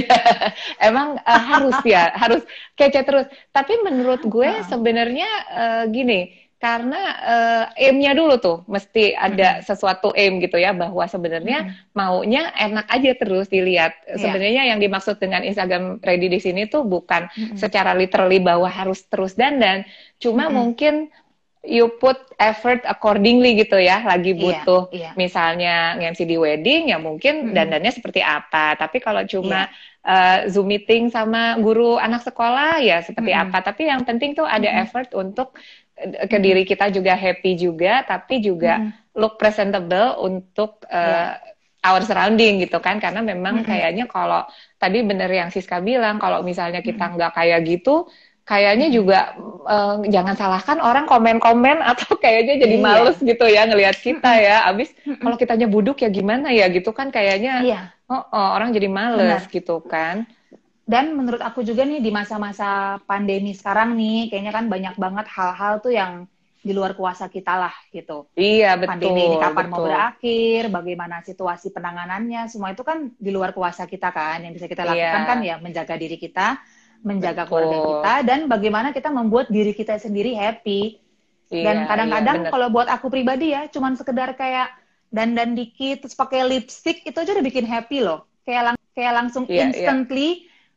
Emang 0.88 1.18
uh, 1.20 1.42
harus 1.50 1.76
ya, 1.82 2.14
harus 2.14 2.42
kece 2.74 3.02
terus. 3.02 3.26
Tapi 3.50 3.82
menurut 3.82 4.22
gue 4.24 4.48
Ah. 4.48 4.64
sebenarnya 4.64 5.28
uh, 5.52 5.84
gini, 5.90 6.45
karena 6.56 6.96
uh, 7.20 7.64
aim-nya 7.76 8.16
dulu 8.16 8.40
tuh 8.40 8.56
mesti 8.64 9.12
ada 9.12 9.60
sesuatu 9.60 10.08
aim 10.16 10.40
gitu 10.40 10.56
ya 10.56 10.72
bahwa 10.72 11.04
sebenarnya 11.04 11.68
Mm-mm. 11.68 11.92
maunya 11.92 12.48
enak 12.56 12.88
aja 12.88 13.12
terus 13.12 13.52
dilihat. 13.52 13.92
Iya. 14.08 14.16
Sebenarnya 14.16 14.62
yang 14.72 14.80
dimaksud 14.80 15.20
dengan 15.20 15.44
Instagram 15.44 16.00
ready 16.00 16.32
di 16.32 16.40
sini 16.40 16.64
tuh 16.64 16.88
bukan 16.88 17.28
Mm-mm. 17.36 17.60
secara 17.60 17.92
literally 17.92 18.40
bahwa 18.40 18.72
harus 18.72 19.04
terus 19.04 19.36
dandan, 19.36 19.84
cuma 20.16 20.48
Mm-mm. 20.48 20.56
mungkin 20.56 20.94
you 21.66 21.90
put 21.98 22.16
effort 22.38 22.80
accordingly 22.86 23.58
gitu 23.58 23.76
ya. 23.76 24.00
Lagi 24.00 24.32
Iya, 24.32 24.40
butuh 24.40 24.82
iya. 24.96 25.10
misalnya 25.18 25.98
nge-MC 26.00 26.20
di 26.24 26.36
wedding 26.40 26.88
ya 26.94 26.96
mungkin 26.96 27.50
Mm-mm. 27.50 27.54
dandannya 27.54 27.92
seperti 27.92 28.24
apa. 28.24 28.78
Tapi 28.80 28.96
kalau 29.02 29.26
cuma 29.28 29.68
Iya. 29.68 29.68
uh, 30.06 30.38
Zoom 30.48 30.72
meeting 30.72 31.10
sama 31.10 31.58
guru 31.60 31.98
anak 31.98 32.22
sekolah 32.24 32.80
ya 32.80 33.02
seperti 33.04 33.34
Mm-mm. 33.34 33.44
apa. 33.50 33.58
Tapi 33.60 33.92
yang 33.92 34.02
penting 34.08 34.32
tuh 34.32 34.46
ada 34.46 34.70
Mm-mm. 34.70 34.82
effort 34.86 35.10
untuk 35.12 35.58
ke 36.28 36.36
diri 36.38 36.62
kita 36.68 36.92
juga 36.92 37.16
happy 37.16 37.56
juga, 37.56 38.04
tapi 38.04 38.44
juga 38.44 38.84
Mm-mm. 38.84 39.16
look 39.16 39.40
presentable 39.40 40.20
untuk 40.20 40.84
uh, 40.92 41.32
Iya. 41.32 41.54
our 41.86 42.02
surrounding 42.02 42.58
gitu 42.60 42.82
kan 42.82 42.98
karena 42.98 43.22
memang 43.22 43.62
Mm-mm. 43.62 43.68
kayaknya 43.68 44.04
kalau 44.10 44.42
tadi 44.76 45.06
bener 45.06 45.30
yang 45.30 45.48
Siska 45.54 45.78
bilang 45.80 46.18
kalau 46.18 46.42
misalnya 46.42 46.82
kita 46.82 47.14
nggak 47.14 47.32
kayak 47.32 47.60
gitu 47.64 48.10
kayaknya 48.46 48.90
juga 48.90 49.34
eh, 49.66 49.94
jangan 50.10 50.34
salahkan 50.34 50.78
orang 50.82 51.06
komen-komen 51.06 51.82
atau 51.82 52.14
kayaknya 52.22 52.58
jadi 52.62 52.76
Iya. 52.78 52.84
males 52.84 53.16
gitu 53.18 53.44
ya 53.46 53.66
ngelihat 53.66 53.96
kita 54.02 54.30
ya 54.38 54.56
abis 54.70 54.90
kalau 55.22 55.36
kitanya 55.38 55.66
buduk 55.70 56.02
ya 56.02 56.10
gimana 56.10 56.50
ya 56.50 56.66
gitu 56.70 56.90
kan 56.90 57.10
kayaknya 57.10 57.62
Iya. 57.62 57.80
oh, 58.10 58.22
oh, 58.34 58.48
orang 58.58 58.70
jadi 58.74 58.86
males 58.90 59.46
gitu 59.50 59.78
kan 59.82 60.26
Dan 60.86 61.18
menurut 61.18 61.42
aku 61.42 61.66
juga 61.66 61.82
nih 61.82 61.98
di 61.98 62.14
masa-masa 62.14 63.02
pandemi 63.10 63.50
sekarang 63.58 63.98
nih, 63.98 64.30
kayaknya 64.30 64.52
kan 64.54 64.64
banyak 64.70 64.94
banget 64.94 65.26
hal-hal 65.34 65.82
tuh 65.82 65.90
yang 65.90 66.30
di 66.62 66.70
luar 66.74 66.94
kuasa 66.94 67.26
kita 67.26 67.58
lah 67.58 67.74
gitu. 67.90 68.26
iya 68.38 68.74
betul 68.78 68.90
Pandemi 68.94 69.20
ini 69.30 69.36
kapan 69.38 69.66
mau 69.66 69.78
betul. 69.82 69.86
berakhir, 69.90 70.62
bagaimana 70.70 71.16
situasi 71.26 71.74
penanganannya, 71.74 72.46
semua 72.46 72.70
itu 72.70 72.82
kan 72.86 73.10
di 73.18 73.30
luar 73.34 73.50
kuasa 73.50 73.86
kita 73.90 74.14
kan. 74.14 74.46
Yang 74.46 74.62
bisa 74.62 74.66
kita 74.70 74.82
lakukan 74.86 75.22
Iya. 75.22 75.30
kan 75.30 75.38
ya 75.42 75.54
menjaga 75.58 75.94
diri 75.98 76.16
kita, 76.18 76.46
menjaga 77.02 77.42
Betul. 77.46 77.50
keluarga 77.50 77.78
kita, 77.82 78.12
dan 78.26 78.38
bagaimana 78.46 78.88
kita 78.94 79.08
membuat 79.10 79.46
diri 79.50 79.74
kita 79.74 79.98
sendiri 79.98 80.38
happy. 80.38 81.02
Dan 81.50 81.82
Iya, 81.82 81.88
kadang-kadang 81.90 82.36
iya, 82.46 82.50
kalau 82.50 82.68
buat 82.70 82.88
aku 82.90 83.06
pribadi 83.10 83.54
ya, 83.54 83.66
cuman 83.70 83.94
sekedar 83.94 84.34
kayak 84.34 84.70
dandan 85.10 85.54
dikit 85.54 86.02
terus 86.02 86.14
pakai 86.18 86.42
lipstick 86.46 87.06
itu 87.06 87.14
aja 87.18 87.30
udah 87.34 87.46
bikin 87.46 87.66
happy 87.66 88.02
loh. 88.02 88.26
Kayak 88.42 88.62
lang- 88.74 88.82
kayak 88.94 89.12
langsung 89.14 89.44
Iya, 89.46 89.70
iya. 89.70 89.90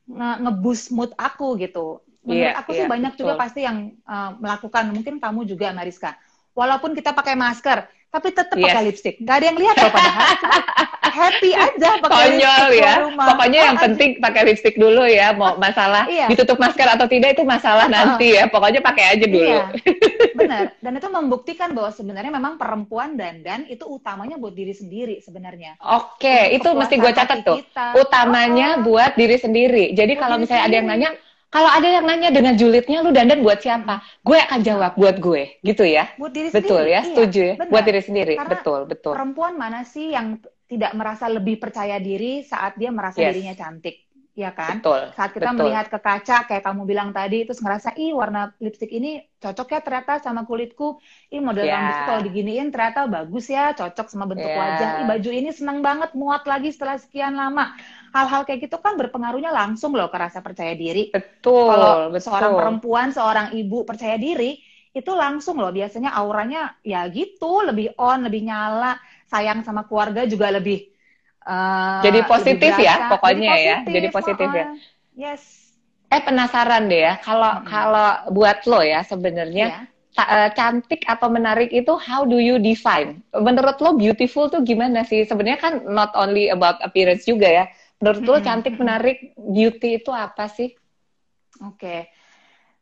Nge- 0.10 0.40
nge-boost 0.42 0.90
mood 0.90 1.14
aku 1.16 1.56
gitu. 1.62 2.02
Menurut 2.26 2.52
Iya, 2.52 2.60
aku 2.60 2.70
sih 2.76 2.84
iya, 2.84 2.92
banyak 2.92 3.14
juga 3.16 3.34
betul. 3.34 3.44
pasti 3.46 3.60
yang 3.64 3.78
uh, 4.04 4.36
melakukan, 4.38 4.92
mungkin 4.92 5.22
kamu 5.22 5.48
juga 5.48 5.72
Mariska. 5.72 6.18
Walaupun 6.52 6.92
kita 6.92 7.16
pakai 7.16 7.38
masker, 7.38 7.88
tapi 8.12 8.34
tetap 8.34 8.58
Yes. 8.58 8.66
pakai 8.68 8.82
lipstick. 8.90 9.16
Gak 9.24 9.36
ada 9.40 9.46
yang 9.54 9.58
lihat 9.62 9.76
loh 9.80 9.92
padahal. 9.94 10.24
Happy 11.10 11.52
aja 11.52 11.90
pakai 11.98 12.10
konyol 12.30 12.38
lipstick 12.64 12.80
ya. 12.80 12.94
rumah. 13.02 13.26
Pokoknya 13.28 13.60
yang 13.64 13.76
Oh, 13.76 13.84
penting 13.84 14.10
pakai 14.18 14.42
lipstick 14.44 14.76
dulu 14.76 15.04
ya. 15.04 15.28
Mau 15.32 15.56
masalah 15.56 16.04
Iya. 16.06 16.26
ditutup 16.28 16.56
masker 16.56 16.88
atau 16.88 17.06
tidak 17.06 17.34
itu 17.34 17.44
masalah 17.44 17.86
nanti 17.86 18.34
ya. 18.34 18.46
Pokoknya 18.46 18.80
pakai 18.80 19.06
aja 19.14 19.26
dulu. 19.26 19.50
Iya, 19.50 19.64
benar. 20.40 20.64
Dan 20.78 20.92
itu 20.96 21.08
membuktikan 21.08 21.70
bahwa 21.72 21.90
sebenarnya 21.90 22.32
memang 22.32 22.56
perempuan 22.56 23.14
dandan 23.14 23.66
itu 23.66 23.84
utamanya 23.84 24.36
buat 24.36 24.54
diri 24.54 24.72
sendiri 24.72 25.20
sebenarnya. 25.20 25.76
Oke, 25.82 26.52
itu 26.52 26.64
Untuk 26.64 26.80
mesti 26.80 26.96
gue 26.96 27.12
catat 27.12 27.40
tuh. 27.42 27.58
kita. 27.60 27.94
Utamanya 27.96 28.80
Oh, 28.80 28.86
buat 28.86 29.14
diri 29.14 29.36
sendiri. 29.36 29.92
Jadi 29.92 30.14
Buat 30.14 30.22
kalau 30.22 30.36
misalnya 30.38 30.64
ada 30.64 30.76
yang 30.76 30.86
sendiri. 30.86 31.06
nanya, 31.06 31.10
kalau 31.50 31.66
ada 31.68 31.88
yang 31.90 32.06
nanya 32.06 32.30
dengan 32.30 32.54
julidnya 32.54 33.02
lu 33.02 33.10
dandan 33.10 33.42
buat 33.42 33.58
siapa? 33.58 34.06
Gue 34.22 34.38
akan 34.38 34.60
jawab 34.62 34.92
buat 34.94 35.18
gue, 35.18 35.58
gitu 35.62 35.82
ya. 35.82 36.14
buat 36.16 36.30
diri 36.30 36.50
Betul 36.50 36.86
sendiri. 36.86 36.90
ya, 36.90 37.02
Iya, 37.02 37.08
setuju 37.08 37.42
ya. 37.42 37.54
benar. 37.58 37.72
Buat 37.74 37.84
diri 37.84 38.02
sendiri, 38.02 38.34
Karena 38.38 38.52
betul, 38.54 38.80
betul. 38.86 39.14
Perempuan 39.18 39.54
mana 39.56 39.82
sih 39.82 40.14
yang 40.14 40.38
tidak 40.72 40.92
merasa 41.00 41.26
lebih 41.28 41.56
percaya 41.64 41.98
diri 41.98 42.46
saat 42.46 42.78
dia 42.80 42.90
merasa 42.94 43.20
Yes. 43.20 43.28
dirinya 43.28 43.54
cantik, 43.58 43.96
ya 44.38 44.52
kan? 44.54 44.78
Betul. 44.84 45.12
Saat 45.18 45.34
kita 45.36 45.50
betul. 45.58 45.58
melihat 45.58 45.90
ke 45.92 46.00
kaca, 46.00 46.48
kayak 46.48 46.64
kamu 46.64 46.82
bilang 46.88 47.10
tadi, 47.12 47.44
terus 47.44 47.60
ngerasa, 47.60 47.98
ih 48.00 48.14
warna 48.16 48.54
lipstick 48.64 48.94
ini 48.94 49.20
cocok 49.44 49.68
ya 49.76 49.80
ternyata 49.84 50.14
sama 50.24 50.46
kulitku. 50.48 51.02
Ih 51.34 51.42
model 51.44 51.68
Ya. 51.68 51.74
rambutku 51.74 52.06
kalau 52.08 52.22
diginiin 52.24 52.70
ternyata 52.72 53.10
bagus 53.10 53.46
ya, 53.52 53.74
cocok 53.76 54.08
sama 54.08 54.26
bentuk 54.32 54.54
Ya. 54.54 54.56
wajah. 54.56 54.96
Ih 54.96 55.04
baju 55.10 55.30
ini 55.34 55.50
seneng 55.52 55.82
banget, 55.84 56.14
muat 56.16 56.46
lagi 56.48 56.70
setelah 56.72 56.96
sekian 57.02 57.34
lama. 57.36 57.74
Hal-hal 58.16 58.42
kayak 58.48 58.70
gitu 58.70 58.78
kan 58.80 58.96
berpengaruhnya 59.02 59.52
langsung 59.52 59.92
loh 59.98 60.08
ke 60.14 60.18
rasa 60.22 60.40
percaya 60.46 60.74
diri. 60.78 61.12
Betul, 61.14 61.50
Kalau 61.68 62.00
betul. 62.14 62.24
seorang 62.24 62.54
perempuan, 62.58 63.12
seorang 63.12 63.52
ibu 63.58 63.84
percaya 63.86 64.16
diri, 64.18 64.58
itu 64.90 65.12
langsung 65.14 65.62
loh 65.62 65.70
biasanya 65.70 66.10
auranya 66.18 66.74
ya 66.82 67.06
gitu, 67.14 67.62
lebih 67.68 67.94
on, 68.00 68.26
lebih 68.26 68.42
nyala, 68.50 68.98
sayang 69.32 69.60
sama 69.68 69.82
keluarga 69.88 70.22
juga 70.34 70.48
lebih 70.58 70.78
eh, 71.48 71.56
Jadi 72.04 72.20
lebih 72.38 72.58
positif 72.58 72.74
ya, 72.80 72.96
berasa. 73.00 73.08
pokoknya 73.10 73.54
ya. 73.68 73.78
Jadi 73.94 74.08
positif 74.16 74.50
ya. 74.60 74.66
Yes. 75.16 75.76
Eh 76.16 76.22
penasaran 76.28 76.84
deh 76.92 77.02
ya, 77.08 77.14
kalau 77.28 77.54
Mm-mm. 77.54 77.70
kalau 77.72 78.10
buat 78.36 78.58
lo 78.72 78.82
ya 78.94 79.00
sebenarnya 79.12 79.68
Ya. 79.68 79.88
ta- 80.18 80.30
eh, 80.38 80.50
cantik 80.58 81.02
atau 81.14 81.28
menarik 81.38 81.70
itu 81.82 81.94
how 82.08 82.22
do 82.26 82.38
you 82.50 82.58
define? 82.70 83.10
Menurut 83.48 83.78
lo 83.84 83.90
beautiful 84.02 84.46
tuh 84.54 84.62
gimana 84.70 85.00
sih? 85.10 85.22
Sebenarnya 85.30 85.60
kan 85.66 85.74
not 86.00 86.12
only 86.24 86.50
about 86.56 86.78
appearance 86.88 87.24
juga 87.32 87.48
ya. 87.60 87.66
Menurut 88.02 88.26
lo 88.32 88.38
Mm-mm, 88.38 88.44
cantik, 88.48 88.74
menarik, 88.82 89.18
beauty 89.38 89.90
itu 90.02 90.10
apa 90.10 90.46
sih? 90.50 90.70
Oke. 91.62 92.10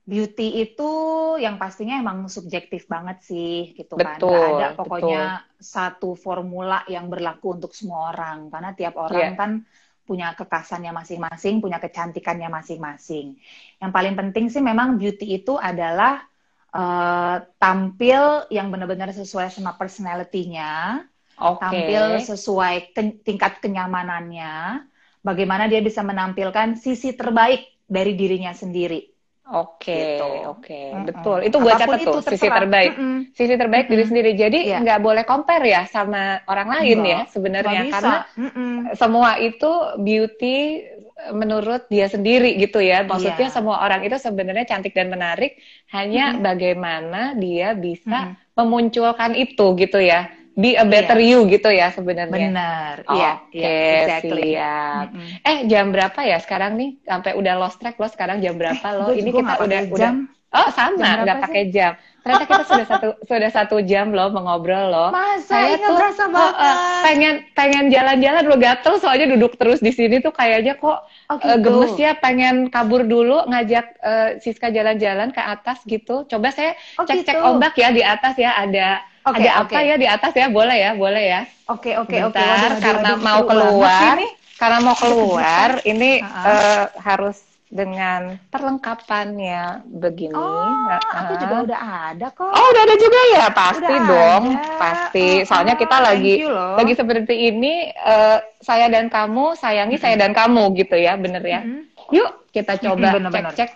Beauty 0.07 0.63
itu 0.63 0.91
yang 1.35 1.59
pastinya 1.59 1.99
emang 1.99 2.31
subjektif 2.31 2.87
banget 2.87 3.27
sih, 3.27 3.75
gitu 3.75 3.99
kan. 3.99 4.15
Betul, 4.15 4.31
Nggak 4.31 4.47
ada 4.55 4.67
pokoknya 4.79 5.23
satu 5.59 6.15
formula 6.15 6.87
yang 6.87 7.11
berlaku 7.11 7.59
untuk 7.59 7.75
semua 7.75 8.15
orang. 8.15 8.47
Karena 8.47 8.71
tiap 8.71 8.95
orang 8.95 9.35
Iya. 9.35 9.35
kan 9.35 9.51
punya 10.07 10.31
kekasannya 10.31 10.95
masing-masing, 10.95 11.59
punya 11.59 11.83
kecantikannya 11.83 12.47
masing-masing. 12.47 13.35
Yang 13.83 13.91
paling 13.91 14.15
penting 14.15 14.47
sih 14.47 14.63
memang 14.63 14.95
beauty 14.95 15.43
itu 15.43 15.59
adalah 15.59 16.23
eh, 16.71 17.37
tampil 17.57 18.47
yang 18.53 18.69
benar-benar 18.69 19.09
sesuai 19.09 19.49
sama 19.49 19.75
personality-nya, 19.79 21.03
Oke. 21.39 21.63
tampil 21.63 22.21
sesuai 22.21 22.91
ke- 22.95 23.23
tingkat 23.23 23.63
kenyamanannya, 23.63 24.85
bagaimana 25.23 25.65
dia 25.71 25.81
bisa 25.81 26.03
menampilkan 26.03 26.77
sisi 26.77 27.15
terbaik 27.15 27.81
dari 27.87 28.13
dirinya 28.13 28.51
sendiri. 28.53 29.16
Oke, 29.47 29.91
Gitu. 29.95 30.23
oke, 30.51 30.73
Mm-mm. 30.91 31.07
betul. 31.07 31.37
Itu 31.47 31.57
Apa 31.63 31.63
pun 31.63 31.71
catat 31.79 31.99
tuh, 32.03 32.03
itu, 32.11 32.17
sisi 32.19 32.47
terserah. 32.47 32.57
terbaik. 32.59 32.91
Mm-mm. 32.99 33.13
Sisi 33.31 33.53
terbaik 33.55 33.85
diri 33.87 34.03
Mm-mm. 34.03 34.09
sendiri. 34.09 34.29
Jadi 34.35 34.57
Iya. 34.67 34.77
nggak 34.83 34.99
boleh 35.05 35.23
compare 35.23 35.63
ya 35.71 35.81
sama 35.87 36.43
orang 36.51 36.67
lain 36.75 36.97
Nggak. 36.99 37.07
ya 37.07 37.19
sebenarnya. 37.31 37.79
Karena 37.87 38.15
Mm-mm. 38.35 38.67
semua 38.99 39.29
itu 39.39 39.71
beauty 40.05 40.47
menurut 41.31 41.81
dia 41.93 42.05
sendiri 42.11 42.59
gitu 42.59 42.77
ya. 42.83 43.07
Maksudnya 43.07 43.47
Iya. 43.47 43.55
semua 43.55 43.77
orang 43.85 44.01
itu 44.03 44.17
sebenarnya 44.19 44.65
cantik 44.67 44.93
dan 44.97 45.07
menarik, 45.15 45.51
hanya 45.95 46.35
Mm-mm. 46.35 46.43
bagaimana 46.43 47.17
dia 47.39 47.71
bisa 47.73 48.15
Mm-mm. 48.27 48.35
memunculkan 48.57 49.31
itu 49.37 49.63
gitu 49.79 49.97
ya. 50.01 50.27
Be 50.57 50.73
a 50.73 50.81
better 50.89 51.21
you 51.21 51.45
gitu 51.45 51.69
ya 51.69 51.93
sebenarnya. 51.93 52.33
Benar. 52.49 52.95
Iya, 53.05 53.31
Oke, 53.45 53.61
iya, 53.61 53.69
exactly. 54.01 54.41
siap. 54.57 55.05
Mm-mm. 55.13 55.29
Eh, 55.45 55.57
jam 55.69 55.85
berapa 55.93 56.19
ya 56.25 56.37
sekarang 56.41 56.71
nih? 56.81 56.89
Sampai 57.05 57.37
udah 57.37 57.53
lost 57.61 57.77
track 57.77 57.95
lo 58.01 58.09
sekarang 58.09 58.41
jam 58.41 58.57
berapa 58.57 58.87
lo? 58.89 59.13
Gua- 59.13 59.21
Ini 59.21 59.29
kita 59.29 59.53
udah 59.61 59.81
udah. 59.93 60.11
Oh, 60.47 60.71
sama, 60.71 61.27
nggak 61.27 61.43
pakai 61.43 61.63
jam. 61.69 61.93
Ternyata 62.23 62.45
kita 62.47 62.63
sudah 62.65 62.85
satu 62.87 63.07
sudah 63.29 63.51
satu 63.51 63.77
jam 63.83 64.09
loh 64.15 64.31
mengobrol 64.33 64.89
loh. 64.89 65.09
Masa 65.13 65.45
Saya 65.45 65.75
tuh 65.77 65.93
berasa 65.93 66.23
oh, 66.25 66.31
banget. 66.33 66.55
eh, 66.57 66.75
pengen 67.05 67.33
pengen 67.53 67.85
jalan-jalan 67.93 68.43
lo 68.47 68.55
gatel 68.57 68.95
soalnya 68.97 69.27
duduk 69.35 69.59
terus 69.59 69.77
di 69.77 69.91
sini 69.91 70.23
tuh 70.23 70.33
kayaknya 70.33 70.79
kok 70.79 71.03
Oh, 71.27 71.37
eh, 71.37 71.59
gitu. 71.59 71.63
gemes 71.67 71.93
ya 71.99 72.15
pengen 72.15 72.71
kabur 72.71 73.03
dulu 73.03 73.43
ngajak 73.45 73.85
eh, 73.99 74.29
Siska 74.39 74.71
jalan-jalan 74.71 75.29
ke 75.29 75.41
atas 75.43 75.83
gitu. 75.85 76.23
Coba 76.25 76.49
saya 76.49 76.73
Oh, 76.97 77.03
cek-cek 77.05 77.37
gitu. 77.37 77.43
ombak 77.43 77.75
ya 77.75 77.91
di 77.91 78.01
atas 78.01 78.33
ya 78.39 78.55
ada 78.57 79.03
Oke, 79.27 79.43
ada 79.43 79.67
apa 79.67 79.79
ya 79.83 79.95
di 79.99 80.07
atas 80.07 80.31
ya 80.31 80.47
boleh 80.47 80.77
ya 80.79 80.91
boleh 80.95 81.23
ya. 81.23 81.41
Oke, 81.67 81.99
oke, 81.99 82.15
oke. 82.31 82.39
Waduh, 82.39 82.79
karena 82.79 83.11
waduh, 83.11 83.17
mau 83.19 83.41
keluar, 83.43 84.15
ini. 84.15 84.27
karena 84.55 84.77
mau 84.79 84.95
keluar, 84.95 85.69
ini 85.91 86.11
eh, 86.23 86.85
harus 87.03 87.43
dengan 87.67 88.39
perlengkapannya 88.47 89.83
begini. 89.91 90.31
Oh, 90.31 90.87
Nah, 90.87 91.03
aku 91.03 91.33
juga 91.43 91.55
udah 91.67 91.79
ada 92.15 92.27
kok. 92.31 92.47
Oh, 92.47 92.65
udah 92.71 92.83
ada 92.87 92.95
juga 92.95 93.19
ya, 93.35 93.45
pasti 93.51 93.83
Udah 93.91 94.07
dong, 94.07 94.43
ada. 94.55 94.79
pasti. 94.79 95.27
Oh, 95.43 95.45
Soalnya 95.51 95.75
kita 95.75 95.97
lagi 95.99 96.47
lagi 96.47 96.93
seperti 96.95 97.35
ini, 97.51 97.91
eh, 97.91 98.39
saya 98.63 98.87
dan 98.87 99.11
kamu 99.11 99.59
sayangi 99.59 99.99
saya 99.99 100.15
dan 100.15 100.31
kamu 100.31 100.71
gitu 100.79 100.95
ya, 100.95 101.19
bener 101.19 101.43
ya. 101.43 101.59
Mm-mm. 101.67 101.83
Yuk 102.15 102.47
kita 102.55 102.79
coba 102.79 103.19
cek-cek 103.19 103.69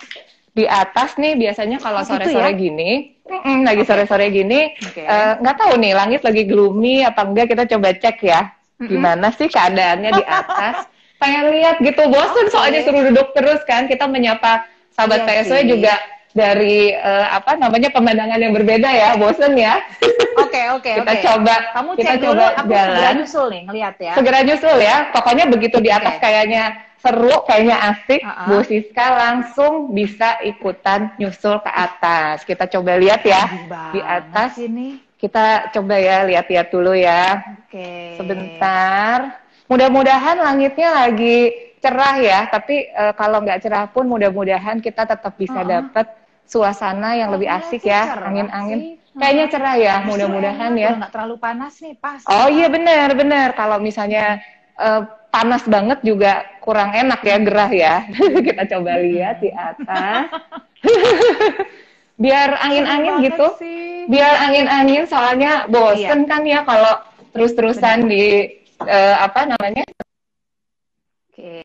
di 0.51 0.65
atas 0.65 1.15
nih. 1.15 1.33
Biasanya 1.35 1.77
kalau 1.79 1.99
Oh, 1.99 2.03
gitu 2.03 2.11
sore-sore 2.11 2.51
ya? 2.51 2.57
gini, 2.57 2.91
mm-mm, 3.23 3.57
lagi 3.63 3.83
sore-sore 3.83 4.27
gini, 4.29 4.59
eh, 4.93 5.31
nggak 5.39 5.55
tahu 5.57 5.73
nih 5.79 5.93
langit 5.95 6.21
lagi 6.21 6.43
gloomy 6.43 7.03
apa 7.03 7.23
enggak. 7.23 7.51
Kita 7.51 7.63
coba 7.71 7.95
cek 7.95 8.17
ya, 8.21 8.41
gimana 8.77 9.31
sih 9.31 9.47
keadaannya 9.47 10.11
di 10.11 10.23
atas. 10.23 10.75
Pengen 11.21 11.53
lihat 11.53 11.77
gitu, 11.79 12.01
bosen 12.09 12.49
Oke. 12.49 12.53
soalnya 12.53 12.81
suruh 12.81 13.03
duduk 13.07 13.31
terus 13.31 13.61
kan. 13.63 13.85
Kita 13.85 14.09
menyapa 14.09 14.65
sahabat 14.91 15.21
Iya 15.23 15.45
PSW 15.45 15.57
juga 15.69 15.93
dari 16.31 16.89
eh, 16.89 17.27
apa 17.29 17.59
namanya 17.59 17.91
pemandangan 17.91 18.39
yang 18.39 18.51
berbeda 18.51 18.89
ya, 18.89 19.09
bosen 19.15 19.53
ya. 19.53 19.79
Oke, 20.41 20.63
oke, 20.71 20.91
kita 21.03 21.11
oke. 21.11 21.23
coba, 21.27 21.55
Kamu 21.75 21.89
kita 21.99 22.15
dulu, 22.17 22.39
coba 22.39 22.45
aku 22.55 22.71
segera 22.71 22.87
jalan. 22.87 23.13
nyusul 23.19 23.45
nih, 23.51 23.61
ngeliat 23.67 23.95
ya. 23.99 24.13
Segera 24.15 24.39
nyusul 24.41 24.77
ya. 24.79 24.95
Pokoknya 25.11 25.45
begitu 25.47 25.77
di 25.79 25.91
atas 25.91 26.15
Oke. 26.17 26.23
kayaknya 26.23 26.63
seru, 27.01 27.33
kayaknya 27.49 27.77
asik, 27.91 28.21
Uh-uh. 28.21 28.47
Bu 28.47 28.57
Siska 28.61 29.07
langsung 29.17 29.89
bisa 29.89 30.37
ikutan 30.45 31.17
nyusul 31.17 31.57
ke 31.65 31.71
atas. 31.73 32.45
Kita 32.45 32.69
coba 32.69 33.01
lihat 33.01 33.25
ya. 33.25 33.43
Di 33.89 33.99
atas. 33.99 34.61
Sini. 34.61 35.01
Kita 35.17 35.69
coba 35.73 35.97
ya 35.97 36.25
lihat-lihat 36.25 36.67
dulu 36.69 36.93
ya. 36.93 37.41
Oke. 37.65 38.17
Sebentar. 38.21 39.41
Mudah-mudahan 39.65 40.37
langitnya 40.41 41.05
lagi 41.05 41.53
cerah 41.81 42.21
ya. 42.21 42.39
Tapi 42.49 42.89
eh, 42.89 43.13
kalau 43.17 43.41
nggak 43.41 43.61
cerah 43.65 43.85
pun 43.89 44.05
mudah-mudahan 44.05 44.77
kita 44.81 45.09
tetap 45.09 45.33
bisa 45.37 45.61
Uh-uh. 45.61 45.69
dapat 45.81 46.05
suasana 46.45 47.17
yang 47.17 47.33
lebih 47.33 47.49
asik 47.49 47.85
ya. 47.85 48.13
Angin-angin. 48.17 49.01
Kayaknya 49.11 49.45
cerah 49.51 49.75
ya, 49.75 49.95
mudah-mudahan 50.07 50.71
ya. 50.79 50.95
Nggak 50.95 51.11
terlalu 51.11 51.35
panas 51.35 51.75
nih, 51.83 51.99
pas. 51.99 52.23
Oh 52.31 52.47
iya 52.47 52.71
benar 52.71 53.11
benar. 53.11 53.51
Kalau 53.59 53.75
misalnya 53.83 54.39
uh, 54.79 55.03
panas 55.32 55.63
banget 55.65 56.03
juga 56.03 56.43
kurang 56.59 56.91
enak 56.91 57.23
ya 57.23 57.38
gerah 57.39 57.71
ya. 57.71 57.95
Kita 58.45 58.63
coba 58.77 58.99
lihat 58.99 59.39
di 59.39 59.49
atas. 59.49 60.27
Biar 62.21 62.49
angin-angin 62.61 63.13
gitu. 63.25 63.47
Sih. 63.57 64.05
Biar 64.11 64.51
angin-angin 64.51 65.07
soalnya 65.07 65.65
bosen 65.71 66.27
iya. 66.27 66.29
kan 66.29 66.41
ya 66.43 66.59
kalau 66.67 66.93
terus-terusan 67.32 68.11
di 68.11 68.45
uh, 68.84 69.15
apa 69.23 69.47
namanya? 69.47 69.88
Oke. 71.32 71.63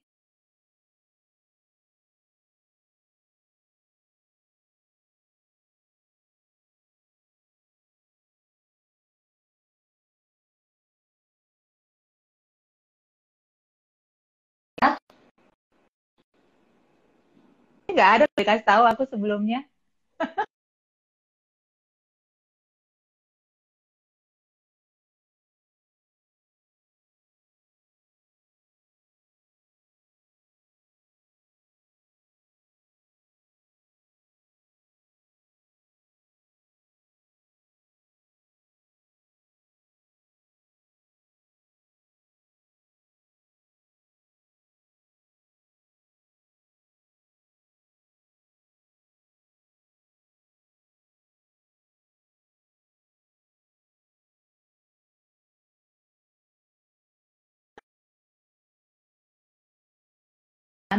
Nggak 17.96 18.10
ada 18.14 18.24
dikasih 18.38 18.64
tahu 18.68 18.82
aku 18.92 19.02
sebelumnya. 19.12 19.58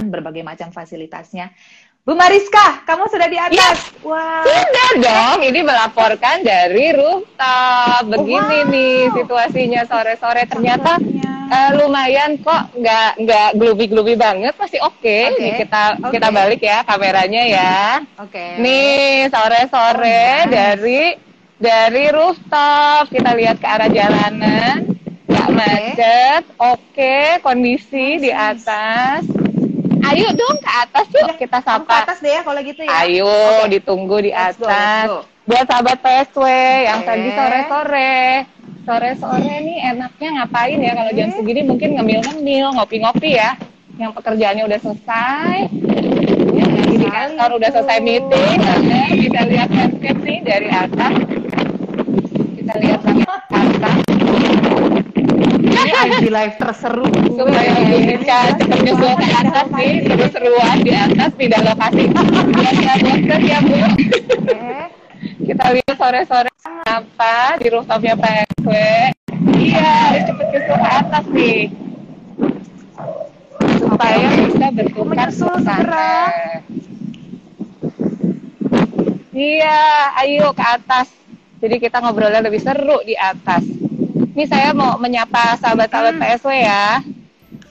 Berbagai 0.05 0.45
macam 0.45 0.69
fasilitasnya. 0.69 1.49
Bu 2.07 2.15
Mariska, 2.15 2.87
kamu 2.87 3.03
sudah 3.11 3.27
di 3.27 3.35
atas. 3.35 3.59
Yes. 3.59 3.79
Wah. 3.99 4.39
Sudah 4.47 4.91
dong, 5.03 5.43
ini 5.43 5.59
melaporkan 5.59 6.39
dari 6.39 6.95
rooftop. 6.95 8.07
Begini 8.07 8.63
wow. 8.63 8.71
nih 8.71 8.97
situasinya 9.11 9.83
sore-sore. 9.83 10.47
Ternyata 10.47 11.03
uh, 11.51 11.69
lumayan 11.75 12.39
kok, 12.39 12.71
nggak 12.79 13.11
nggak 13.27 13.49
globi-globi 13.59 14.15
banget, 14.15 14.55
masih 14.55 14.79
oke. 14.87 15.03
Okay. 15.03 15.35
Okay. 15.35 15.67
kita 15.67 15.99
okay. 15.99 16.11
kita 16.15 16.27
balik 16.31 16.63
ya 16.63 16.79
kameranya 16.87 17.43
ya. 17.43 17.75
Oke. 18.23 18.39
Okay. 18.39 18.51
Nih 18.63 19.27
sore-sore 19.27 20.07
oh, 20.07 20.31
nice. 20.47 20.47
dari 20.47 21.03
dari 21.59 22.05
rooftop 22.07 23.11
kita 23.11 23.35
lihat 23.35 23.59
ke 23.59 23.67
arah 23.67 23.91
jalanan. 23.91 24.95
Nggak 25.27 25.49
okay. 25.51 25.59
macet, 25.59 26.43
oke, 26.55 26.79
okay. 26.95 27.43
kondisi 27.43 28.15
nice. 28.15 28.23
di 28.23 28.31
atas 28.31 29.46
Ayo 30.05 30.27
dong 30.35 30.57
ke 30.61 30.69
atas 30.69 31.05
yuk 31.09 31.37
kita 31.39 31.59
sapa. 31.63 31.85
Ke 31.87 31.95
atas 32.05 32.17
deh 32.21 32.31
ya 32.33 32.41
kalau 32.45 32.61
gitu 32.61 32.81
ya. 32.85 32.91
Ayo 33.05 33.29
okay. 33.29 33.79
ditunggu 33.79 34.17
di 34.21 34.31
let's 34.31 34.57
atas. 34.59 35.07
Go, 35.07 35.13
go. 35.13 35.19
Buat 35.47 35.65
sahabat 35.71 35.97
PSW 36.03 36.43
okay. 36.43 36.75
yang 36.85 36.99
tadi 37.07 37.29
sore-sore. 37.31 38.17
Sore-sore 38.83 39.55
nih 39.63 39.77
enaknya 39.95 40.29
ngapain 40.43 40.79
ya 40.79 40.91
kalau 40.95 41.11
jam 41.15 41.29
segini 41.33 41.61
mungkin 41.63 41.89
ngemil-ngemil, 41.95 42.67
ngopi-ngopi 42.75 43.31
ya. 43.39 43.55
Yang 43.97 44.11
pekerjaannya 44.21 44.63
udah 44.67 44.79
selesai. 44.83 45.55
Ya, 46.57 46.65
di 46.85 47.07
kantor 47.07 47.49
udah 47.57 47.69
selesai 47.73 47.99
meeting. 48.03 48.57
Nah, 48.61 49.09
kita 49.09 49.41
lihat 49.49 49.69
landscape 49.73 50.21
nih 50.21 50.39
dari 50.45 50.67
atas. 50.69 51.13
Kita 52.57 52.73
lihat 52.77 52.99
langit 53.07 53.27
atas 53.27 54.06
IG 55.91 56.23
live 56.27 56.55
terseru. 56.59 57.07
Supaya 57.07 57.71
bisa 57.87 58.39
cepat 58.59 58.79
nyusul 58.83 59.13
ke 59.15 59.27
atas 59.31 59.67
nih 59.71 59.93
seru-seruan 60.03 60.77
di 60.83 60.91
atas 60.93 61.29
pindah 61.35 61.61
lokasi. 61.63 62.03
Biar 62.11 63.41
ya 63.41 63.59
bu. 63.63 63.77
Kita 65.47 65.63
lihat 65.73 65.95
sore-sore. 65.95 66.51
Apa 66.87 67.59
di 67.59 67.67
rooftopnya 67.67 68.15
PSW 68.15 68.71
iya 69.59 69.91
harus 70.11 70.23
cepet 70.27 70.47
nyusul 70.51 70.77
ke 70.77 70.89
atas 70.91 71.25
nih. 71.31 71.59
Supaya 73.77 74.27
bisa 74.45 74.67
bertukar 74.71 75.29
suasana 75.33 76.31
iya 79.37 80.11
ayo 80.23 80.51
ke 80.53 80.63
atas. 80.63 81.07
Jadi 81.57 81.81
kita 81.81 81.97
ngobrolnya 82.01 82.45
lebih 82.45 82.61
seru 82.61 83.01
di 83.01 83.17
atas 83.17 83.65
ini 84.17 84.45
saya 84.49 84.73
mau 84.73 84.97
menyapa 84.97 85.57
sahabat-sahabat 85.61 86.15
hmm. 86.17 86.23
PSW 86.23 86.51
ya. 86.61 87.01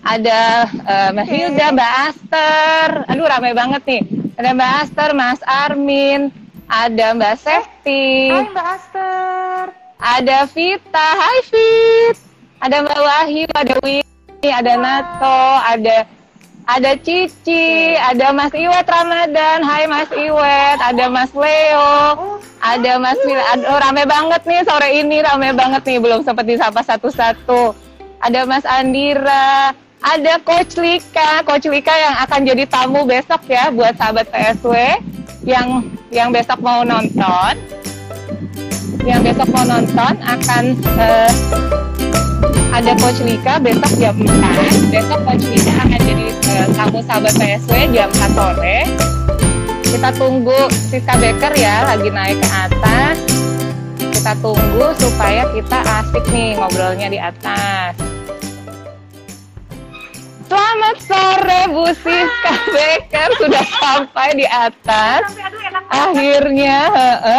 Ada 0.07 0.41
uh, 0.71 1.09
Mbak 1.15 1.27
okay. 1.27 1.35
Hilda, 1.35 1.67
Mbak 1.75 1.93
Aster. 2.07 2.89
Aduh 3.11 3.27
ramai 3.27 3.53
banget 3.55 3.83
nih. 3.87 4.03
Ada 4.39 4.49
Mbak 4.55 4.73
Aster, 4.83 5.09
Mas 5.19 5.41
Armin, 5.43 6.31
ada 6.71 7.07
Mbak 7.15 7.35
Septi. 7.43 8.31
Hai 8.31 8.47
Mbak 8.51 8.67
Aster. 8.79 9.65
Ada 9.97 10.39
Vita, 10.51 11.09
Hai 11.19 11.39
Fit. 11.49 12.17
Ada 12.63 12.77
Mbak 12.87 13.01
Wahyu, 13.01 13.47
ada 13.53 13.75
Winnie, 13.85 14.53
ada 14.55 14.73
Nato, 14.79 15.43
ada 15.67 15.97
ada 16.67 16.99
Cici, 16.99 17.95
ada 17.95 18.35
Mas 18.35 18.51
Iwet 18.51 18.87
Ramadan, 18.91 19.63
Hai 19.63 19.87
Mas 19.87 20.11
Iwet, 20.11 20.79
ada 20.83 21.07
Mas 21.07 21.31
Leo, 21.31 22.43
ada 22.59 22.93
Mas 22.99 23.19
Mila, 23.23 23.45
aduh 23.55 23.79
rame 23.79 24.03
banget 24.03 24.43
nih 24.43 24.61
sore 24.67 24.89
ini, 24.91 25.23
rame 25.23 25.55
banget 25.55 25.83
nih, 25.87 25.99
belum 26.03 26.27
sempat 26.27 26.43
disapa 26.43 26.83
satu-satu. 26.83 27.71
Ada 28.19 28.43
Mas 28.51 28.67
Andira, 28.67 29.71
ada 30.03 30.35
Coach 30.43 30.75
Lika, 30.75 31.47
Coach 31.47 31.71
Lika 31.71 31.95
yang 31.95 32.15
akan 32.27 32.41
jadi 32.43 32.65
tamu 32.67 33.07
besok 33.07 33.47
ya 33.47 33.71
buat 33.71 33.95
sahabat 33.95 34.27
PSW 34.35 34.75
yang 35.47 35.87
yang 36.11 36.35
besok 36.35 36.59
mau 36.59 36.83
nonton. 36.83 37.55
Yang 39.07 39.21
besok 39.31 39.49
mau 39.55 39.63
nonton 39.63 40.15
akan 40.19 40.65
uh, 40.99 41.31
ada 42.75 42.93
Coach 42.99 43.23
Lika 43.23 43.63
besok 43.63 43.93
jam 44.03 44.19
4. 44.19 44.91
Besok 44.91 45.21
Coach 45.23 45.47
Lika 45.47 45.73
akan 45.87 46.01
jadi 46.03 46.26
tamu 46.73 47.05
sahabat 47.05 47.35
PSW 47.37 47.93
jam 47.93 48.09
4 48.09 48.33
sore. 48.33 48.79
Kita 49.85 50.11
tunggu 50.17 50.61
Siska 50.73 51.15
Becker 51.21 51.53
ya 51.53 51.85
lagi 51.85 52.09
naik 52.09 52.41
ke 52.41 52.49
atas. 52.49 53.17
Kita 54.01 54.33
tunggu 54.41 54.87
supaya 54.97 55.45
kita 55.53 55.79
asik 55.85 56.25
nih 56.33 56.57
ngobrolnya 56.57 57.09
di 57.13 57.19
atas. 57.21 57.93
Selamat 60.47 60.97
sore 61.05 61.61
Bu 61.69 61.85
Siska 61.93 62.55
Becker 62.73 63.29
sudah 63.37 63.65
sampai 63.85 64.29
di 64.41 64.47
atas. 64.49 65.37
Akhirnya 65.93 66.79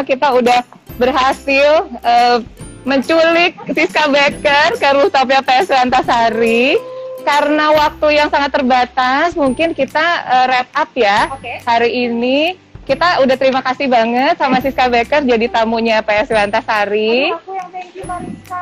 kita 0.05 0.27
udah 0.37 0.61
berhasil 1.01 1.89
uh, 2.05 2.37
menculik 2.85 3.57
Siska 3.73 4.07
Becker 4.13 4.77
ke 4.77 4.87
rooftopnya 4.93 5.41
PS 5.41 5.73
Antasari 5.73 6.96
karena 7.27 7.75
waktu 7.75 8.07
yang 8.15 8.31
sangat 8.31 8.55
terbatas 8.55 9.35
mungkin 9.35 9.75
kita 9.75 10.23
uh, 10.23 10.45
wrap 10.47 10.71
up 10.71 10.89
ya 10.95 11.27
okay. 11.35 11.59
hari 11.67 12.07
ini 12.07 12.55
kita 12.87 13.19
udah 13.19 13.35
terima 13.35 13.59
kasih 13.59 13.91
banget 13.91 14.39
sama 14.39 14.63
Siska 14.63 14.87
Becker 14.87 15.19
jadi 15.27 15.51
tamunya 15.51 15.99
PS 15.99 16.31
Antasari. 16.31 17.35
thank 17.75 17.91
you, 17.99 18.07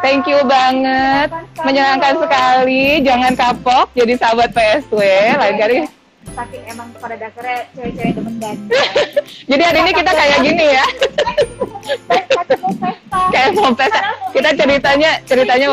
thank 0.01 0.25
you 0.25 0.41
banget, 0.49 1.29
menyenangkan 1.61 2.17
sekali. 2.17 3.05
Jangan 3.05 3.37
kapok 3.37 3.93
jadi 3.93 4.17
sahabat 4.17 4.49
PSW. 4.49 4.97
Lain 5.37 5.55
kali 5.61 5.85
saking 6.33 6.63
emang 6.65 6.89
pada 6.97 7.15
dasarnya 7.19 7.69
cewek-cewek 7.77 8.11
demen 8.17 8.35
dan 8.41 8.57
jadi 9.51 9.63
hari 9.67 9.79
ini 9.85 9.91
kita 9.93 10.11
kayak 10.11 10.39
gini 10.41 10.65
ya. 10.73 10.85
Kayak 13.31 13.49
mau 13.55 13.71
pesta. 13.73 14.01
Kita 14.33 14.49
ceritanya 14.57 15.11
ceritanya 15.23 15.67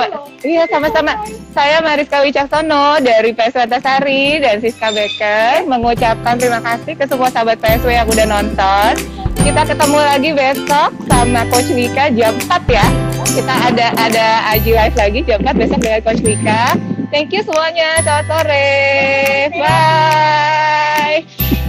iya 0.44 0.62
sama-sama. 0.68 1.12
Saya 1.52 1.82
Mariska 1.82 2.22
Wicaksono 2.22 3.00
dari 3.02 3.34
PSW 3.34 3.66
Antasari 3.66 4.38
dan 4.40 4.62
Siska 4.62 4.92
Becker 4.94 5.66
mengucapkan 5.66 6.38
terima 6.38 6.60
kasih 6.62 6.94
ke 6.96 7.04
semua 7.08 7.28
sahabat 7.32 7.58
PSW 7.58 7.90
yang 7.92 8.08
udah 8.08 8.26
nonton. 8.28 8.92
Kita 9.42 9.66
ketemu 9.66 9.98
lagi 9.98 10.30
besok 10.36 10.90
sama 11.10 11.42
Coach 11.50 11.74
Wika 11.74 12.14
jam 12.14 12.34
4 12.38 12.62
ya. 12.70 12.86
Kita 13.32 13.54
ada 13.72 13.86
ada 13.98 14.26
IG 14.54 14.66
Live 14.70 14.96
lagi 14.96 15.20
jam 15.26 15.38
4 15.42 15.58
besok 15.58 15.78
dengan 15.82 16.00
Coach 16.06 16.22
Wika 16.22 16.78
Thank 17.12 17.36
you 17.36 17.44
semuanya. 17.44 18.00
Selamat 18.00 18.24
sore. 18.24 18.68
Bye. 19.52 21.61